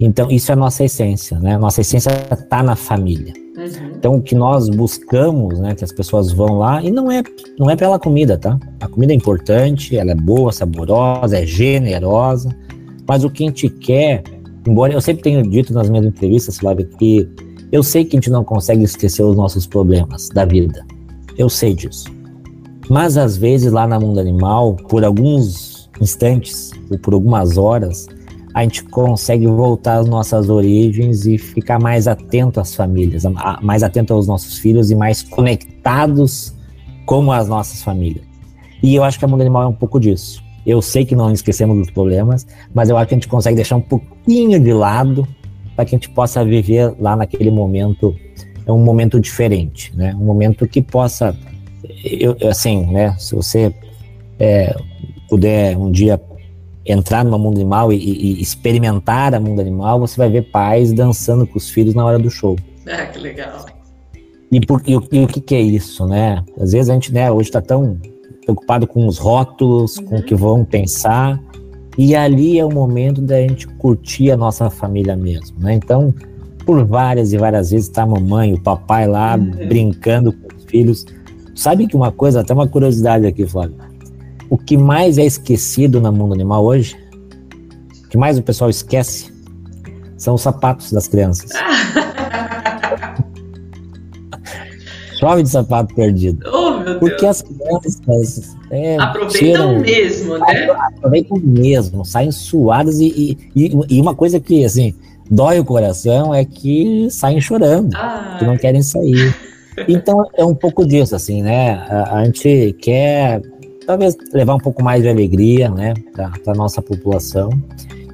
Então, 0.00 0.30
isso 0.30 0.50
é 0.50 0.54
a 0.54 0.56
nossa 0.56 0.82
essência, 0.82 1.38
né? 1.38 1.58
Nossa 1.58 1.82
essência 1.82 2.10
está 2.32 2.62
na 2.62 2.74
família. 2.74 3.34
Uhum. 3.54 3.92
Então, 3.98 4.14
o 4.14 4.22
que 4.22 4.34
nós 4.34 4.70
buscamos, 4.70 5.58
né, 5.58 5.74
que 5.74 5.84
as 5.84 5.92
pessoas 5.92 6.32
vão 6.32 6.58
lá, 6.58 6.82
e 6.82 6.90
não 6.90 7.12
é, 7.12 7.22
não 7.58 7.68
é 7.68 7.76
pela 7.76 7.98
comida, 7.98 8.38
tá? 8.38 8.58
A 8.80 8.88
comida 8.88 9.12
é 9.12 9.16
importante, 9.16 9.94
ela 9.94 10.12
é 10.12 10.14
boa, 10.14 10.52
saborosa, 10.52 11.38
é 11.38 11.44
generosa, 11.44 12.48
mas 13.06 13.24
o 13.24 13.28
que 13.28 13.44
a 13.44 13.46
gente 13.48 13.68
quer, 13.68 14.22
embora 14.70 14.92
eu 14.92 15.00
sempre 15.00 15.22
tenho 15.22 15.42
dito 15.42 15.74
nas 15.74 15.90
minhas 15.90 16.06
entrevistas, 16.06 16.58
Flávia, 16.58 16.88
que 16.98 17.28
eu 17.72 17.82
sei 17.82 18.04
que 18.04 18.16
a 18.16 18.18
gente 18.18 18.30
não 18.30 18.44
consegue 18.44 18.84
esquecer 18.84 19.22
os 19.22 19.36
nossos 19.36 19.66
problemas 19.66 20.28
da 20.28 20.44
vida. 20.44 20.84
Eu 21.36 21.48
sei 21.48 21.74
disso. 21.74 22.04
Mas 22.88 23.16
às 23.16 23.36
vezes 23.36 23.72
lá 23.72 23.86
na 23.86 23.98
mundo 23.98 24.20
animal, 24.20 24.76
por 24.88 25.04
alguns 25.04 25.88
instantes 26.00 26.70
ou 26.90 26.98
por 26.98 27.14
algumas 27.14 27.56
horas, 27.56 28.06
a 28.54 28.62
gente 28.62 28.82
consegue 28.84 29.46
voltar 29.46 29.98
às 29.98 30.08
nossas 30.08 30.48
origens 30.48 31.26
e 31.26 31.38
ficar 31.38 31.78
mais 31.78 32.08
atento 32.08 32.60
às 32.60 32.74
famílias, 32.74 33.22
mais 33.62 33.82
atento 33.82 34.12
aos 34.12 34.26
nossos 34.26 34.58
filhos 34.58 34.90
e 34.90 34.94
mais 34.94 35.22
conectados 35.22 36.54
com 37.06 37.30
as 37.30 37.48
nossas 37.48 37.82
famílias. 37.82 38.24
E 38.82 38.94
eu 38.94 39.04
acho 39.04 39.18
que 39.18 39.24
a 39.24 39.28
Mundo 39.28 39.42
Animal 39.42 39.62
é 39.64 39.66
um 39.68 39.74
pouco 39.74 40.00
disso. 40.00 40.42
Eu 40.66 40.82
sei 40.82 41.04
que 41.04 41.14
não 41.14 41.32
esquecemos 41.32 41.76
dos 41.78 41.90
problemas, 41.90 42.46
mas 42.74 42.90
eu 42.90 42.96
acho 42.96 43.08
que 43.08 43.14
a 43.14 43.16
gente 43.16 43.28
consegue 43.28 43.56
deixar 43.56 43.76
um 43.76 43.80
pouquinho 44.30 44.60
de 44.60 44.72
lado 44.72 45.26
para 45.74 45.84
que 45.84 45.94
a 45.94 45.98
gente 45.98 46.10
possa 46.10 46.44
viver 46.44 46.94
lá 47.00 47.16
naquele 47.16 47.50
momento, 47.50 48.14
é 48.64 48.70
um 48.70 48.78
momento 48.78 49.18
diferente, 49.18 49.92
né? 49.96 50.14
Um 50.14 50.24
momento 50.24 50.68
que 50.68 50.80
possa, 50.80 51.36
eu, 52.04 52.36
assim, 52.48 52.86
né? 52.86 53.16
Se 53.18 53.34
você 53.34 53.74
é, 54.38 54.74
puder 55.28 55.76
um 55.76 55.90
dia 55.90 56.20
entrar 56.86 57.24
no 57.24 57.38
mundo 57.38 57.56
animal 57.56 57.92
e, 57.92 57.96
e, 57.96 58.40
experimentar 58.40 59.34
a 59.34 59.40
mundo 59.40 59.60
animal, 59.60 59.98
você 59.98 60.16
vai 60.16 60.30
ver 60.30 60.50
pais 60.50 60.92
dançando 60.92 61.46
com 61.46 61.58
os 61.58 61.68
filhos 61.68 61.94
na 61.94 62.04
hora 62.04 62.18
do 62.18 62.30
show. 62.30 62.56
Ah, 62.86 63.06
que 63.06 63.18
legal. 63.18 63.66
E, 64.52 64.60
por, 64.60 64.82
e, 64.86 64.92
e 64.92 65.24
o 65.24 65.26
que, 65.26 65.40
que, 65.40 65.54
é 65.54 65.60
isso, 65.60 66.06
né? 66.06 66.44
Às 66.58 66.72
vezes 66.72 66.88
a 66.88 66.94
gente, 66.94 67.12
né, 67.12 67.30
hoje 67.30 67.48
está 67.48 67.60
tão 67.60 67.98
preocupado 68.42 68.86
com 68.86 69.06
os 69.06 69.18
rótulos, 69.18 69.98
uhum. 69.98 70.04
com 70.04 70.16
o 70.16 70.22
que 70.22 70.34
vão 70.34 70.64
pensar, 70.64 71.40
e 72.02 72.16
ali 72.16 72.58
é 72.58 72.64
o 72.64 72.72
momento 72.72 73.20
da 73.20 73.40
gente 73.40 73.66
curtir 73.66 74.30
a 74.30 74.36
nossa 74.36 74.70
família 74.70 75.16
mesmo, 75.16 75.58
né? 75.60 75.74
Então, 75.74 76.14
por 76.64 76.84
várias 76.84 77.32
e 77.32 77.38
várias 77.38 77.70
vezes 77.70 77.88
tá 77.88 78.02
a 78.02 78.06
mamãe, 78.06 78.54
o 78.54 78.60
papai 78.60 79.06
lá 79.06 79.36
uhum. 79.36 79.68
brincando 79.68 80.32
com 80.32 80.56
os 80.56 80.64
filhos. 80.64 81.04
Sabe 81.54 81.86
que 81.86 81.96
uma 81.96 82.10
coisa, 82.10 82.40
até 82.40 82.54
uma 82.54 82.66
curiosidade 82.66 83.26
aqui, 83.26 83.46
Flávio 83.46 83.90
o 84.50 84.58
que 84.58 84.76
mais 84.76 85.16
é 85.16 85.24
esquecido 85.24 86.00
no 86.00 86.12
mundo 86.12 86.34
animal 86.34 86.64
hoje, 86.64 86.98
o 88.04 88.08
que 88.08 88.18
mais 88.18 88.36
o 88.36 88.42
pessoal 88.42 88.68
esquece, 88.68 89.32
são 90.16 90.34
os 90.34 90.42
sapatos 90.42 90.90
das 90.90 91.06
crianças. 91.06 91.52
Chove 95.20 95.44
de 95.44 95.50
sapato 95.50 95.94
perdido. 95.94 96.44
Meu 96.90 96.98
Porque 96.98 97.20
Deus. 97.20 97.42
as 97.82 98.00
crianças 98.00 98.56
é, 98.70 98.96
aproveitam 98.98 99.38
tiram, 99.38 99.78
mesmo, 99.80 100.38
né? 100.38 100.70
Aproveitam 100.96 101.38
mesmo, 101.42 102.04
saem 102.04 102.30
suadas 102.30 103.00
e, 103.00 103.36
e, 103.54 103.78
e, 103.88 104.00
uma 104.00 104.14
coisa 104.14 104.38
que 104.38 104.64
assim 104.64 104.94
dói 105.30 105.60
o 105.60 105.64
coração 105.64 106.34
é 106.34 106.44
que 106.44 107.08
saem 107.10 107.40
chorando, 107.40 107.94
Ai. 107.94 108.38
que 108.38 108.44
não 108.44 108.56
querem 108.56 108.82
sair. 108.82 109.34
Então 109.88 110.26
é 110.36 110.44
um 110.44 110.54
pouco 110.54 110.84
disso, 110.84 111.14
assim, 111.14 111.42
né? 111.42 111.74
A, 111.88 112.18
a 112.18 112.24
gente 112.24 112.76
quer 112.80 113.40
talvez 113.86 114.16
levar 114.32 114.54
um 114.54 114.58
pouco 114.58 114.82
mais 114.82 115.02
de 115.02 115.08
alegria, 115.08 115.70
né, 115.70 115.94
para 116.12 116.30
a 116.46 116.54
nossa 116.54 116.80
população 116.82 117.50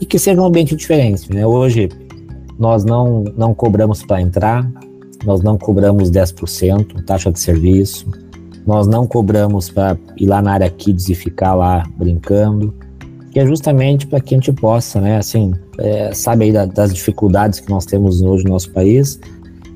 e 0.01 0.07
que 0.07 0.19
seja 0.19 0.41
um 0.41 0.45
ambiente 0.45 0.77
diferente, 0.77 1.33
né? 1.33 1.47
Hoje 1.47 1.89
nós 2.59 2.85
não 2.85 3.25
não 3.37 3.55
cobramos 3.55 4.03
para 4.03 4.21
entrar, 4.21 4.71
nós 5.25 5.43
não 5.43 5.59
cobramos 5.59 6.11
10% 6.11 7.05
taxa 7.05 7.33
de 7.33 7.41
serviço, 7.41 8.07
nós 8.67 8.87
não 8.87 9.07
cobramos 9.07 9.71
para 9.71 9.97
ir 10.17 10.27
lá 10.27 10.43
na 10.43 10.53
área 10.53 10.71
kids 10.71 11.09
e 11.09 11.15
ficar 11.15 11.55
lá 11.55 11.85
brincando, 11.97 12.75
que 13.31 13.39
é 13.39 13.47
justamente 13.47 14.07
para 14.07 14.21
que 14.21 14.35
a 14.35 14.39
gente 14.39 14.53
possa, 14.53 15.01
né, 15.01 15.19
assim, 15.19 15.53
é, 15.79 16.13
sabe 16.13 16.45
aí 16.45 16.53
da, 16.53 16.67
das 16.67 16.93
dificuldades 16.93 17.61
que 17.61 17.71
nós 17.71 17.85
temos 17.85 18.23
hoje 18.23 18.45
no 18.45 18.51
nosso 18.51 18.71
país 18.71 19.21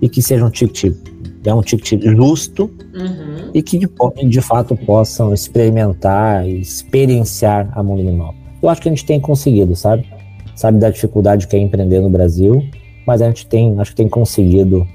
e 0.01 0.09
que 0.09 0.21
seja 0.21 0.45
um 0.45 0.51
ticket, 0.51 0.97
é 1.45 1.55
um 1.55 1.63
ticket 1.63 2.03
justo, 2.03 2.71
uhum 2.95 3.31
e 3.55 3.63
que 3.63 3.79
de, 3.79 3.89
de 4.29 4.41
fato 4.41 4.77
possam 4.77 5.33
experimentar 5.35 6.47
e 6.47 6.61
experienciar 6.61 7.71
a 7.75 7.83
mundo 7.83 8.01
animal. 8.01 8.35
Eu 8.63 8.69
acho 8.69 8.81
que 8.81 8.89
a 8.89 8.93
gente 8.93 9.05
tem 9.05 9.21
conseguido, 9.21 9.75
sabe? 9.75 10.07
Sabe 10.55 10.79
da 10.79 10.91
dificuldade 10.91 11.47
que 11.47 11.57
é 11.57 11.59
empreender 11.59 12.01
no 12.01 12.11
Brasil, 12.11 12.63
mas 13.07 13.23
a 13.23 13.27
gente 13.27 13.47
tem, 13.47 13.79
acho 13.81 13.93
que 13.93 13.97
tem 13.97 14.09
conseguido 14.09 14.87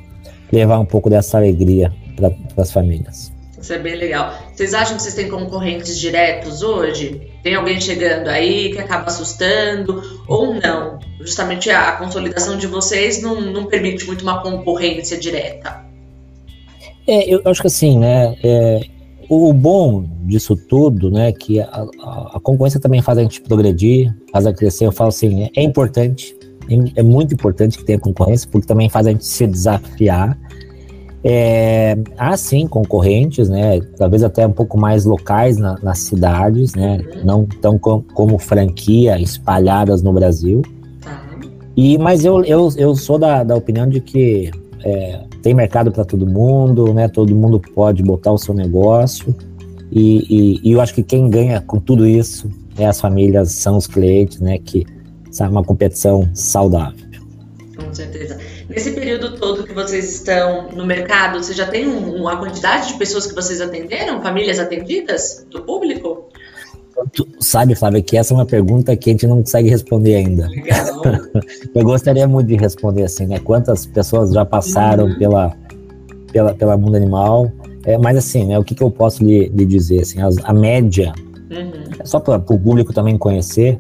levar 0.51 0.79
um 0.79 0.86
pouco 0.86 1.10
dessa 1.10 1.38
alegria 1.38 1.91
para 2.15 2.31
as 2.58 2.71
famílias. 2.71 3.31
Isso 3.60 3.74
é 3.74 3.80
bem 3.80 3.96
legal. 3.96 4.34
Vocês 4.54 4.74
acham 4.74 4.98
que 4.98 5.04
vocês 5.04 5.15
têm 5.15 5.30
concorrentes 5.30 5.98
diretos 5.98 6.62
hoje? 6.62 7.32
Tem 7.41 7.56
alguém 7.56 7.80
chegando 7.80 8.28
aí 8.28 8.72
que 8.72 8.80
acaba 8.80 9.06
assustando 9.06 10.02
ou 10.28 10.54
não? 10.54 11.00
Justamente 11.20 11.70
a 11.70 11.94
consolidação 11.94 12.58
de 12.58 12.68
vocês 12.68 13.22
não, 13.22 13.39
não 13.39 13.65
permite 13.65 14.06
muito 14.06 14.22
uma 14.24 14.41
concorrência 14.41 15.18
direta. 15.18 15.86
É, 17.08 17.34
eu 17.34 17.41
acho 17.46 17.62
que 17.62 17.68
assim, 17.68 18.00
né? 18.00 18.36
É, 18.44 18.82
o 19.30 19.54
bom 19.54 20.06
disso 20.24 20.56
tudo, 20.56 21.10
né, 21.10 21.32
que 21.32 21.60
a, 21.60 21.86
a, 22.34 22.39
concorrência 22.41 22.80
também 22.80 23.02
faz 23.02 23.18
a 23.18 23.22
gente 23.22 23.41
progredir, 23.41 24.13
faz 24.32 24.46
a 24.46 24.54
crescer. 24.54 24.86
Eu 24.86 24.91
falo 24.91 25.10
assim, 25.10 25.43
é, 25.43 25.51
é 25.56 25.64
importante, 25.64 26.36
é, 26.70 26.99
é, 26.99 27.03
muito 27.03 27.34
importante 27.34 27.78
que 27.78 27.84
tenha 27.84 27.99
concorrência, 27.99 28.47
porque 28.51 28.68
também 28.68 28.89
faz 28.89 29.08
a 29.08 29.12
gente 29.12 29.26
se 29.26 29.45
desafiar. 29.47 30.38
É, 31.28 31.97
há 32.19 32.38
sim 32.38 32.67
concorrentes, 32.67 33.49
né, 33.49 33.80
talvez 33.97 34.21
até 34.21 34.45
um 34.45 34.51
pouco 34.51 34.78
mais 34.78 35.05
locais 35.05 35.57
na, 35.57 35.76
nas 35.82 35.97
cidades, 35.97 36.76
né, 36.76 36.99
não 37.23 37.47
tão 37.47 37.80
com, 37.80 38.03
como 38.13 38.38
franquia 38.38 39.19
espalhadas 39.19 40.03
no 40.03 40.13
Brasil. 40.13 40.61
Tá. 41.01 41.23
E, 41.76 41.97
mas 41.97 42.23
eu, 42.23 42.43
eu, 42.43 42.69
eu 42.78 42.95
sou 42.95 43.17
da, 43.17 43.43
da 43.43 43.55
opinião 43.55 43.89
de 43.89 44.01
que 44.01 44.51
é, 44.86 45.23
tem 45.41 45.53
mercado 45.53 45.91
para 45.91 46.05
todo 46.05 46.28
mundo, 46.28 46.93
né? 46.93 47.07
Todo 47.07 47.36
mundo 47.36 47.59
pode 47.59 48.03
botar 48.03 48.32
o 48.32 48.38
seu 48.38 48.53
negócio. 48.53 49.36
E, 49.91 50.26
e, 50.30 50.69
e, 50.69 50.71
eu 50.71 50.82
acho 50.82 50.93
que 50.93 51.03
quem 51.03 51.30
ganha 51.30 51.59
com 51.61 51.80
tudo 51.80 52.07
isso 52.07 52.49
é 52.78 52.86
as 52.86 53.01
famílias, 53.01 53.51
são 53.51 53.78
os 53.78 53.88
clientes, 53.88 54.39
né? 54.39 54.59
Que 54.59 54.86
sabe 55.32 55.51
uma 55.51 55.63
competição 55.63 56.30
saudável. 56.34 57.05
Com 57.76 57.93
certeza. 57.93 58.38
Nesse 58.70 58.91
período 58.91 59.38
todo 59.38 59.63
que 59.63 59.74
vocês 59.74 60.13
estão 60.13 60.70
no 60.72 60.86
mercado, 60.86 61.43
você 61.43 61.53
já 61.53 61.68
tem 61.68 61.88
uma 61.88 62.38
quantidade 62.38 62.88
de 62.88 62.93
pessoas 62.95 63.28
que 63.28 63.36
vocês 63.36 63.61
atenderam, 63.61 64.22
famílias 64.22 64.59
atendidas 64.59 65.45
do 65.51 65.61
público? 65.61 66.30
Tu 67.13 67.28
sabe, 67.39 67.76
Flávio, 67.76 68.01
que 68.01 68.18
essa 68.18 68.34
é 68.34 68.36
uma 68.36 68.45
pergunta 68.45 68.95
que 68.95 69.09
a 69.09 69.13
gente 69.13 69.28
não 69.28 69.38
consegue 69.38 69.70
responder 69.70 70.16
ainda. 70.16 70.47
Legal. 70.47 71.01
Eu 71.76 71.84
gostaria 71.84 72.28
muito 72.28 72.47
de 72.47 72.55
responder 72.55 73.03
assim, 73.03 73.26
né? 73.28 73.39
Quantas 73.39 73.86
pessoas 73.86 74.32
já 74.32 74.45
passaram 74.45 75.05
uhum. 75.05 75.20
pela, 75.20 75.53
pela, 76.32 76.53
pela 76.53 76.78
mundo 76.78 76.95
animal? 76.95 77.51
É, 77.84 77.97
mas 77.97 78.18
assim, 78.18 78.45
né? 78.45 78.57
O 78.57 78.63
que, 78.63 78.74
que 78.74 78.82
eu 78.82 78.89
posso 78.89 79.24
lhe, 79.24 79.49
lhe 79.49 79.66
dizer? 79.66 80.01
Assim, 80.01 80.22
a, 80.22 80.30
a 80.43 80.53
média, 80.53 81.13
uhum. 81.51 82.05
só 82.05 82.20
para 82.20 82.38
o 82.38 82.59
público 82.59 82.93
também 82.93 83.18
conhecer, 83.18 83.80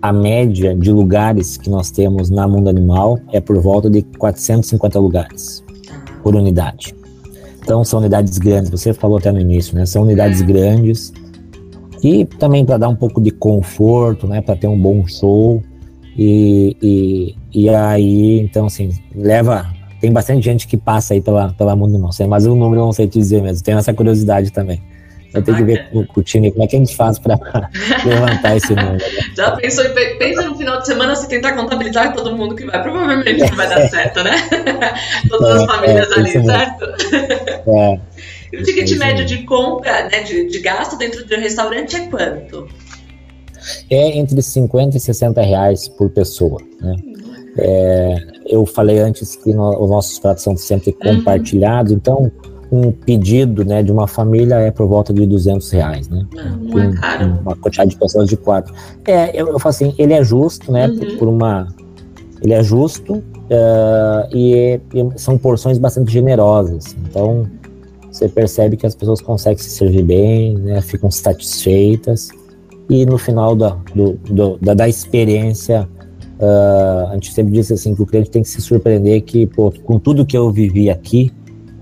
a, 0.00 0.12
média 0.12 0.74
de 0.74 0.92
lugares 0.92 1.56
que 1.56 1.68
nós 1.68 1.90
temos 1.90 2.30
na 2.30 2.46
mundo 2.46 2.68
animal 2.68 3.18
é 3.32 3.40
por 3.40 3.60
volta 3.60 3.90
de 3.90 4.02
450 4.02 4.98
lugares 4.98 5.64
por 6.22 6.34
unidade. 6.34 6.94
Então 7.62 7.84
são 7.84 8.00
unidades 8.00 8.38
grandes, 8.38 8.70
você 8.70 8.92
falou 8.92 9.18
até 9.18 9.30
no 9.32 9.40
início, 9.40 9.74
né? 9.76 9.86
São 9.86 10.02
unidades 10.02 10.40
é. 10.40 10.44
grandes 10.44 11.12
e 12.02 12.24
também 12.24 12.64
para 12.64 12.78
dar 12.78 12.88
um 12.88 12.96
pouco 12.96 13.20
de 13.20 13.30
conforto, 13.30 14.26
né? 14.26 14.40
Para 14.40 14.56
ter 14.56 14.68
um 14.68 14.78
bom 14.78 15.06
show 15.06 15.62
e, 16.16 16.76
e, 16.82 17.36
e 17.52 17.68
aí, 17.68 18.40
então 18.40 18.66
assim, 18.66 18.90
leva 19.14 19.66
tem 20.02 20.12
bastante 20.12 20.44
gente 20.44 20.66
que 20.66 20.76
passa 20.76 21.14
aí 21.14 21.20
pela, 21.20 21.52
pela 21.52 21.76
Mundo 21.76 21.96
Não 21.96 22.10
sei, 22.10 22.26
mas 22.26 22.44
o 22.44 22.56
número 22.56 22.80
eu 22.80 22.86
não 22.86 22.92
sei 22.92 23.06
te 23.06 23.20
dizer 23.20 23.40
mesmo. 23.40 23.62
Tenho 23.62 23.78
essa 23.78 23.94
curiosidade 23.94 24.50
também. 24.50 24.82
Eu 25.34 25.42
tenho 25.42 25.56
que 25.56 25.64
ver 25.64 25.88
com, 25.90 26.06
com 26.06 26.20
o 26.20 26.22
time 26.22 26.50
como 26.50 26.64
é 26.64 26.66
que 26.66 26.76
a 26.76 26.78
gente 26.78 26.94
faz 26.94 27.18
para 27.18 27.38
levantar 28.04 28.56
esse 28.56 28.74
número. 28.74 28.92
Né? 28.92 28.98
Já 29.36 29.52
pensou, 29.52 29.84
pensa 30.18 30.42
no 30.42 30.56
final 30.56 30.78
de 30.80 30.86
semana 30.86 31.16
se 31.16 31.28
tentar 31.28 31.54
contabilizar 31.54 32.12
todo 32.12 32.36
mundo 32.36 32.54
que 32.54 32.66
vai. 32.66 32.82
Provavelmente 32.82 33.40
não 33.40 33.56
vai 33.56 33.68
dar 33.68 33.88
certo, 33.88 34.22
né? 34.22 34.32
Todas 35.28 35.48
é, 35.48 35.62
as 35.62 35.64
famílias 35.64 36.10
é, 36.10 36.14
ali, 36.14 36.30
certo? 36.44 36.86
É. 37.72 38.00
E 38.52 38.56
o 38.58 38.62
ticket 38.64 38.98
médio 38.98 39.24
de 39.24 39.44
compra, 39.44 40.08
né, 40.08 40.22
de, 40.22 40.46
de 40.48 40.58
gasto 40.58 40.98
dentro 40.98 41.24
de 41.24 41.34
um 41.34 41.40
restaurante 41.40 41.96
é 41.96 42.06
quanto? 42.08 42.68
É 43.88 44.18
entre 44.18 44.42
50 44.42 44.96
e 44.96 45.00
60 45.00 45.40
reais 45.40 45.88
por 45.88 46.10
pessoa, 46.10 46.60
né? 46.80 46.96
É, 47.56 48.16
eu 48.46 48.64
falei 48.66 48.98
antes 48.98 49.36
que 49.36 49.52
no, 49.52 49.82
os 49.82 49.88
nossos 49.88 50.18
pratos 50.18 50.42
são 50.42 50.56
sempre 50.56 50.90
uhum. 50.90 51.16
compartilhados, 51.16 51.92
então 51.92 52.30
um 52.72 52.90
pedido 52.90 53.66
né, 53.66 53.82
de 53.82 53.92
uma 53.92 54.08
família 54.08 54.54
é 54.54 54.70
por 54.70 54.86
volta 54.86 55.12
de 55.12 55.26
200 55.26 55.70
reais, 55.70 56.08
né? 56.08 56.26
Não, 56.32 56.78
é 56.78 56.90
caro. 56.96 57.38
Uma 57.42 57.54
quantidade 57.54 57.90
de 57.90 57.96
pessoas 57.98 58.30
de 58.30 58.36
quatro. 58.38 58.72
É, 59.04 59.30
eu, 59.38 59.48
eu 59.48 59.58
falo 59.58 59.70
assim, 59.70 59.94
ele 59.98 60.14
é 60.14 60.24
justo, 60.24 60.72
né? 60.72 60.88
Uhum. 60.88 60.98
Por, 60.98 61.18
por, 61.18 61.28
uma... 61.28 61.68
Ele 62.40 62.54
é 62.54 62.62
justo 62.62 63.16
uh, 63.16 64.34
e, 64.34 64.80
e, 64.94 65.18
são 65.20 65.36
porções 65.36 65.76
bastante 65.76 66.10
generosas. 66.10 66.96
Então, 67.08 67.46
você 68.10 68.26
percebe 68.26 68.78
que 68.78 68.86
as 68.86 68.94
pessoas 68.94 69.20
conseguem 69.20 69.58
se 69.58 69.68
servir 69.68 70.02
bem, 70.02 70.54
né? 70.56 70.80
Ficam 70.80 71.10
satisfeitas. 71.10 72.30
E 72.88 73.04
no 73.04 73.18
final 73.18 73.54
da, 73.54 73.76
do, 73.94 74.14
do, 74.14 74.58
da, 74.62 74.72
da 74.72 74.88
experiência, 74.88 75.86
uh, 76.40 77.08
a 77.10 77.14
gente 77.14 77.34
sempre 77.34 77.52
diz 77.52 77.70
assim, 77.70 77.94
que 77.94 78.00
o 78.00 78.06
cliente 78.06 78.30
tem 78.30 78.42
que 78.42 78.48
se 78.48 78.62
surpreender 78.62 79.20
que, 79.20 79.46
pô, 79.46 79.70
com 79.84 79.98
tudo 79.98 80.24
que 80.24 80.36
eu 80.36 80.50
vivi 80.50 80.88
aqui, 80.88 81.30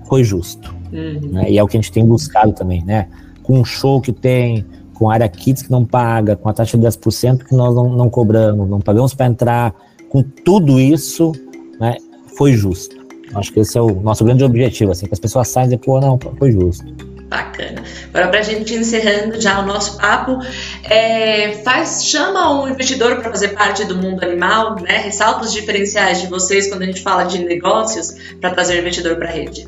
foi 0.09 0.25
justo. 0.25 0.80
Uhum. 0.91 1.29
Né? 1.31 1.51
E 1.51 1.57
é 1.57 1.63
o 1.63 1.67
que 1.67 1.77
a 1.77 1.81
gente 1.81 1.91
tem 1.91 2.05
buscado 2.05 2.53
também, 2.53 2.83
né? 2.83 3.07
Com 3.43 3.59
um 3.59 3.65
show 3.65 4.01
que 4.01 4.11
tem, 4.11 4.65
com 4.93 5.09
área 5.09 5.27
kits 5.27 5.63
que 5.63 5.71
não 5.71 5.83
paga, 5.83 6.35
com 6.35 6.47
a 6.47 6.53
taxa 6.53 6.77
de 6.77 6.85
10% 6.85 7.45
que 7.45 7.55
nós 7.55 7.73
não, 7.73 7.89
não 7.89 8.09
cobramos, 8.09 8.69
não 8.69 8.79
pagamos 8.79 9.15
para 9.15 9.25
entrar, 9.25 9.73
com 10.07 10.21
tudo 10.21 10.79
isso, 10.79 11.31
né, 11.79 11.97
foi 12.37 12.53
justo. 12.53 12.95
Acho 13.33 13.51
que 13.51 13.61
esse 13.61 13.77
é 13.77 13.81
o 13.81 13.89
nosso 14.01 14.23
grande 14.23 14.43
objetivo, 14.43 14.91
assim, 14.91 15.07
que 15.07 15.13
as 15.13 15.19
pessoas 15.19 15.47
saem 15.47 15.73
e 15.73 15.77
pô, 15.77 15.99
não, 15.99 16.19
foi 16.37 16.51
justo. 16.51 16.85
Bacana. 17.27 17.81
Agora, 18.09 18.27
para 18.27 18.39
a 18.41 18.43
gente 18.43 18.75
encerrando 18.75 19.39
já 19.41 19.61
o 19.61 19.65
nosso 19.65 19.97
papo, 19.97 20.37
é, 20.83 21.53
faz, 21.63 22.05
chama 22.05 22.61
um 22.61 22.67
investidor 22.67 23.21
para 23.21 23.31
fazer 23.31 23.49
parte 23.55 23.85
do 23.85 23.95
mundo 23.95 24.21
animal, 24.21 24.75
né? 24.75 24.97
Ressalta 24.97 25.45
os 25.45 25.53
diferenciais 25.53 26.21
de 26.21 26.27
vocês 26.27 26.67
quando 26.67 26.81
a 26.81 26.85
gente 26.85 27.01
fala 27.01 27.23
de 27.23 27.39
negócios 27.39 28.13
para 28.41 28.51
trazer 28.51 28.75
o 28.75 28.79
investidor 28.81 29.15
para 29.15 29.29
a 29.29 29.31
rede. 29.31 29.65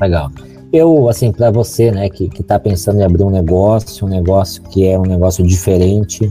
Legal. 0.00 0.30
Eu, 0.72 1.08
assim, 1.08 1.32
para 1.32 1.50
você, 1.50 1.90
né, 1.90 2.08
que, 2.08 2.28
que 2.28 2.42
tá 2.42 2.58
pensando 2.58 3.00
em 3.00 3.04
abrir 3.04 3.22
um 3.22 3.30
negócio, 3.30 4.06
um 4.06 4.10
negócio 4.10 4.62
que 4.64 4.86
é 4.86 4.98
um 4.98 5.04
negócio 5.04 5.46
diferente, 5.46 6.30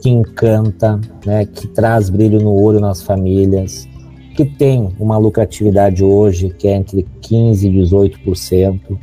que 0.00 0.10
encanta, 0.10 1.00
né, 1.24 1.46
que 1.46 1.66
traz 1.68 2.10
brilho 2.10 2.40
no 2.40 2.52
olho 2.52 2.80
nas 2.80 3.02
famílias, 3.02 3.88
que 4.36 4.44
tem 4.44 4.90
uma 4.98 5.16
lucratividade 5.16 6.04
hoje 6.04 6.50
que 6.50 6.68
é 6.68 6.74
entre 6.74 7.06
15% 7.22 7.64
e 7.64 7.68
18%, 7.68 8.98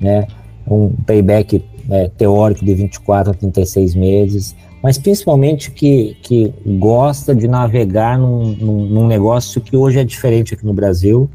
né, 0.00 0.26
um 0.66 0.90
payback 1.06 1.62
é, 1.90 2.08
teórico 2.08 2.64
de 2.64 2.74
24 2.74 3.32
a 3.32 3.34
36 3.34 3.94
meses, 3.94 4.56
mas 4.82 4.98
principalmente 4.98 5.70
que, 5.70 6.16
que 6.22 6.52
gosta 6.78 7.34
de 7.34 7.48
navegar 7.48 8.18
num, 8.18 8.54
num, 8.54 8.86
num 8.86 9.06
negócio 9.06 9.60
que 9.60 9.76
hoje 9.76 9.98
é 9.98 10.04
diferente 10.04 10.54
aqui 10.54 10.64
no 10.64 10.74
Brasil, 10.74 11.28